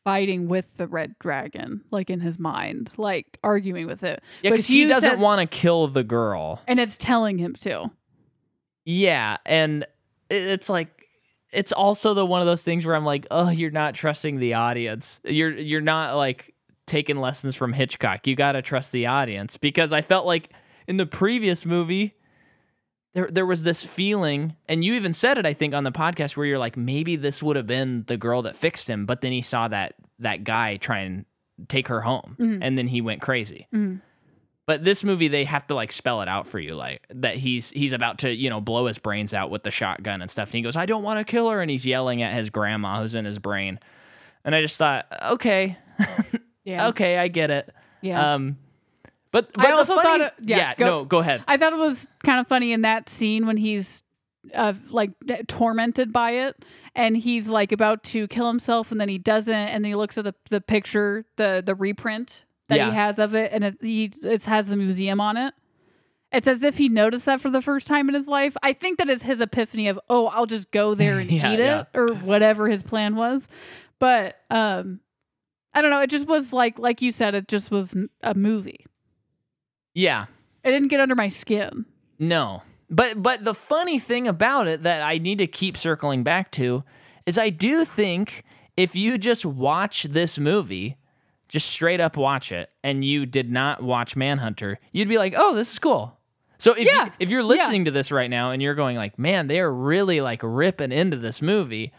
fighting 0.04 0.48
with 0.50 0.66
the 0.78 0.86
red 0.88 1.16
dragon, 1.20 1.82
like 1.90 2.10
in 2.10 2.20
his 2.20 2.38
mind, 2.38 2.92
like 2.98 3.38
arguing 3.44 3.88
with 3.88 4.04
it. 4.04 4.22
yeah, 4.44 4.52
because 4.52 4.68
he 4.68 4.86
doesn't 4.86 5.12
said- 5.12 5.20
want 5.20 5.40
to 5.42 5.58
kill 5.58 5.88
the 5.88 6.04
girl. 6.04 6.62
And 6.68 6.80
it's 6.80 6.98
telling 6.98 7.38
him 7.38 7.56
to. 7.62 7.90
Yeah, 8.86 9.38
and 9.46 9.86
it's 10.30 10.70
like 10.70 11.03
it's 11.54 11.72
also 11.72 12.14
the 12.14 12.26
one 12.26 12.42
of 12.42 12.48
those 12.48 12.64
things 12.64 12.86
where 12.86 12.96
I'm 12.96 13.06
like, 13.06 13.28
oh, 13.32 13.50
you're 13.50 13.72
not 13.72 13.94
trusting 13.96 14.40
the 14.40 14.56
audience. 14.56 15.20
You're 15.24 15.52
you're 15.52 15.82
not 15.82 16.16
like 16.16 16.54
taking 16.86 17.18
lessons 17.18 17.56
from 17.56 17.72
Hitchcock. 17.74 18.28
You 18.28 18.36
got 18.36 18.54
to 18.54 18.62
trust 18.62 18.92
the 18.92 19.06
audience 19.08 19.58
because 19.58 19.94
I 19.94 20.02
felt 20.02 20.26
like 20.26 20.52
in 20.88 20.98
the 20.98 21.06
previous 21.06 21.66
movie 21.66 22.16
there 23.14 23.28
there 23.32 23.46
was 23.46 23.64
this 23.64 23.84
feeling 23.86 24.56
and 24.68 24.84
you 24.84 24.94
even 24.96 25.14
said 25.14 25.38
it 25.38 25.46
I 25.46 25.54
think 25.54 25.74
on 25.74 25.84
the 25.84 25.92
podcast 25.92 26.36
where 26.36 26.46
you're 26.46 26.58
like 26.58 26.76
maybe 26.76 27.16
this 27.16 27.42
would 27.44 27.56
have 27.56 27.68
been 27.68 28.04
the 28.08 28.18
girl 28.18 28.42
that 28.42 28.56
fixed 28.56 28.90
him, 28.90 29.06
but 29.06 29.22
then 29.22 29.32
he 29.32 29.42
saw 29.42 29.68
that 29.68 29.94
that 30.20 30.44
guy 30.44 30.78
try 30.78 31.00
and 31.00 31.26
take 31.68 31.88
her 31.88 32.02
home 32.02 32.36
Mhm. 32.40 32.60
and 32.62 32.78
then 32.78 32.88
he 32.88 33.00
went 33.02 33.22
crazy. 33.22 33.68
Mhm. 33.74 34.02
But 34.66 34.86
this 34.86 35.04
movie, 35.04 35.28
they 35.28 35.44
have 35.44 35.68
to 35.68 35.76
like 35.76 35.92
spell 35.92 36.22
it 36.22 36.30
out 36.30 36.48
for 36.48 36.58
you, 36.58 36.74
like 36.76 37.06
that 37.10 37.36
he's 37.36 37.70
he's 37.72 37.92
about 37.92 38.20
to 38.20 38.34
you 38.34 38.50
know 38.50 38.62
blow 38.62 38.86
his 38.86 38.98
brains 38.98 39.34
out 39.34 39.50
with 39.52 39.64
the 39.64 39.72
shotgun 39.72 40.22
and 40.22 40.32
stuff. 40.32 40.50
And 40.50 40.56
he 40.56 40.62
goes, 40.62 40.76
"I 40.78 40.86
don't 40.86 41.04
want 41.04 41.20
to 41.20 41.30
kill 41.30 41.50
her," 41.50 41.62
and 41.62 41.70
he's 41.70 41.86
yelling 41.86 42.22
at 42.22 42.34
his 42.34 42.50
grandma 42.50 43.02
who's 43.02 43.14
in 43.16 43.26
his 43.26 43.40
brain. 43.40 43.80
And 44.46 44.54
I 44.56 44.62
just 44.62 44.78
thought, 44.78 45.06
okay, 45.32 45.78
Yeah. 46.64 46.88
okay, 46.90 47.18
I 47.18 47.28
get 47.28 47.52
it. 47.52 47.74
Yeah. 48.02 48.36
Um, 48.36 48.58
but 49.32 49.52
but 49.54 49.66
I 49.66 49.72
the 49.72 49.78
also 49.78 49.96
funny, 49.96 50.08
thought 50.20 50.22
it- 50.40 50.48
yeah, 50.48 50.76
go- 50.76 50.86
no, 50.86 51.06
go 51.06 51.20
ahead. 51.20 51.44
I 51.48 51.58
thought 51.58 51.74
it 51.74 51.80
was 51.80 52.08
kind 52.24 52.40
of 52.40 52.48
funny 52.48 52.72
in 52.72 52.82
that 52.84 53.10
scene 53.10 53.46
when 53.46 53.58
he's 53.58 54.02
uh, 54.54 54.74
like 54.90 55.12
tormented 55.48 56.14
by 56.14 56.32
it 56.32 56.64
and 56.96 57.18
he's 57.18 57.48
like 57.48 57.72
about 57.72 58.04
to 58.04 58.28
kill 58.28 58.48
himself 58.48 58.92
and 58.92 59.00
then 59.02 59.10
he 59.10 59.18
doesn't 59.18 59.54
and 59.54 59.84
then 59.84 59.90
he 59.92 59.96
looks 59.96 60.18
at 60.18 60.26
the, 60.26 60.36
the 60.50 60.60
picture 60.62 61.26
the 61.38 61.64
the 61.66 61.74
reprint 61.74 62.44
that 62.70 62.78
Yeah. 62.78 62.90
he 62.90 62.96
has 62.96 63.20
of 63.20 63.34
it 63.36 63.52
and 63.54 63.64
it 63.64 63.78
he 63.82 64.12
it 64.24 64.44
has 64.46 64.68
the 64.68 64.76
museum 64.76 65.20
on 65.22 65.38
it. 65.38 65.54
It's 66.32 66.48
as 66.48 66.64
if 66.64 66.78
he 66.80 66.90
noticed 66.90 67.26
that 67.26 67.42
for 67.42 67.52
the 67.52 67.62
first 67.62 67.86
time 67.86 68.10
in 68.10 68.16
his 68.16 68.26
life. 68.28 68.56
I 68.64 68.74
think 68.74 68.98
that 68.98 69.10
is 69.10 69.22
his 69.24 69.40
epiphany 69.42 69.88
of 69.88 70.00
oh 70.10 70.28
i'll 70.28 70.46
just 70.48 70.72
go 70.72 70.96
there 70.96 71.20
and 71.20 71.30
Yeah, 71.32 71.54
eat 71.54 71.60
yeah. 71.60 71.82
it 71.82 71.88
or 71.94 72.14
whatever 72.16 72.70
his 72.70 72.82
plan 72.84 73.16
was. 73.16 73.44
But 74.00 74.38
um 74.50 75.00
i 75.74 75.82
don't 75.82 75.92
know. 75.92 76.00
It 76.02 76.10
just 76.10 76.28
was 76.28 76.52
like 76.54 76.80
like 76.80 77.02
you 77.02 77.12
said 77.12 77.36
it 77.36 77.48
just 77.48 77.70
was 77.72 77.96
a 78.22 78.34
movie. 78.34 78.86
Yeah, 79.94 80.26
it 80.64 80.72
didn't 80.72 80.88
get 80.88 81.00
under 81.00 81.16
my 81.16 81.30
skin. 81.30 81.86
No, 82.20 82.64
But 82.90 83.22
but 83.22 83.44
the 83.44 83.54
funny 83.54 84.00
thing 84.00 84.28
about 84.28 84.68
it 84.68 84.84
that 84.84 85.02
I 85.04 85.18
need 85.18 85.38
to 85.40 85.48
keep 85.48 85.78
circling 85.78 86.24
back 86.24 86.52
to 86.52 86.84
is 87.26 87.38
I 87.38 87.50
do 87.50 87.86
think 87.86 88.44
if 88.78 88.96
you 88.96 89.18
just 89.18 89.46
watch 89.46 90.04
this 90.04 90.40
movie, 90.40 90.98
just 91.54 91.70
straight 91.70 92.02
up 92.02 92.18
watch 92.18 92.52
it, 92.52 92.74
and 92.84 93.06
you 93.06 93.26
did 93.28 93.52
not 93.52 93.82
watch 93.84 94.16
Manhunter, 94.16 94.80
you'd 94.92 95.08
be 95.08 95.18
like, 95.20 95.36
"Oh, 95.38 95.54
this 95.56 95.72
is 95.72 95.80
cool." 95.80 96.18
So 96.58 96.74
if 96.74 96.88
Yeah. 96.88 97.06
you, 97.06 97.12
if 97.20 97.30
you're 97.30 97.42
Yeah. 97.42 97.48
listening 97.48 97.86
to 97.86 97.92
this 97.92 98.12
right 98.12 98.30
now 98.30 98.50
and 98.52 98.62
you're 98.62 98.74
going 98.76 98.98
like, 98.98 99.20
"Man, 99.20 99.48
they 99.48 99.60
are 99.60 99.72
really 99.72 100.20
like 100.20 100.42
ripping 100.44 100.92
into 100.92 101.16
this 101.18 101.42
movie," 101.42 101.94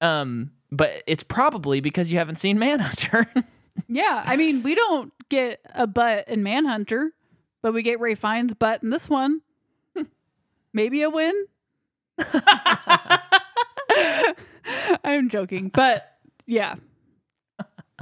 um, 0.00 0.50
but 0.72 1.02
it's 1.06 1.22
probably 1.22 1.80
because 1.80 2.10
you 2.10 2.18
haven't 2.18 2.36
seen 2.36 2.58
Manhunter. 2.58 3.26
Yeah, 3.88 4.22
I 4.26 4.36
mean, 4.36 4.62
we 4.62 4.74
don't 4.74 5.12
get 5.30 5.60
a 5.74 5.86
butt 5.86 6.28
in 6.28 6.42
Manhunter, 6.42 7.12
but 7.62 7.72
we 7.72 7.82
get 7.82 8.00
Ralph 8.00 8.18
Fiennes' 8.18 8.52
butt 8.52 8.82
in 8.82 8.90
this 8.90 9.08
one. 9.08 9.40
Maybe 10.74 11.00
a 11.00 11.08
win. 11.08 11.46
I'm 15.04 15.28
joking, 15.30 15.70
but 15.72 16.18
yeah, 16.46 16.74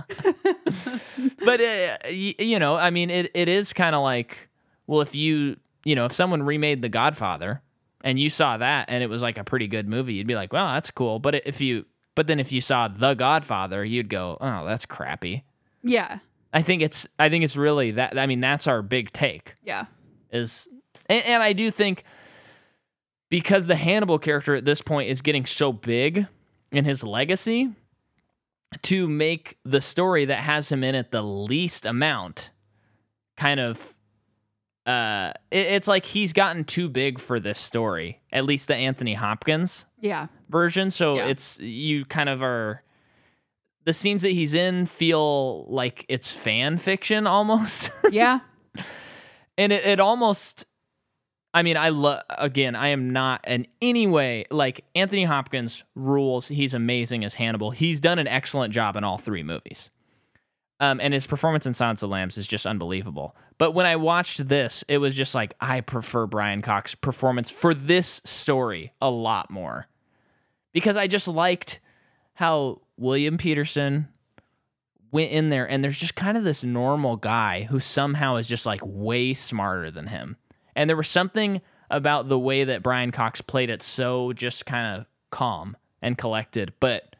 but 1.44 1.60
uh, 1.60 1.96
y- 2.04 2.34
you 2.38 2.58
know, 2.58 2.76
I 2.76 2.90
mean, 2.90 3.10
it, 3.10 3.30
it 3.34 3.48
is 3.48 3.72
kind 3.72 3.94
of 3.94 4.02
like, 4.02 4.48
well, 4.86 5.00
if 5.00 5.14
you, 5.14 5.56
you 5.84 5.94
know, 5.94 6.06
if 6.06 6.12
someone 6.12 6.42
remade 6.42 6.82
The 6.82 6.88
Godfather 6.88 7.62
and 8.02 8.18
you 8.18 8.30
saw 8.30 8.56
that 8.56 8.86
and 8.88 9.02
it 9.02 9.08
was 9.10 9.22
like 9.22 9.38
a 9.38 9.44
pretty 9.44 9.66
good 9.68 9.88
movie, 9.88 10.14
you'd 10.14 10.26
be 10.26 10.34
like, 10.34 10.52
well, 10.52 10.66
that's 10.74 10.90
cool. 10.90 11.18
But 11.18 11.46
if 11.46 11.60
you, 11.60 11.86
but 12.14 12.26
then 12.26 12.38
if 12.40 12.52
you 12.52 12.60
saw 12.60 12.88
The 12.88 13.14
Godfather, 13.14 13.84
you'd 13.84 14.08
go, 14.08 14.36
oh, 14.40 14.66
that's 14.66 14.86
crappy. 14.86 15.44
yeah, 15.82 16.18
I 16.52 16.62
think 16.62 16.82
it's, 16.82 17.06
I 17.18 17.28
think 17.28 17.44
it's 17.44 17.56
really 17.56 17.92
that. 17.92 18.18
I 18.18 18.26
mean, 18.26 18.40
that's 18.40 18.66
our 18.66 18.82
big 18.82 19.12
take 19.12 19.54
yeah, 19.62 19.84
is, 20.32 20.66
and, 21.06 21.24
and 21.24 21.42
I 21.42 21.52
do 21.52 21.70
think 21.70 22.02
because 23.28 23.66
the 23.68 23.76
Hannibal 23.76 24.18
character 24.18 24.56
at 24.56 24.64
this 24.64 24.82
point 24.82 25.08
is 25.08 25.22
getting 25.22 25.46
so 25.46 25.72
big 25.72 26.26
in 26.72 26.84
his 26.84 27.04
legacy 27.04 27.70
to 28.82 29.08
make 29.08 29.58
the 29.64 29.80
story 29.80 30.24
that 30.26 30.40
has 30.40 30.70
him 30.70 30.84
in 30.84 30.94
it 30.94 31.10
the 31.10 31.22
least 31.22 31.86
amount 31.86 32.50
kind 33.36 33.58
of 33.60 33.98
uh 34.86 35.32
it, 35.50 35.66
it's 35.66 35.88
like 35.88 36.04
he's 36.04 36.32
gotten 36.32 36.64
too 36.64 36.88
big 36.88 37.18
for 37.18 37.38
this 37.40 37.58
story 37.58 38.20
at 38.32 38.44
least 38.44 38.68
the 38.68 38.74
anthony 38.76 39.14
hopkins 39.14 39.86
yeah, 40.02 40.28
version. 40.48 40.90
So 40.90 41.16
Yeah. 41.16 41.26
it's 41.26 41.60
you 41.60 42.06
kind 42.06 42.30
of 42.30 42.42
are 42.42 42.82
the 43.84 43.92
scenes 43.92 44.22
that 44.22 44.30
he's 44.30 44.54
in 44.54 44.86
feel 44.86 45.66
like 45.66 46.06
it's 46.08 46.32
fan 46.32 46.78
fiction 46.78 47.26
almost. 47.26 47.90
Yeah, 48.10 48.40
and 49.58 49.72
it, 49.72 49.84
it 49.84 50.00
almost 50.00 50.64
i 51.54 51.62
mean 51.62 51.76
i 51.76 51.88
love 51.88 52.22
again 52.30 52.74
i 52.74 52.88
am 52.88 53.10
not 53.10 53.42
in 53.46 53.66
any 53.82 54.06
way 54.06 54.44
like 54.50 54.84
anthony 54.94 55.24
hopkins 55.24 55.84
rules. 55.94 56.48
He's 56.48 56.74
amazing 56.74 57.24
as 57.24 57.34
hannibal. 57.34 57.70
He's 57.70 58.00
done 58.00 58.18
an 58.18 58.28
excellent 58.28 58.72
job 58.72 58.96
in 58.96 59.04
all 59.04 59.18
three 59.18 59.42
movies. 59.42 59.90
Um, 60.82 60.98
and 60.98 61.12
his 61.12 61.26
performance 61.26 61.66
in 61.66 61.74
silence 61.74 62.02
of 62.02 62.08
the 62.08 62.12
lambs 62.14 62.38
is 62.38 62.46
just 62.46 62.66
unbelievable. 62.66 63.36
But 63.58 63.72
when 63.72 63.86
i 63.86 63.96
watched 63.96 64.48
this 64.48 64.84
it 64.88 64.98
was 64.98 65.14
just 65.14 65.34
like 65.34 65.54
i 65.60 65.80
prefer 65.80 66.26
brian 66.26 66.62
cox's 66.62 66.94
performance 66.94 67.50
for 67.50 67.74
this 67.74 68.20
story 68.24 68.92
a 69.00 69.10
lot 69.10 69.50
more. 69.50 69.86
Because 70.72 70.96
i 70.96 71.06
just 71.06 71.28
liked 71.28 71.80
how 72.34 72.80
william 72.96 73.36
petersen 73.36 74.08
went 75.12 75.30
in 75.30 75.48
there 75.48 75.68
and 75.68 75.82
there's 75.82 75.98
just 75.98 76.14
kind 76.14 76.36
of 76.36 76.44
this 76.44 76.62
normal 76.62 77.16
guy 77.16 77.64
who 77.64 77.80
somehow 77.80 78.36
is 78.36 78.46
just 78.46 78.66
like 78.66 78.80
way 78.84 79.34
smarter 79.34 79.90
than 79.90 80.06
him. 80.06 80.36
And 80.80 80.88
there 80.88 80.96
was 80.96 81.08
something 81.08 81.60
about 81.90 82.28
the 82.28 82.38
way 82.38 82.64
that 82.64 82.82
Brian 82.82 83.10
Cox 83.10 83.42
played 83.42 83.68
it 83.68 83.82
so 83.82 84.32
just 84.32 84.64
kind 84.64 84.98
of 85.00 85.06
calm 85.30 85.76
and 86.00 86.16
collected, 86.16 86.72
but 86.80 87.16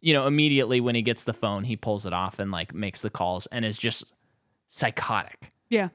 you 0.00 0.14
know, 0.14 0.28
immediately 0.28 0.80
when 0.80 0.94
he 0.94 1.02
gets 1.02 1.24
the 1.24 1.32
phone, 1.34 1.64
he 1.64 1.76
pulls 1.76 2.06
it 2.06 2.12
off 2.12 2.38
and 2.38 2.52
like 2.52 2.72
makes 2.72 3.02
the 3.02 3.10
calls 3.10 3.46
and 3.48 3.64
is 3.64 3.76
just 3.76 4.04
psychotic. 4.68 5.50
yeah, 5.68 5.88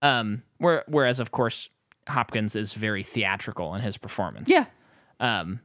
Um 0.00 0.42
where, 0.56 0.82
whereas 0.88 1.20
of 1.20 1.30
course 1.30 1.68
Hopkins 2.08 2.56
is 2.56 2.72
very 2.72 3.02
theatrical 3.02 3.74
in 3.74 3.82
his 3.82 3.98
performance. 3.98 4.48
yeah. 4.48 4.64
Um 5.20 5.60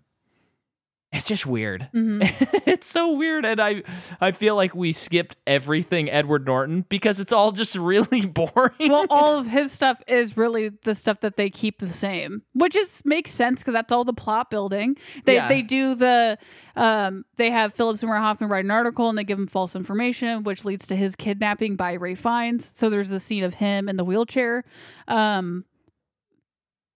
it's 1.14 1.28
just 1.28 1.46
weird. 1.46 1.88
hmm 1.94 2.20
it's 2.68 2.86
so 2.88 3.14
weird 3.14 3.46
and 3.46 3.62
i 3.62 3.82
i 4.20 4.32
feel 4.32 4.56
like 4.56 4.76
we 4.76 4.92
skipped 4.92 5.38
everything 5.48 6.10
edward 6.12 6.46
norton 6.46 6.86
because 6.90 7.20
it's 7.22 7.32
all 7.32 7.52
just 7.52 7.76
really 7.92 8.26
boring 8.26 8.74
well, 8.92 9.06
all 9.10 9.38
of 9.40 9.48
his 9.48 9.72
stuff 9.72 10.02
is 10.08 10.36
really 10.36 10.70
the 10.84 10.94
stuff 10.94 11.22
that 11.22 11.38
they 11.38 11.50
keep 11.50 11.80
the 11.80 11.94
same, 11.94 12.42
which 12.54 12.76
is 12.76 13.02
makes 13.06 13.32
sense 13.32 13.60
because 13.60 13.74
that's 13.74 13.92
all 13.92 14.04
the 14.04 14.14
plot 14.14 14.50
building. 14.50 14.96
They 15.26 15.36
Yeah. 15.36 15.48
they 15.48 15.62
do 15.62 15.96
the 15.96 16.38
um 16.76 17.24
they 17.38 17.50
have 17.52 17.74
Philip 17.74 17.98
Seymour 17.98 18.18
Hoffman 18.18 18.50
write 18.50 18.66
an 18.66 18.72
article 18.72 19.10
and 19.10 19.18
they 19.18 19.24
give 19.24 19.40
him 19.40 19.48
false 19.48 19.76
information, 19.76 20.44
which 20.44 20.66
leads 20.66 20.86
to 20.88 20.96
his 20.96 21.16
kidnapping 21.16 21.76
by 21.78 21.96
Ralph 21.96 22.20
Fiennes. 22.20 22.72
So 22.76 22.90
there's 22.90 23.10
the 23.10 23.20
scene 23.20 23.44
of 23.44 23.54
him 23.56 23.88
in 23.90 23.96
the 23.96 24.04
wheelchair. 24.04 24.64
Um, 25.08 25.64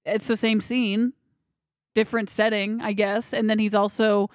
it's 0.05 0.27
the 0.27 0.37
same 0.37 0.61
scene, 0.61 1.13
different 1.95 2.29
setting, 2.29 2.79
I 2.81 2.93
guess, 2.93 3.33
and 3.33 3.49
then 3.49 3.59
he's 3.59 3.75
also 3.75 4.29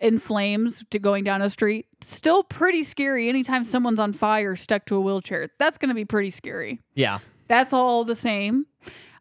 in 0.00 0.18
flames 0.18 0.84
to 0.90 0.98
going 0.98 1.24
down 1.24 1.40
a 1.42 1.48
street. 1.50 1.86
Still 2.02 2.42
pretty 2.42 2.82
scary 2.84 3.28
anytime 3.28 3.64
someone's 3.64 3.98
on 3.98 4.12
fire 4.12 4.54
stuck 4.56 4.84
to 4.86 4.96
a 4.96 5.00
wheelchair. 5.00 5.48
That's 5.58 5.78
going 5.78 5.88
to 5.88 5.94
be 5.94 6.04
pretty 6.04 6.30
scary. 6.30 6.80
yeah 6.94 7.18
That's 7.48 7.72
all 7.72 8.04
the 8.04 8.16
same. 8.16 8.66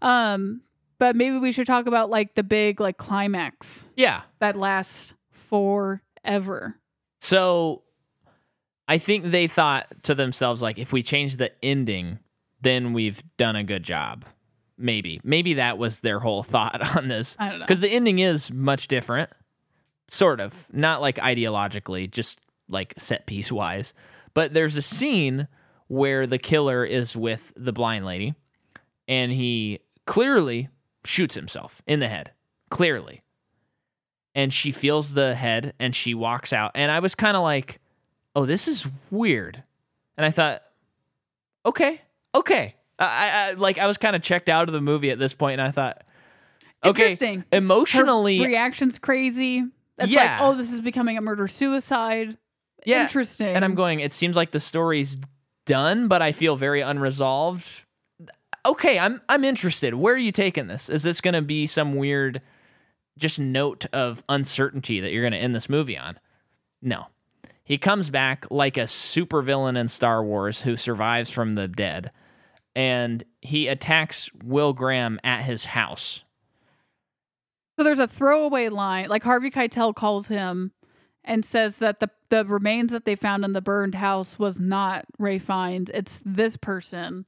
Um 0.01 0.61
but 0.97 1.15
maybe 1.15 1.37
we 1.37 1.51
should 1.51 1.67
talk 1.67 1.87
about 1.87 2.09
like 2.09 2.35
the 2.35 2.43
big 2.43 2.79
like 2.79 2.97
climax 2.97 3.87
yeah 3.97 4.21
that 4.39 4.55
lasts 4.57 5.13
forever. 5.49 6.75
so 7.19 7.83
i 8.87 8.97
think 8.97 9.25
they 9.25 9.47
thought 9.47 9.85
to 10.03 10.15
themselves 10.15 10.61
like 10.61 10.77
if 10.77 10.91
we 10.93 11.03
change 11.03 11.35
the 11.37 11.51
ending 11.63 12.19
then 12.61 12.93
we've 12.93 13.21
done 13.37 13.55
a 13.55 13.63
good 13.63 13.83
job 13.83 14.25
maybe. 14.77 15.19
Maybe 15.23 15.55
that 15.55 15.77
was 15.77 16.01
their 16.01 16.19
whole 16.19 16.43
thought 16.43 16.81
on 16.97 17.07
this. 17.07 17.35
I 17.39 17.49
don't 17.49 17.59
know. 17.59 17.65
because 17.65 17.81
the 17.81 17.89
ending 17.89 18.19
is 18.19 18.51
much 18.51 18.87
different. 18.87 19.29
Sort 20.07 20.39
of. 20.39 20.67
Not 20.71 21.01
like 21.01 21.17
ideologically 21.17 22.09
just 22.09 22.39
like 22.67 22.93
set 22.97 23.25
piece 23.27 23.51
wise 23.51 23.93
but 24.35 24.53
there's 24.53 24.77
a 24.77 24.81
scene 24.83 25.47
where 25.87 26.27
the 26.27 26.37
killer 26.37 26.85
is 26.85 27.15
with 27.15 27.51
the 27.55 27.73
blind 27.73 28.05
lady 28.05 28.35
and 29.07 29.31
he 29.31 29.79
clearly 30.05 30.69
shoots 31.03 31.33
himself 31.33 31.81
in 31.87 31.99
the 31.99 32.07
head. 32.07 32.31
Clearly. 32.69 33.23
And 34.35 34.53
she 34.53 34.71
feels 34.71 35.13
the 35.13 35.33
head 35.33 35.73
and 35.79 35.95
she 35.95 36.13
walks 36.13 36.53
out. 36.53 36.71
And 36.75 36.91
i 36.91 36.99
was 36.99 37.15
kind 37.15 37.35
of 37.35 37.41
like 37.41 37.79
oh 38.35 38.45
this 38.45 38.67
is 38.67 38.85
weird. 39.09 39.63
And 40.17 40.25
i 40.25 40.29
thought 40.29 40.61
okay. 41.65 42.01
Okay 42.35 42.75
I, 42.99 43.49
I, 43.49 43.53
like 43.53 43.77
i 43.77 43.87
was 43.87 43.97
kind 43.97 44.15
of 44.15 44.21
checked 44.21 44.47
out 44.49 44.69
of 44.69 44.73
the 44.73 44.81
movie 44.81 45.11
at 45.11 45.19
this 45.19 45.33
point 45.33 45.59
and 45.59 45.67
i 45.67 45.71
thought 45.71 46.03
okay 46.83 47.11
Interesting. 47.11 47.39
Her 47.51 47.57
emotionally 47.57 48.39
reaction's 48.45 48.99
crazy. 48.99 49.63
It's 49.97 50.11
Yeah. 50.11 50.39
like, 50.39 50.41
oh, 50.41 50.57
this 50.57 50.71
is 50.73 50.81
becoming 50.81 51.17
a 51.17 51.21
murder 51.21 51.47
suicide. 51.47 52.37
Yeah, 52.85 53.03
Interesting. 53.03 53.47
and 53.55 53.65
i'm 53.65 53.73
going 53.75 53.99
it 54.01 54.13
seems 54.13 54.35
like 54.35 54.51
the 54.51 54.59
story's 54.59 55.17
done 55.65 56.07
but 56.07 56.21
i 56.21 56.31
feel 56.31 56.55
very 56.55 56.81
unresolved 56.81 57.85
okay 58.65 58.99
i'm 58.99 59.19
i'm 59.29 59.43
interested 59.43 59.95
where 59.95 60.13
are 60.13 60.17
you 60.19 60.31
taking 60.31 60.67
this 60.67 60.89
is 60.89 61.01
this 61.03 61.21
going 61.21 61.33
to 61.33 61.41
be 61.41 61.65
some 61.65 61.95
weird 61.95 62.41
just 63.17 63.39
note 63.39 63.85
of 63.93 64.23
uncertainty 64.29 64.99
that 64.99 65.11
you're 65.11 65.23
going 65.23 65.33
to 65.33 65.39
end 65.39 65.55
this 65.55 65.67
movie 65.69 65.97
on 65.97 66.19
no 66.83 67.07
he 67.63 67.79
comes 67.79 68.11
back 68.11 68.45
like 68.51 68.77
a 68.77 68.81
supervillain 68.81 69.75
in 69.75 69.87
star 69.87 70.23
wars 70.23 70.61
who 70.61 70.75
survives 70.75 71.31
from 71.31 71.53
the 71.55 71.67
dead 71.67 72.11
and 72.75 73.23
he 73.41 73.67
attacks 73.67 74.29
will 74.43 74.73
graham 74.73 75.19
at 75.23 75.41
his 75.43 75.65
house 75.65 76.23
So 77.77 77.83
there's 77.83 77.99
a 77.99 78.07
throwaway 78.07 78.69
line, 78.69 79.09
like 79.09 79.23
Harvey 79.23 79.51
Keitel 79.51 79.93
calls 79.95 80.27
him 80.27 80.71
and 81.23 81.43
says 81.43 81.77
that 81.77 81.99
the 81.99 82.09
the 82.29 82.45
remains 82.45 82.91
that 82.91 83.05
they 83.05 83.15
found 83.15 83.43
in 83.45 83.53
the 83.53 83.61
burned 83.61 83.95
house 83.95 84.37
was 84.39 84.59
not 84.59 85.05
Ralph 85.19 85.43
Fiennes. 85.43 85.89
It's 85.93 86.21
this 86.25 86.55
person 86.57 87.25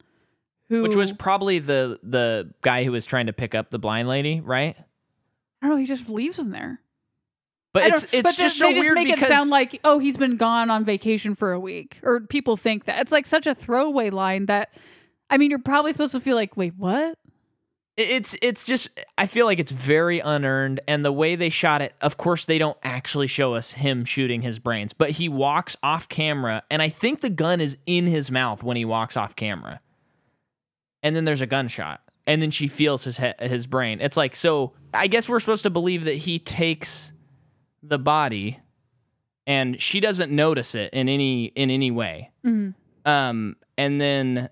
who 0.70 0.82
which 0.84 0.95
was 0.95 1.14
probably 1.14 1.60
the 1.60 2.00
the 2.04 2.54
guy 2.62 2.84
who 2.84 2.91
was 2.91 3.06
trying 3.06 3.28
to 3.28 3.34
pick 3.34 3.56
up 3.56 3.70
the 3.72 3.80
blind 3.80 4.08
lady 4.08 4.39
right 4.41 4.76
I 5.62 5.66
don't 5.68 5.72
know, 5.72 5.78
he 5.78 5.86
just 5.86 6.08
leaves 6.10 6.38
him 6.38 6.52
there. 6.52 6.80
but 7.74 7.84
it's 7.88 8.04
it's 8.12 8.24
but 8.24 8.36
just 8.36 8.60
they 8.60 8.66
so 8.66 8.72
just 8.72 8.80
weird 8.80 8.93
make 8.95 9.08
because 9.08 9.24
it 9.24 9.34
sound 9.34 9.50
like 9.50 9.80
oh 9.84 9.98
he's 10.00 10.18
been 10.18 10.38
gone 10.38 10.70
on 10.70 10.84
vacation 10.86 11.36
for 11.36 11.52
a 11.54 11.60
week 11.60 12.00
or 12.04 12.20
people 12.22 12.58
think 12.58 12.86
that 12.86 13.02
it's 13.02 13.12
like 13.12 13.26
such 13.26 13.48
a 13.48 13.56
throwaway 13.56 14.10
line 14.10 14.45
that 14.48 14.70
I 15.30 15.38
mean 15.38 15.49
you're 15.49 15.59
probably 15.59 15.91
supposed 15.91 16.13
to 16.13 16.19
feel 16.19 16.36
like 16.36 16.55
wait 16.57 16.73
what 16.78 17.17
it's 17.97 18.36
it's 18.41 18.63
just 18.63 18.89
I 19.17 19.25
feel 19.25 19.45
like 19.47 19.59
it's 19.59 19.71
very 19.71 20.19
unearned 20.19 20.80
and 20.88 21.03
the 21.03 21.11
way 21.11 21.36
they 21.36 21.49
shot 21.49 21.82
it 21.82 21.93
of 22.01 22.17
course 22.17 22.45
they 22.45 22.57
don't 22.59 22.78
actually 22.84 23.28
show 23.28 23.55
us 23.55 23.71
him 23.71 24.05
shooting 24.05 24.41
his 24.43 24.59
brains 24.59 24.93
but 24.93 25.11
he 25.11 25.28
walks 25.30 25.75
off 25.82 26.07
camera 26.07 26.63
and 26.69 26.82
I 26.82 26.89
think 26.89 27.21
the 27.21 27.30
gun 27.30 27.59
is 27.59 27.78
in 27.86 28.05
his 28.05 28.30
mouth 28.32 28.63
when 28.63 28.78
he 28.78 28.86
walks 28.86 29.17
off 29.17 29.36
camera 29.36 29.82
and 31.03 31.15
then 31.15 31.25
there's 31.25 31.41
a 31.41 31.45
gunshot 31.47 32.01
and 32.25 32.41
then 32.41 32.51
she 32.51 32.67
feels 32.67 33.05
his 33.05 33.17
he- 33.17 33.32
his 33.39 33.67
brain. 33.67 34.01
It's 34.01 34.17
like 34.17 34.36
so. 34.36 34.73
I 34.93 35.07
guess 35.07 35.30
we're 35.30 35.39
supposed 35.39 35.63
to 35.63 35.69
believe 35.69 36.03
that 36.03 36.15
he 36.17 36.39
takes 36.39 37.13
the 37.82 37.97
body, 37.97 38.59
and 39.45 39.82
she 39.82 40.01
doesn't 40.01 40.30
notice 40.30 40.75
it 40.75 40.91
in 40.93 41.07
any 41.07 41.45
in 41.45 41.69
any 41.71 41.89
way. 41.89 42.32
Mhm. 42.45 42.73
Um, 43.05 43.55
and 43.78 44.01
then 44.01 44.49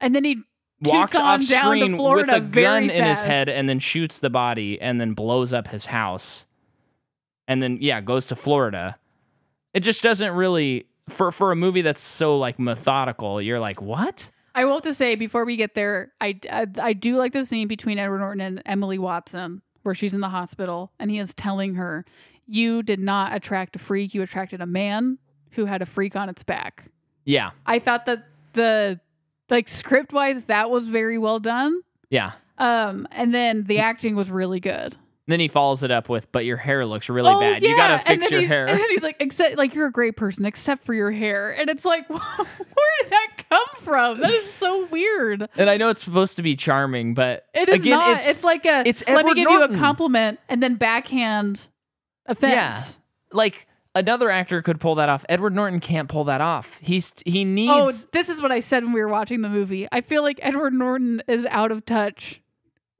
And 0.00 0.14
then 0.14 0.24
he 0.24 0.42
walks 0.80 1.14
on 1.14 1.22
off 1.22 1.42
screen 1.42 1.96
with 1.96 2.28
a 2.28 2.40
gun 2.40 2.86
very 2.86 2.98
in 2.98 3.04
his 3.04 3.22
head, 3.22 3.48
and 3.48 3.68
then 3.68 3.78
shoots 3.78 4.18
the 4.18 4.30
body, 4.30 4.80
and 4.80 5.00
then 5.00 5.14
blows 5.14 5.52
up 5.52 5.68
his 5.68 5.86
house, 5.86 6.46
and 7.48 7.62
then 7.62 7.78
yeah, 7.80 8.00
goes 8.00 8.26
to 8.28 8.36
Florida. 8.36 8.96
It 9.72 9.80
just 9.80 10.02
doesn't 10.02 10.32
really 10.32 10.86
for 11.08 11.32
for 11.32 11.52
a 11.52 11.56
movie 11.56 11.82
that's 11.82 12.02
so 12.02 12.38
like 12.38 12.58
methodical. 12.58 13.40
You're 13.40 13.60
like, 13.60 13.80
what? 13.80 14.30
I 14.54 14.64
will 14.64 14.74
have 14.74 14.82
to 14.84 14.94
say 14.94 15.16
before 15.16 15.44
we 15.44 15.56
get 15.56 15.74
there, 15.74 16.12
I, 16.20 16.38
I 16.50 16.66
I 16.78 16.92
do 16.92 17.16
like 17.16 17.32
the 17.32 17.44
scene 17.44 17.68
between 17.68 17.98
Edward 17.98 18.20
Norton 18.20 18.40
and 18.40 18.62
Emily 18.64 18.98
Watson 18.98 19.62
where 19.82 19.94
she's 19.94 20.14
in 20.14 20.20
the 20.20 20.28
hospital 20.28 20.90
and 20.98 21.10
he 21.10 21.18
is 21.18 21.34
telling 21.34 21.74
her, 21.74 22.04
"You 22.46 22.82
did 22.82 23.00
not 23.00 23.34
attract 23.34 23.76
a 23.76 23.78
freak. 23.78 24.14
You 24.14 24.22
attracted 24.22 24.60
a 24.60 24.66
man 24.66 25.18
who 25.50 25.64
had 25.64 25.82
a 25.82 25.86
freak 25.86 26.16
on 26.16 26.28
its 26.28 26.42
back." 26.42 26.90
Yeah, 27.24 27.50
I 27.66 27.78
thought 27.78 28.06
that 28.06 28.26
the 28.54 28.98
like 29.50 29.68
script 29.68 30.12
wise 30.12 30.40
that 30.46 30.70
was 30.70 30.86
very 30.88 31.18
well 31.18 31.38
done. 31.40 31.80
yeah. 32.10 32.32
Um, 32.58 33.06
and 33.10 33.34
then 33.34 33.64
the 33.64 33.80
acting 33.80 34.16
was 34.16 34.30
really 34.30 34.60
good. 34.60 34.96
Then 35.28 35.40
he 35.40 35.48
follows 35.48 35.82
it 35.82 35.90
up 35.90 36.08
with, 36.08 36.30
"But 36.32 36.44
your 36.46 36.56
hair 36.56 36.86
looks 36.86 37.08
really 37.10 37.28
oh, 37.30 37.38
bad. 37.40 37.62
Yeah. 37.62 37.70
You 37.70 37.76
gotta 37.76 37.98
fix 37.98 38.30
your 38.30 38.40
he- 38.40 38.46
hair." 38.46 38.66
And 38.66 38.78
then 38.78 38.88
he's 38.90 39.02
like, 39.02 39.16
except 39.20 39.56
like 39.58 39.74
you're 39.74 39.88
a 39.88 39.92
great 39.92 40.16
person, 40.16 40.46
except 40.46 40.86
for 40.86 40.94
your 40.94 41.10
hair. 41.10 41.50
And 41.50 41.68
it's 41.68 41.84
like, 41.84 42.08
where 42.08 42.18
did 43.02 43.10
that 43.10 43.44
come 43.50 43.82
from? 43.82 44.20
That 44.20 44.30
is 44.30 44.50
so 44.52 44.86
weird. 44.86 45.48
And 45.56 45.68
I 45.68 45.76
know 45.76 45.90
it's 45.90 46.02
supposed 46.04 46.36
to 46.36 46.42
be 46.42 46.54
charming, 46.56 47.12
but 47.12 47.44
It 47.52 47.68
is 47.68 47.74
again, 47.74 47.98
not. 47.98 48.16
it's 48.18 48.28
It's, 48.28 48.44
like 48.44 48.64
a 48.64 48.84
it's 48.86 49.04
let 49.06 49.26
me 49.26 49.34
give 49.34 49.44
Norton. 49.50 49.70
you 49.72 49.76
a 49.76 49.78
compliment 49.78 50.38
and 50.48 50.62
then 50.62 50.76
backhand 50.76 51.60
offense. 52.26 52.52
Yeah. 52.52 52.82
like 53.32 53.66
another 53.96 54.30
actor 54.30 54.62
could 54.62 54.78
pull 54.78 54.94
that 54.96 55.08
off. 55.08 55.24
Edward 55.28 55.54
Norton 55.54 55.80
can't 55.80 56.08
pull 56.08 56.24
that 56.24 56.40
off. 56.40 56.78
He's 56.80 57.12
he 57.26 57.44
needs. 57.44 57.72
Oh, 58.04 58.08
this 58.12 58.28
is 58.28 58.40
what 58.40 58.52
I 58.52 58.60
said 58.60 58.84
when 58.84 58.92
we 58.92 59.00
were 59.00 59.08
watching 59.08 59.40
the 59.42 59.48
movie. 59.48 59.88
I 59.90 60.00
feel 60.02 60.22
like 60.22 60.38
Edward 60.42 60.72
Norton 60.74 61.22
is 61.26 61.44
out 61.46 61.72
of 61.72 61.84
touch 61.84 62.40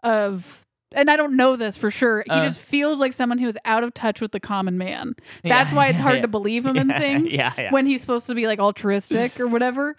of 0.02 0.64
and 0.92 1.10
I 1.10 1.16
don't 1.16 1.36
know 1.36 1.56
this 1.56 1.76
for 1.76 1.90
sure. 1.90 2.22
He 2.26 2.30
Uh. 2.32 2.44
just 2.44 2.58
feels 2.58 2.98
like 3.00 3.12
someone 3.12 3.38
who 3.38 3.48
is 3.48 3.58
out 3.64 3.84
of 3.84 3.92
touch 3.92 4.20
with 4.20 4.32
the 4.32 4.40
common 4.40 4.78
man. 4.78 5.14
That's 5.44 5.70
Yeah, 5.70 5.76
why 5.76 5.88
it's 5.88 5.98
hard 5.98 6.16
yeah, 6.16 6.22
to 6.22 6.28
believe 6.28 6.64
him 6.64 6.76
in 6.76 6.88
things 6.88 7.24
Yeah, 7.32 7.52
yeah. 7.58 7.70
when 7.70 7.86
he's 7.86 8.00
supposed 8.00 8.26
to 8.28 8.34
be 8.34 8.46
like 8.46 8.58
altruistic 8.58 9.38
or 9.38 9.46
whatever. 9.48 9.96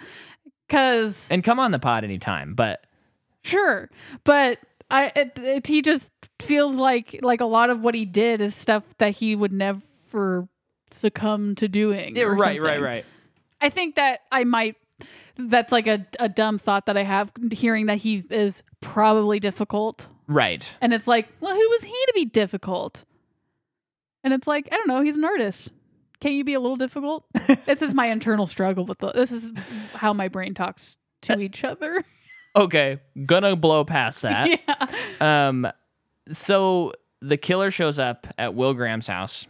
Cause 0.69 1.17
and 1.29 1.43
come 1.43 1.59
on 1.59 1.71
the 1.71 1.79
pod 1.79 2.03
anytime, 2.03 2.53
but 2.55 2.81
Sure, 3.43 3.89
but 4.25 4.59
I 4.91 5.11
it, 5.15 5.39
it, 5.39 5.67
he 5.67 5.81
just 5.81 6.11
feels 6.39 6.75
like 6.75 7.19
like 7.21 7.39
a 7.41 7.45
lot 7.45 7.69
of 7.69 7.79
what 7.81 7.95
he 7.95 8.03
did 8.05 8.41
is 8.41 8.53
stuff 8.55 8.83
that 8.97 9.11
he 9.15 9.35
would 9.35 9.53
never 9.53 10.47
succumb 10.91 11.55
to 11.55 11.67
doing. 11.67 12.15
yeah, 12.15 12.23
right, 12.23 12.61
right, 12.61 12.81
right. 12.81 13.05
I 13.61 13.69
think 13.69 13.95
that 13.95 14.21
I 14.31 14.43
might. 14.43 14.75
That's 15.39 15.71
like 15.71 15.85
a 15.87 16.05
a 16.19 16.27
dumb 16.29 16.57
thought 16.57 16.87
that 16.87 16.97
I 16.97 17.03
have 17.03 17.31
hearing 17.51 17.85
that 17.87 17.97
he 17.99 18.23
is 18.31 18.63
probably 18.81 19.39
difficult, 19.39 20.07
Right. 20.27 20.75
and 20.81 20.93
it's 20.93 21.07
like, 21.07 21.27
well, 21.41 21.53
who 21.53 21.69
was 21.69 21.83
he 21.83 21.91
to 21.91 22.11
be 22.15 22.25
difficult? 22.25 23.03
And 24.23 24.33
it's 24.33 24.47
like, 24.47 24.67
I 24.71 24.75
don't 24.75 24.87
know. 24.87 25.01
He's 25.03 25.15
an 25.17 25.23
artist. 25.25 25.71
Can't 26.19 26.33
you 26.33 26.43
be 26.43 26.55
a 26.55 26.59
little 26.59 26.75
difficult? 26.75 27.25
this 27.65 27.83
is 27.83 27.93
my 27.93 28.07
internal 28.07 28.47
struggle 28.47 28.85
with 28.85 28.97
the. 28.97 29.11
This 29.11 29.31
is 29.31 29.51
how 29.93 30.11
my 30.13 30.27
brain 30.27 30.55
talks 30.55 30.97
to 31.23 31.39
each 31.39 31.63
other. 31.63 32.03
Okay, 32.55 32.99
gonna 33.27 33.55
blow 33.55 33.85
past 33.85 34.21
that. 34.23 34.49
yeah. 34.49 35.47
Um, 35.47 35.67
so 36.31 36.93
the 37.21 37.37
killer 37.37 37.69
shows 37.69 37.99
up 37.99 38.25
at 38.39 38.55
Will 38.55 38.73
Graham's 38.73 39.05
house. 39.07 39.45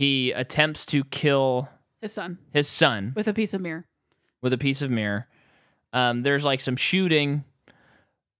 He 0.00 0.32
attempts 0.32 0.86
to 0.86 1.04
kill 1.04 1.68
His 2.00 2.12
son 2.14 2.38
his 2.54 2.66
son 2.68 3.12
with 3.14 3.28
a 3.28 3.34
piece 3.34 3.52
of 3.52 3.60
mirror. 3.60 3.84
with 4.40 4.54
a 4.54 4.56
piece 4.56 4.80
of 4.80 4.90
mirror. 4.90 5.28
Um, 5.92 6.20
there's 6.20 6.42
like 6.42 6.60
some 6.62 6.76
shooting, 6.76 7.44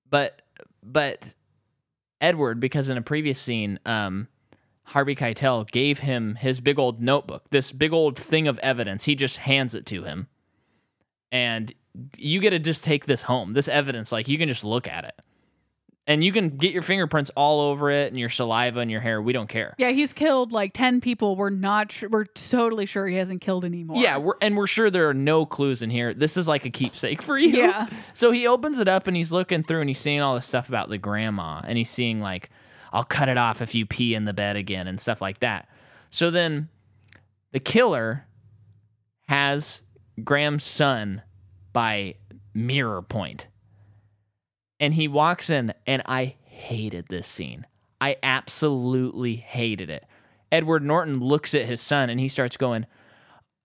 but 0.08 0.40
but 0.82 1.34
Edward, 2.18 2.60
because 2.60 2.88
in 2.88 2.96
a 2.96 3.02
previous 3.02 3.38
scene, 3.38 3.78
um, 3.84 4.28
Harvey 4.84 5.14
Keitel 5.14 5.70
gave 5.70 5.98
him 5.98 6.36
his 6.36 6.62
big 6.62 6.78
old 6.78 7.02
notebook, 7.02 7.50
this 7.50 7.72
big 7.72 7.92
old 7.92 8.16
thing 8.18 8.48
of 8.48 8.58
evidence. 8.60 9.04
He 9.04 9.14
just 9.14 9.36
hands 9.36 9.74
it 9.74 9.84
to 9.86 10.04
him, 10.04 10.28
and 11.30 11.74
you 12.16 12.40
get 12.40 12.50
to 12.50 12.58
just 12.58 12.84
take 12.84 13.04
this 13.04 13.24
home. 13.24 13.52
This 13.52 13.68
evidence, 13.68 14.12
like 14.12 14.28
you 14.28 14.38
can 14.38 14.48
just 14.48 14.64
look 14.64 14.88
at 14.88 15.04
it, 15.04 15.20
and 16.06 16.24
you 16.24 16.32
can 16.32 16.56
get 16.56 16.72
your 16.72 16.82
fingerprints 16.82 17.30
all 17.36 17.60
over 17.60 17.90
it 17.90 18.08
and 18.08 18.18
your 18.18 18.28
saliva 18.28 18.80
and 18.80 18.90
your 18.90 19.00
hair. 19.00 19.20
We 19.22 19.32
don't 19.32 19.48
care. 19.48 19.74
Yeah, 19.78 19.90
he's 19.90 20.12
killed 20.12 20.52
like 20.52 20.72
ten 20.72 21.00
people. 21.00 21.36
We're 21.36 21.50
not. 21.50 21.92
Sure, 21.92 22.08
we're 22.08 22.24
totally 22.24 22.86
sure 22.86 23.06
he 23.06 23.16
hasn't 23.16 23.40
killed 23.40 23.64
anymore. 23.64 23.96
Yeah, 23.98 24.18
we're, 24.18 24.34
and 24.40 24.56
we're 24.56 24.66
sure 24.66 24.90
there 24.90 25.08
are 25.08 25.14
no 25.14 25.46
clues 25.46 25.82
in 25.82 25.90
here. 25.90 26.12
This 26.14 26.36
is 26.36 26.48
like 26.48 26.64
a 26.64 26.70
keepsake 26.70 27.22
for 27.22 27.38
you. 27.38 27.50
Yeah. 27.50 27.88
So 28.12 28.32
he 28.32 28.46
opens 28.46 28.78
it 28.78 28.88
up 28.88 29.06
and 29.06 29.16
he's 29.16 29.32
looking 29.32 29.62
through 29.62 29.80
and 29.80 29.88
he's 29.88 29.98
seeing 29.98 30.20
all 30.20 30.34
this 30.34 30.44
stuff 30.44 30.68
about 30.68 30.88
the 30.90 30.98
grandma 30.98 31.60
and 31.64 31.78
he's 31.78 31.88
seeing 31.88 32.20
like, 32.20 32.50
I'll 32.92 33.04
cut 33.04 33.28
it 33.28 33.38
off 33.38 33.62
if 33.62 33.74
you 33.74 33.86
pee 33.86 34.14
in 34.14 34.24
the 34.24 34.34
bed 34.34 34.56
again 34.56 34.86
and 34.86 35.00
stuff 35.00 35.22
like 35.22 35.40
that. 35.40 35.68
So 36.10 36.30
then 36.30 36.68
the 37.52 37.60
killer 37.60 38.26
has 39.28 39.84
Graham's 40.22 40.64
son 40.64 41.22
by 41.72 42.16
mirror 42.52 43.00
point. 43.00 43.46
And 44.80 44.94
he 44.94 45.06
walks 45.06 45.50
in 45.50 45.72
and 45.86 46.02
I 46.06 46.36
hated 46.42 47.06
this 47.08 47.28
scene. 47.28 47.66
I 48.00 48.16
absolutely 48.22 49.36
hated 49.36 49.90
it. 49.90 50.06
Edward 50.50 50.82
Norton 50.82 51.20
looks 51.20 51.54
at 51.54 51.66
his 51.66 51.80
son 51.80 52.10
and 52.10 52.18
he 52.18 52.26
starts 52.26 52.56
going, 52.56 52.86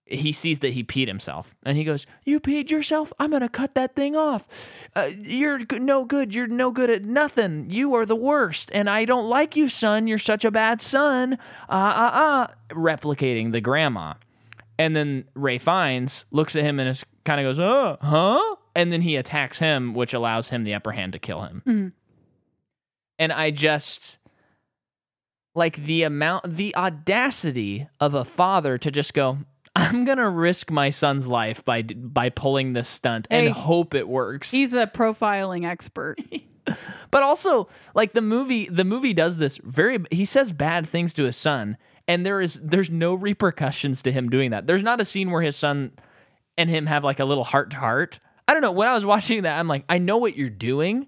he 0.06 0.30
sees 0.30 0.60
that 0.60 0.72
he 0.72 0.84
peed 0.84 1.08
himself 1.08 1.56
and 1.64 1.76
he 1.76 1.82
goes 1.82 2.06
you 2.24 2.38
peed 2.38 2.70
yourself? 2.70 3.12
I'm 3.18 3.32
gonna 3.32 3.48
cut 3.48 3.74
that 3.74 3.96
thing 3.96 4.14
off. 4.14 4.46
Uh, 4.94 5.10
you're 5.18 5.58
no 5.72 6.04
good. 6.04 6.32
You're 6.32 6.46
no 6.46 6.70
good 6.70 6.90
at 6.90 7.04
nothing. 7.04 7.70
You 7.70 7.94
are 7.94 8.06
the 8.06 8.14
worst 8.14 8.70
and 8.72 8.88
i 8.88 9.04
don't 9.04 9.28
like 9.28 9.56
you 9.56 9.68
son. 9.68 10.06
You're 10.06 10.18
such 10.18 10.44
a 10.44 10.50
bad 10.50 10.80
son. 10.80 11.34
Uh 11.68 11.72
uh 11.72 12.10
uh 12.14 12.46
replicating 12.70 13.50
the 13.50 13.60
grandma. 13.60 14.14
And 14.78 14.94
then 14.94 15.24
ralph 15.34 15.62
fiennes 15.62 16.26
looks 16.30 16.54
at 16.54 16.62
him 16.62 16.78
and 16.78 17.02
kind 17.24 17.40
of 17.40 17.44
goes 17.44 17.58
uh 17.58 17.96
huh 18.00 18.56
and 18.76 18.92
then 18.92 19.00
he 19.02 19.16
attacks 19.16 19.58
him 19.58 19.92
which 19.94 20.14
allows 20.14 20.50
him 20.50 20.62
the 20.64 20.74
upper 20.74 20.92
hand 20.92 21.12
to 21.14 21.18
kill 21.18 21.42
him 21.42 21.62
Mhm. 21.66 21.92
and 23.18 23.32
i 23.32 23.50
just 23.50 24.18
like 25.54 25.76
the 25.76 26.02
amount 26.02 26.44
the 26.56 26.74
audacity 26.76 27.88
of 28.00 28.14
a 28.14 28.24
father 28.24 28.78
to 28.78 28.90
just 28.90 29.14
go 29.14 29.38
i'm 29.74 30.04
gonna 30.04 30.28
risk 30.30 30.70
my 30.70 30.90
son's 30.90 31.26
life 31.26 31.64
by 31.64 31.82
by 31.82 32.28
pulling 32.28 32.72
this 32.72 32.88
stunt 32.88 33.26
Hey, 33.30 33.46
and 33.46 33.54
hope 33.54 33.94
it 33.94 34.08
works 34.08 34.50
he's 34.50 34.74
a 34.74 34.86
profiling 34.86 35.64
expert. 35.66 36.18
but 37.10 37.22
also 37.22 37.68
like 37.94 38.12
the 38.12 38.22
movie 38.22 38.66
the 38.68 38.84
movie 38.84 39.12
does 39.14 39.38
this 39.38 39.58
very 39.62 39.98
he 40.10 40.24
says 40.24 40.52
bad 40.52 40.86
things 40.88 41.12
to 41.14 41.22
his 41.24 41.36
son 41.36 41.76
and 42.08 42.26
there 42.26 42.40
is 42.40 42.60
there's 42.60 42.90
no 42.90 43.14
repercussions 43.14 44.02
to 44.02 44.10
him 44.12 44.28
doing 44.28 44.50
that 44.50 44.66
there's 44.66 44.82
not 44.82 45.00
a 45.00 45.04
scene 45.04 45.30
where 45.30 45.42
his 45.42 45.54
son 45.56 45.92
and 46.58 46.68
him 46.68 46.86
have 46.86 47.04
like 47.04 47.20
a 47.20 47.24
little 47.24 47.44
heart 47.44 47.70
to 47.70 47.76
heart 47.76 48.18
i 48.48 48.52
don't 48.52 48.62
know 48.62 48.72
when 48.72 48.88
i 48.88 48.94
was 48.94 49.04
watching 49.04 49.42
that 49.42 49.58
i'm 49.58 49.68
like 49.68 49.84
i 49.88 49.98
know 49.98 50.18
what 50.18 50.36
you're 50.36 50.48
doing 50.48 51.06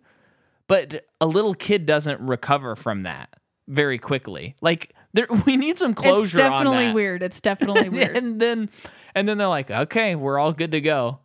but 0.66 1.06
a 1.20 1.26
little 1.26 1.54
kid 1.54 1.86
doesn't 1.86 2.20
recover 2.20 2.76
from 2.76 3.02
that 3.04 3.30
very 3.66 3.98
quickly 3.98 4.56
like 4.60 4.94
there 5.12 5.26
we 5.46 5.56
need 5.56 5.78
some 5.78 5.94
closure 5.94 6.38
it's 6.38 6.48
definitely 6.48 6.78
on 6.78 6.84
that 6.86 6.94
weird. 6.94 7.22
It's 7.22 7.40
definitely 7.40 7.88
weird. 7.90 8.16
and 8.16 8.40
then 8.40 8.70
and 9.14 9.28
then 9.28 9.38
they're 9.38 9.48
like 9.48 9.70
okay 9.70 10.14
we're 10.14 10.38
all 10.38 10.52
good 10.52 10.72
to 10.72 10.80
go 10.80 11.20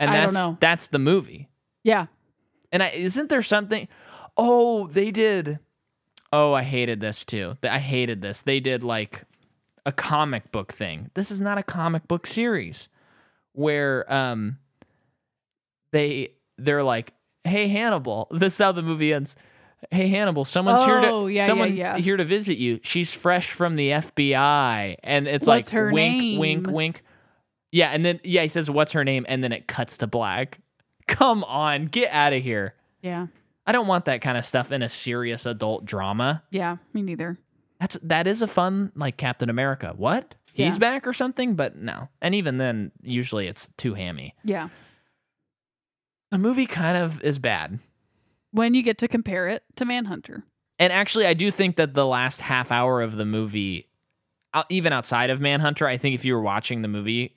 and 0.00 0.10
I 0.10 0.26
that's 0.26 0.58
that's 0.60 0.88
the 0.88 0.98
movie 0.98 1.48
yeah. 1.84 2.06
and 2.72 2.82
I, 2.82 2.88
isn't 2.88 3.28
there 3.28 3.42
something? 3.42 3.86
Oh, 4.36 4.88
they 4.88 5.10
did. 5.12 5.60
Oh, 6.32 6.52
I 6.52 6.62
hated 6.62 7.00
this 7.00 7.24
too. 7.24 7.56
I 7.62 7.78
hated 7.78 8.22
this. 8.22 8.42
They 8.42 8.58
did 8.58 8.82
like 8.82 9.24
a 9.86 9.92
comic 9.92 10.50
book 10.50 10.72
thing. 10.72 11.10
This 11.14 11.30
is 11.30 11.40
not 11.40 11.58
a 11.58 11.62
comic 11.62 12.08
book 12.08 12.26
series 12.26 12.88
where 13.54 14.10
um 14.12 14.58
they 15.92 16.32
they're 16.58 16.82
like, 16.84 17.12
"Hey 17.44 17.68
Hannibal, 17.68 18.28
this 18.32 18.54
is 18.54 18.58
how 18.58 18.72
the 18.72 18.82
movie 18.82 19.12
ends. 19.12 19.36
Hey 19.90 20.08
Hannibal, 20.08 20.44
someone's 20.44 20.84
here 20.84 21.00
Oh, 21.04 21.26
to 21.26 21.32
yeah, 21.32 21.40
yeah, 21.42 21.46
someone's 21.46 21.78
yeah. 21.78 21.96
here 21.98 22.16
to 22.16 22.24
visit 22.24 22.56
you. 22.58 22.80
She's 22.82 23.12
fresh 23.12 23.50
from 23.50 23.76
the 23.76 23.90
FBI." 23.90 24.96
And 25.02 25.26
it's 25.28 25.46
What's 25.46 25.72
like 25.72 25.92
wink, 25.92 26.38
wink, 26.38 26.66
wink. 26.68 27.02
Yeah, 27.72 27.90
and 27.90 28.04
then 28.04 28.20
yeah, 28.24 28.42
he 28.42 28.48
says, 28.48 28.70
"What's 28.70 28.92
her 28.92 29.04
name?" 29.04 29.24
and 29.28 29.42
then 29.42 29.52
it 29.52 29.66
cuts 29.66 29.98
to 29.98 30.06
black. 30.06 30.60
Come 31.06 31.44
on, 31.44 31.86
get 31.86 32.10
out 32.12 32.32
of 32.32 32.42
here. 32.42 32.74
Yeah. 33.02 33.26
I 33.66 33.72
don't 33.72 33.86
want 33.86 34.06
that 34.06 34.20
kind 34.20 34.36
of 34.38 34.44
stuff 34.44 34.72
in 34.72 34.82
a 34.82 34.88
serious 34.88 35.46
adult 35.46 35.84
drama. 35.86 36.42
Yeah. 36.50 36.76
Me 36.92 37.00
neither. 37.02 37.38
That's 37.80 37.98
that 38.02 38.26
is 38.26 38.40
a 38.42 38.46
fun 38.46 38.92
like 38.94 39.16
Captain 39.16 39.48
America. 39.50 39.92
What? 39.96 40.34
He's 40.54 40.74
Yeah. 40.76 40.78
back 40.78 41.06
or 41.06 41.12
something? 41.12 41.54
But 41.56 41.76
no. 41.76 42.08
And 42.22 42.34
even 42.34 42.56
then, 42.58 42.92
usually 43.02 43.46
it's 43.48 43.68
too 43.76 43.92
hammy. 43.94 44.34
Yeah. 44.44 44.68
the 46.30 46.38
movie 46.38 46.66
kind 46.66 46.96
of 46.96 47.22
is 47.22 47.38
bad. 47.38 47.78
when 48.50 48.72
you 48.74 48.82
get 48.82 48.98
to 48.98 49.08
compare 49.08 49.48
it 49.48 49.62
to 49.76 49.84
Manhunter. 49.84 50.44
And 50.78 50.92
actually, 50.92 51.26
I 51.26 51.34
do 51.34 51.50
think 51.50 51.74
that 51.76 51.94
the 51.94 52.06
last 52.06 52.40
half 52.40 52.70
hour 52.72 53.02
of 53.02 53.16
the 53.16 53.24
movie, 53.24 53.88
uh, 54.52 54.62
even 54.68 54.92
outside 54.92 55.30
of 55.30 55.40
Manhunter, 55.40 55.86
I 55.88 55.96
think 55.96 56.14
if 56.14 56.24
you 56.24 56.34
were 56.34 56.40
watching 56.42 56.82
the 56.82 56.88
movie, 56.88 57.34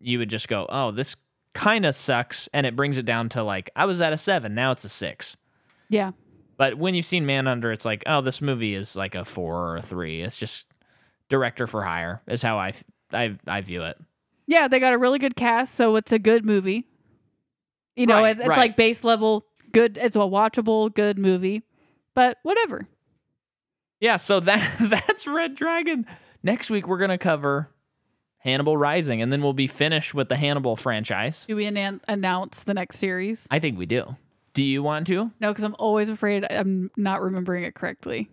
you 0.00 0.18
would 0.20 0.30
just 0.30 0.46
go, 0.48 0.66
"Oh, 0.68 0.90
this 0.92 1.16
kind 1.54 1.84
of 1.86 1.94
sucks," 1.94 2.48
and 2.52 2.66
it 2.66 2.74
brings 2.76 2.98
it 2.98 3.04
down 3.04 3.28
to 3.30 3.42
like 3.42 3.70
I 3.76 3.84
was 3.84 4.00
at 4.00 4.12
a 4.12 4.16
seven, 4.16 4.54
now 4.54 4.70
it's 4.72 4.84
a 4.84 4.88
six. 4.88 5.36
Yeah. 5.88 6.12
But 6.56 6.74
when 6.78 6.94
you've 6.94 7.04
seen 7.04 7.26
Manhunter, 7.26 7.72
it's 7.72 7.84
like, 7.84 8.04
oh, 8.06 8.20
this 8.20 8.40
movie 8.40 8.74
is 8.76 8.94
like 8.96 9.14
a 9.16 9.24
four 9.24 9.70
or 9.70 9.76
a 9.76 9.82
three. 9.82 10.22
It's 10.22 10.36
just 10.36 10.66
director 11.34 11.66
for 11.66 11.82
hire 11.82 12.20
is 12.28 12.42
how 12.42 12.58
I 12.58 12.72
I 13.12 13.36
I 13.46 13.60
view 13.60 13.82
it. 13.82 13.98
Yeah, 14.46 14.68
they 14.68 14.78
got 14.78 14.92
a 14.92 14.98
really 14.98 15.18
good 15.18 15.34
cast, 15.36 15.74
so 15.74 15.96
it's 15.96 16.12
a 16.12 16.18
good 16.18 16.44
movie. 16.44 16.86
You 17.96 18.06
know, 18.06 18.22
Right, 18.22 18.30
it's, 18.32 18.40
it's 18.40 18.48
right. 18.48 18.58
like 18.58 18.76
base 18.76 19.02
level 19.04 19.46
good. 19.72 19.98
It's 20.00 20.16
a 20.16 20.20
watchable 20.20 20.94
good 20.94 21.18
movie, 21.18 21.62
but 22.14 22.38
whatever. 22.42 22.86
Yeah, 24.00 24.16
so 24.16 24.38
that 24.40 24.76
that's 25.08 25.26
Red 25.26 25.54
Dragon. 25.56 26.06
Next 26.42 26.70
week 26.70 26.86
we're 26.86 26.98
gonna 26.98 27.18
cover 27.18 27.70
Hannibal 28.38 28.76
Rising, 28.76 29.22
and 29.22 29.32
then 29.32 29.42
we'll 29.42 29.52
be 29.54 29.66
finished 29.66 30.14
with 30.14 30.28
the 30.28 30.36
Hannibal 30.36 30.76
franchise. 30.76 31.46
Do 31.46 31.56
we 31.56 31.66
annan- 31.66 32.00
announce 32.06 32.62
the 32.64 32.74
next 32.74 32.98
series? 32.98 33.46
I 33.50 33.58
think 33.58 33.78
we 33.78 33.86
do. 33.86 34.16
Do 34.52 34.62
you 34.62 34.82
want 34.84 35.06
to? 35.08 35.32
No, 35.40 35.50
because 35.50 35.64
I'm 35.64 35.74
always 35.80 36.08
afraid 36.08 36.44
I'm 36.48 36.90
not 36.96 37.22
remembering 37.22 37.64
it 37.64 37.74
correctly. 37.74 38.28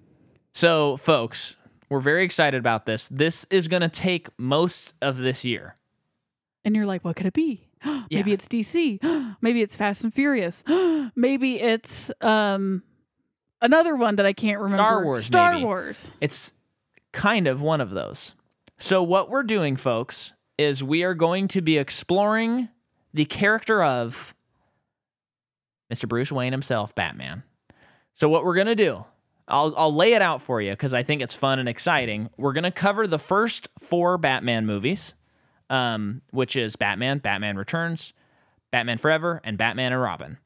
So, 0.52 0.98
folks, 0.98 1.56
we're 1.92 2.00
very 2.00 2.24
excited 2.24 2.58
about 2.58 2.86
this. 2.86 3.08
This 3.10 3.46
is 3.52 3.68
gonna 3.68 3.90
take 3.90 4.30
most 4.40 4.94
of 5.02 5.18
this 5.18 5.44
year. 5.44 5.76
And 6.64 6.74
you're 6.76 6.86
like, 6.86 7.04
what 7.04 7.18
could 7.18 7.26
it 7.26 7.34
be? 7.34 7.68
Maybe 7.86 8.08
Yeah. 8.32 8.34
it's 8.34 8.48
DC. 8.48 9.36
Maybe 9.42 9.62
it's 9.62 9.76
Fast 9.76 10.04
and 10.06 10.14
Furious. 10.14 10.64
Maybe 11.16 11.60
it's 11.60 12.10
um 12.22 12.82
another 13.62 13.96
one 13.98 14.16
that 14.16 14.26
I 14.26 14.32
can't 14.34 14.60
remember. 14.60 14.82
Star 14.84 15.04
Wars, 15.04 15.26
Star 15.26 15.52
maybe. 15.54 15.66
Wars. 15.66 16.14
It's 16.22 16.54
kind 17.12 17.46
of 17.48 17.62
one 17.62 17.82
of 17.82 17.90
those. 17.90 18.36
So, 18.80 19.04
what 19.04 19.30
we're 19.30 19.44
doing, 19.44 19.76
folks, 19.76 20.32
is 20.58 20.82
we 20.84 21.04
are 21.04 21.14
going 21.14 21.50
to 21.50 21.62
be 21.62 21.78
exploring 21.78 22.70
the 23.14 23.26
character 23.26 23.84
of 23.84 24.34
Mr. 25.94 26.08
Bruce 26.08 26.32
Wayne 26.32 26.54
himself, 26.54 26.96
Batman. 26.96 27.44
So, 28.14 28.30
what 28.30 28.44
we're 28.46 28.56
going 28.56 28.68
to 28.68 28.76
do, 28.76 29.06
I'll, 29.52 29.74
I'll 29.78 29.94
lay 29.94 30.14
it 30.14 30.22
out 30.22 30.42
for 30.42 30.62
you 30.62 30.72
because 30.72 30.94
I 30.94 31.04
think 31.04 31.22
it's 31.22 31.36
fun 31.36 31.60
and 31.60 31.68
exciting. 31.70 32.30
We're 32.38 32.54
going 32.54 32.64
to 32.64 32.72
cover 32.72 33.06
the 33.06 33.20
first 33.20 33.68
four 33.78 34.18
Batman 34.18 34.66
movies, 34.66 35.14
um, 35.70 36.22
which 36.32 36.56
is 36.56 36.76
Batman, 36.76 37.20
Batman 37.20 37.58
Returns, 37.58 38.14
Batman 38.72 38.98
Forever, 38.98 39.42
and 39.44 39.58
Batman 39.58 39.92
and 39.92 40.02
Robin. 40.02 40.38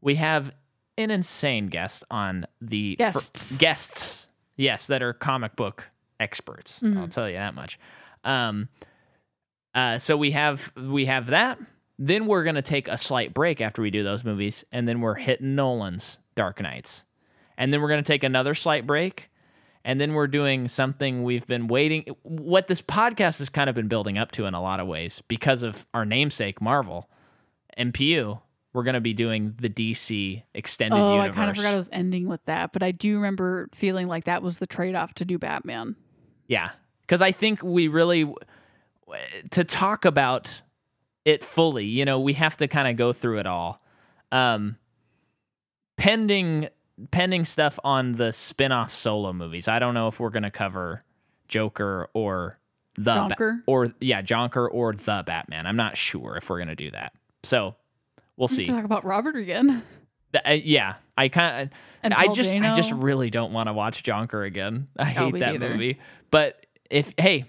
We 0.00 0.16
have 0.16 0.52
an 0.98 1.10
insane 1.10 1.68
guest 1.68 2.04
on 2.10 2.46
the 2.60 2.96
fir- 2.96 3.12
Guests. 3.12 3.58
guests, 3.58 4.28
yes, 4.56 4.86
that 4.88 5.02
are 5.02 5.12
comic 5.14 5.56
book 5.56 5.90
experts. 6.20 6.80
Mm-hmm. 6.80 6.98
I'll 6.98 7.08
tell 7.08 7.28
you 7.28 7.36
that 7.36 7.54
much. 7.54 7.78
Um, 8.24 8.68
uh, 9.74 9.98
so 9.98 10.16
we 10.16 10.32
have 10.32 10.70
we 10.76 11.06
have 11.06 11.28
that. 11.28 11.58
Then 11.98 12.26
we're 12.26 12.44
gonna 12.44 12.60
take 12.62 12.88
a 12.88 12.98
slight 12.98 13.32
break 13.32 13.60
after 13.62 13.80
we 13.80 13.90
do 13.90 14.04
those 14.04 14.22
movies, 14.22 14.64
and 14.70 14.86
then 14.86 15.00
we're 15.00 15.14
hitting 15.14 15.54
Nolan's 15.54 16.18
Dark 16.34 16.60
Knights, 16.60 17.06
and 17.62 17.72
then 17.72 17.80
we're 17.80 17.88
gonna 17.88 18.02
take 18.02 18.24
another 18.24 18.54
slight 18.54 18.88
break, 18.88 19.30
and 19.84 20.00
then 20.00 20.14
we're 20.14 20.26
doing 20.26 20.66
something 20.66 21.22
we've 21.22 21.46
been 21.46 21.68
waiting. 21.68 22.04
What 22.22 22.66
this 22.66 22.82
podcast 22.82 23.38
has 23.38 23.48
kind 23.48 23.70
of 23.70 23.76
been 23.76 23.86
building 23.86 24.18
up 24.18 24.32
to 24.32 24.46
in 24.46 24.54
a 24.54 24.60
lot 24.60 24.80
of 24.80 24.88
ways 24.88 25.22
because 25.28 25.62
of 25.62 25.86
our 25.94 26.04
namesake 26.04 26.60
Marvel, 26.60 27.08
MPU. 27.78 28.40
We're 28.72 28.82
gonna 28.82 29.00
be 29.00 29.12
doing 29.14 29.54
the 29.60 29.68
DC 29.68 30.42
extended 30.54 30.96
Oh, 30.98 31.14
universe. 31.14 31.32
I 31.32 31.34
kind 31.36 31.50
of 31.50 31.56
forgot 31.56 31.74
it 31.74 31.76
was 31.76 31.90
ending 31.92 32.26
with 32.26 32.44
that, 32.46 32.72
but 32.72 32.82
I 32.82 32.90
do 32.90 33.14
remember 33.14 33.68
feeling 33.74 34.08
like 34.08 34.24
that 34.24 34.42
was 34.42 34.58
the 34.58 34.66
trade 34.66 34.96
off 34.96 35.14
to 35.14 35.24
do 35.24 35.38
Batman. 35.38 35.94
Yeah, 36.48 36.70
because 37.02 37.22
I 37.22 37.30
think 37.30 37.62
we 37.62 37.86
really 37.86 38.34
to 39.50 39.62
talk 39.62 40.04
about 40.04 40.62
it 41.24 41.44
fully. 41.44 41.84
You 41.84 42.04
know, 42.04 42.18
we 42.18 42.32
have 42.32 42.56
to 42.56 42.66
kind 42.66 42.88
of 42.88 42.96
go 42.96 43.12
through 43.12 43.38
it 43.38 43.46
all. 43.46 43.80
Um, 44.32 44.78
pending 45.96 46.68
pending 47.10 47.44
stuff 47.44 47.78
on 47.84 48.12
the 48.12 48.32
spin-off 48.32 48.92
solo 48.92 49.32
movies. 49.32 49.68
I 49.68 49.78
don't 49.78 49.94
know 49.94 50.08
if 50.08 50.20
we're 50.20 50.30
gonna 50.30 50.50
cover 50.50 51.00
Joker 51.48 52.08
or 52.14 52.58
the 52.94 53.34
Ba- 53.36 53.62
or 53.66 53.88
yeah 54.00 54.22
Jonker 54.22 54.68
or 54.70 54.92
the 54.92 55.22
Batman. 55.26 55.66
I'm 55.66 55.76
not 55.76 55.96
sure 55.96 56.36
if 56.36 56.48
we're 56.50 56.58
gonna 56.58 56.76
do 56.76 56.90
that. 56.92 57.12
So 57.42 57.74
we'll 58.36 58.48
We 58.48 58.54
see. 58.56 58.64
talk 58.66 58.84
about 58.84 59.04
Robert 59.04 59.36
again. 59.36 59.82
Uh, 60.46 60.52
yeah, 60.52 60.94
I 61.16 61.28
kind 61.28 61.70
of 62.04 62.12
I 62.16 62.28
just 62.28 62.54
I 62.54 62.74
just 62.74 62.92
really 62.92 63.28
don't 63.28 63.52
want 63.52 63.68
to 63.68 63.72
watch 63.74 64.02
Jonker 64.02 64.46
again. 64.46 64.88
I 64.98 65.04
hate 65.04 65.32
that 65.40 65.52
neither. 65.52 65.70
movie. 65.70 65.98
But 66.30 66.64
if 66.90 67.12
hey, 67.18 67.46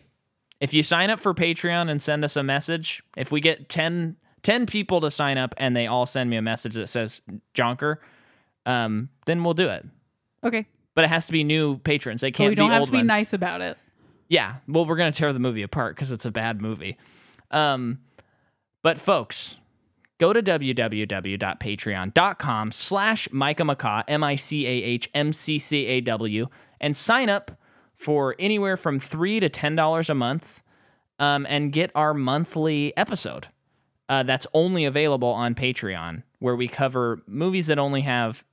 if 0.59 0.73
you 0.73 0.83
sign 0.83 1.09
up 1.09 1.19
for 1.21 1.33
Patreon 1.33 1.89
and 1.89 2.01
send 2.01 2.23
us 2.25 2.35
a 2.35 2.43
message, 2.43 3.01
if 3.17 3.31
we 3.31 3.39
get 3.41 3.67
10, 3.69 4.15
10 4.43 4.65
people 4.65 4.99
to 5.01 5.11
sign 5.11 5.37
up 5.37 5.53
and 5.57 5.75
they 5.75 5.87
all 5.87 6.05
send 6.05 6.29
me 6.29 6.35
a 6.37 6.41
message 6.41 6.75
that 6.75 6.87
says 6.87 7.21
Jonker, 7.53 7.97
um, 8.65 9.09
then 9.25 9.43
we'll 9.43 9.53
do 9.53 9.69
it. 9.69 9.85
Okay. 10.43 10.65
But 10.95 11.05
it 11.05 11.09
has 11.09 11.25
to 11.27 11.31
be 11.31 11.43
new 11.43 11.77
patrons. 11.79 12.21
They 12.21 12.31
can't 12.31 12.49
we 12.49 12.55
don't 12.55 12.69
be 12.69 12.73
have 12.73 12.79
old 12.81 12.87
to 12.87 12.91
be 12.91 12.97
ones. 12.99 13.07
nice 13.07 13.33
about 13.33 13.61
it. 13.61 13.77
Yeah. 14.29 14.55
Well, 14.67 14.85
we're 14.85 14.95
gonna 14.95 15.11
tear 15.11 15.33
the 15.33 15.39
movie 15.39 15.63
apart 15.63 15.95
because 15.95 16.11
it's 16.11 16.25
a 16.25 16.31
bad 16.31 16.61
movie. 16.61 16.97
Um, 17.51 17.99
but 18.81 18.99
folks, 18.99 19.57
go 20.19 20.33
to 20.33 20.41
www.patreon.com 20.43 22.71
slash 22.71 23.29
Micah 23.31 23.63
McCaw, 23.63 24.03
M-I-C-A-H-M-C-C-A-W, 24.07 26.47
and 26.81 26.97
sign 26.97 27.29
up 27.29 27.51
for 27.93 28.35
anywhere 28.39 28.75
from 28.77 28.99
three 28.99 29.39
to 29.39 29.49
ten 29.49 29.75
dollars 29.75 30.09
a 30.09 30.15
month, 30.15 30.61
um, 31.19 31.45
and 31.49 31.71
get 31.71 31.91
our 31.95 32.13
monthly 32.13 32.95
episode. 32.97 33.47
Uh, 34.09 34.21
that's 34.23 34.45
only 34.53 34.83
available 34.85 35.29
on 35.29 35.55
Patreon, 35.55 36.23
where 36.39 36.55
we 36.55 36.67
cover 36.67 37.21
movies 37.25 37.67
that 37.67 37.79
only 37.79 38.01
have 38.01 38.43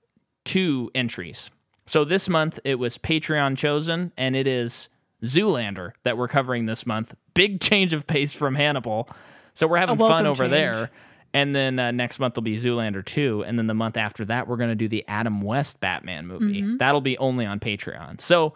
two 0.45 0.91
entries. 0.95 1.51
So 1.87 2.05
this 2.05 2.29
month 2.29 2.59
it 2.65 2.77
was 2.77 2.99
Patreon 2.99 3.57
chosen, 3.57 4.13
and 4.17 4.37
it 4.37 4.47
is 4.47 4.89
Zoolander 5.25 5.93
that 6.05 6.17
we're 6.17 6.29
covering 6.29 6.67
this 6.67 6.87
month. 6.87 7.15
Big 7.35 7.61
change 7.63 7.93
of 7.93 8.07
pace 8.07 8.33
from 8.33 8.55
Hannibal. 8.55 9.09
So 9.55 9.67
we're 9.67 9.79
having 9.79 9.99
fun 9.99 10.27
over 10.27 10.45
change. 10.45 10.53
there. 10.53 10.91
And 11.33 11.55
then 11.55 11.79
uh, 11.79 11.91
next 11.93 12.19
month 12.19 12.37
will 12.37 12.43
be 12.43 12.57
Zoolander 12.57 13.05
2. 13.05 13.45
And 13.45 13.59
then 13.59 13.67
the 13.67 13.75
month 13.75 13.97
after 13.97 14.25
that, 14.27 14.49
we're 14.49 14.57
going 14.57 14.71
to 14.71 14.75
do 14.75 14.89
the 14.89 15.05
Adam 15.07 15.43
West 15.43 15.79
Batman 15.81 16.27
movie. 16.27 16.63
Mm-hmm. 16.63 16.79
That'll 16.79 17.01
be 17.01 17.17
only 17.19 17.47
on 17.47 17.61
Patreon. 17.61 18.21
So 18.21 18.55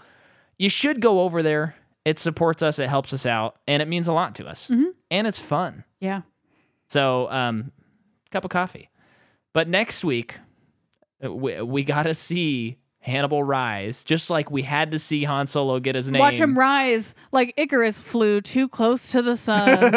you 0.59 0.69
should 0.69 1.01
go 1.01 1.21
over 1.21 1.43
there. 1.43 1.77
It 2.05 2.19
supports 2.19 2.63
us, 2.63 2.79
it 2.79 2.89
helps 2.89 3.15
us 3.15 3.25
out, 3.25 3.57
and 3.67 3.81
it 3.81 3.89
means 3.89 4.09
a 4.09 4.13
lot 4.13 4.35
to 4.37 4.47
us. 4.47 4.69
Mm-hmm. 4.69 4.91
And 5.11 5.27
it's 5.27 5.39
fun. 5.39 5.85
Yeah. 6.01 6.23
So, 6.89 7.31
um, 7.31 7.73
cup 8.31 8.45
of 8.45 8.51
coffee. 8.51 8.91
But 9.55 9.69
next 9.69 10.05
week, 10.05 10.39
we, 11.25 11.61
we 11.63 11.85
got 11.85 12.05
to 12.05 12.15
see 12.15 12.79
Hannibal 13.01 13.43
rise, 13.43 14.03
just 14.03 14.31
like 14.31 14.51
we 14.51 14.63
had 14.63 14.91
to 14.93 14.99
see 14.99 15.25
Han 15.25 15.47
Solo 15.47 15.79
get 15.79 15.95
his 15.95 16.11
name. 16.11 16.21
Watch 16.21 16.37
him 16.37 16.59
rise 16.59 17.15
like 17.33 17.53
Icarus 17.57 18.01
flew 18.01 18.41
too 18.41 18.69
close 18.69 19.11
to 19.13 19.21
the 19.21 19.37
sun. 19.37 19.93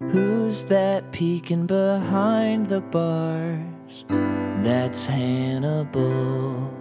Who's 0.10 0.66
that 0.66 1.12
peeking 1.12 1.66
behind 1.66 2.66
the 2.66 2.80
bars? 2.80 4.04
That's 4.08 5.06
Hannibal. 5.06 6.76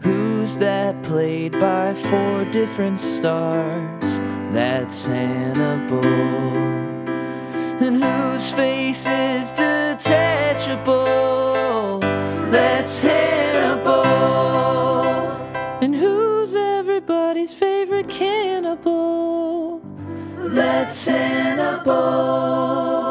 Who's 0.00 0.58
that 0.58 1.02
played 1.02 1.52
by 1.52 1.92
four 1.94 2.44
different 2.44 2.98
stars? 3.00 4.18
That's 4.52 5.06
Hannibal. 5.06 6.04
And 7.84 8.02
whose 8.02 8.52
face 8.52 9.06
is 9.06 9.50
detachable? 9.52 11.06
That's 12.50 13.02
Hannibal. 13.02 14.04
And 15.82 15.94
who's 15.94 16.54
everybody's 16.54 17.52
favorite 17.52 18.08
cannibal? 18.08 19.80
That's 20.38 21.06
Hannibal. 21.06 23.05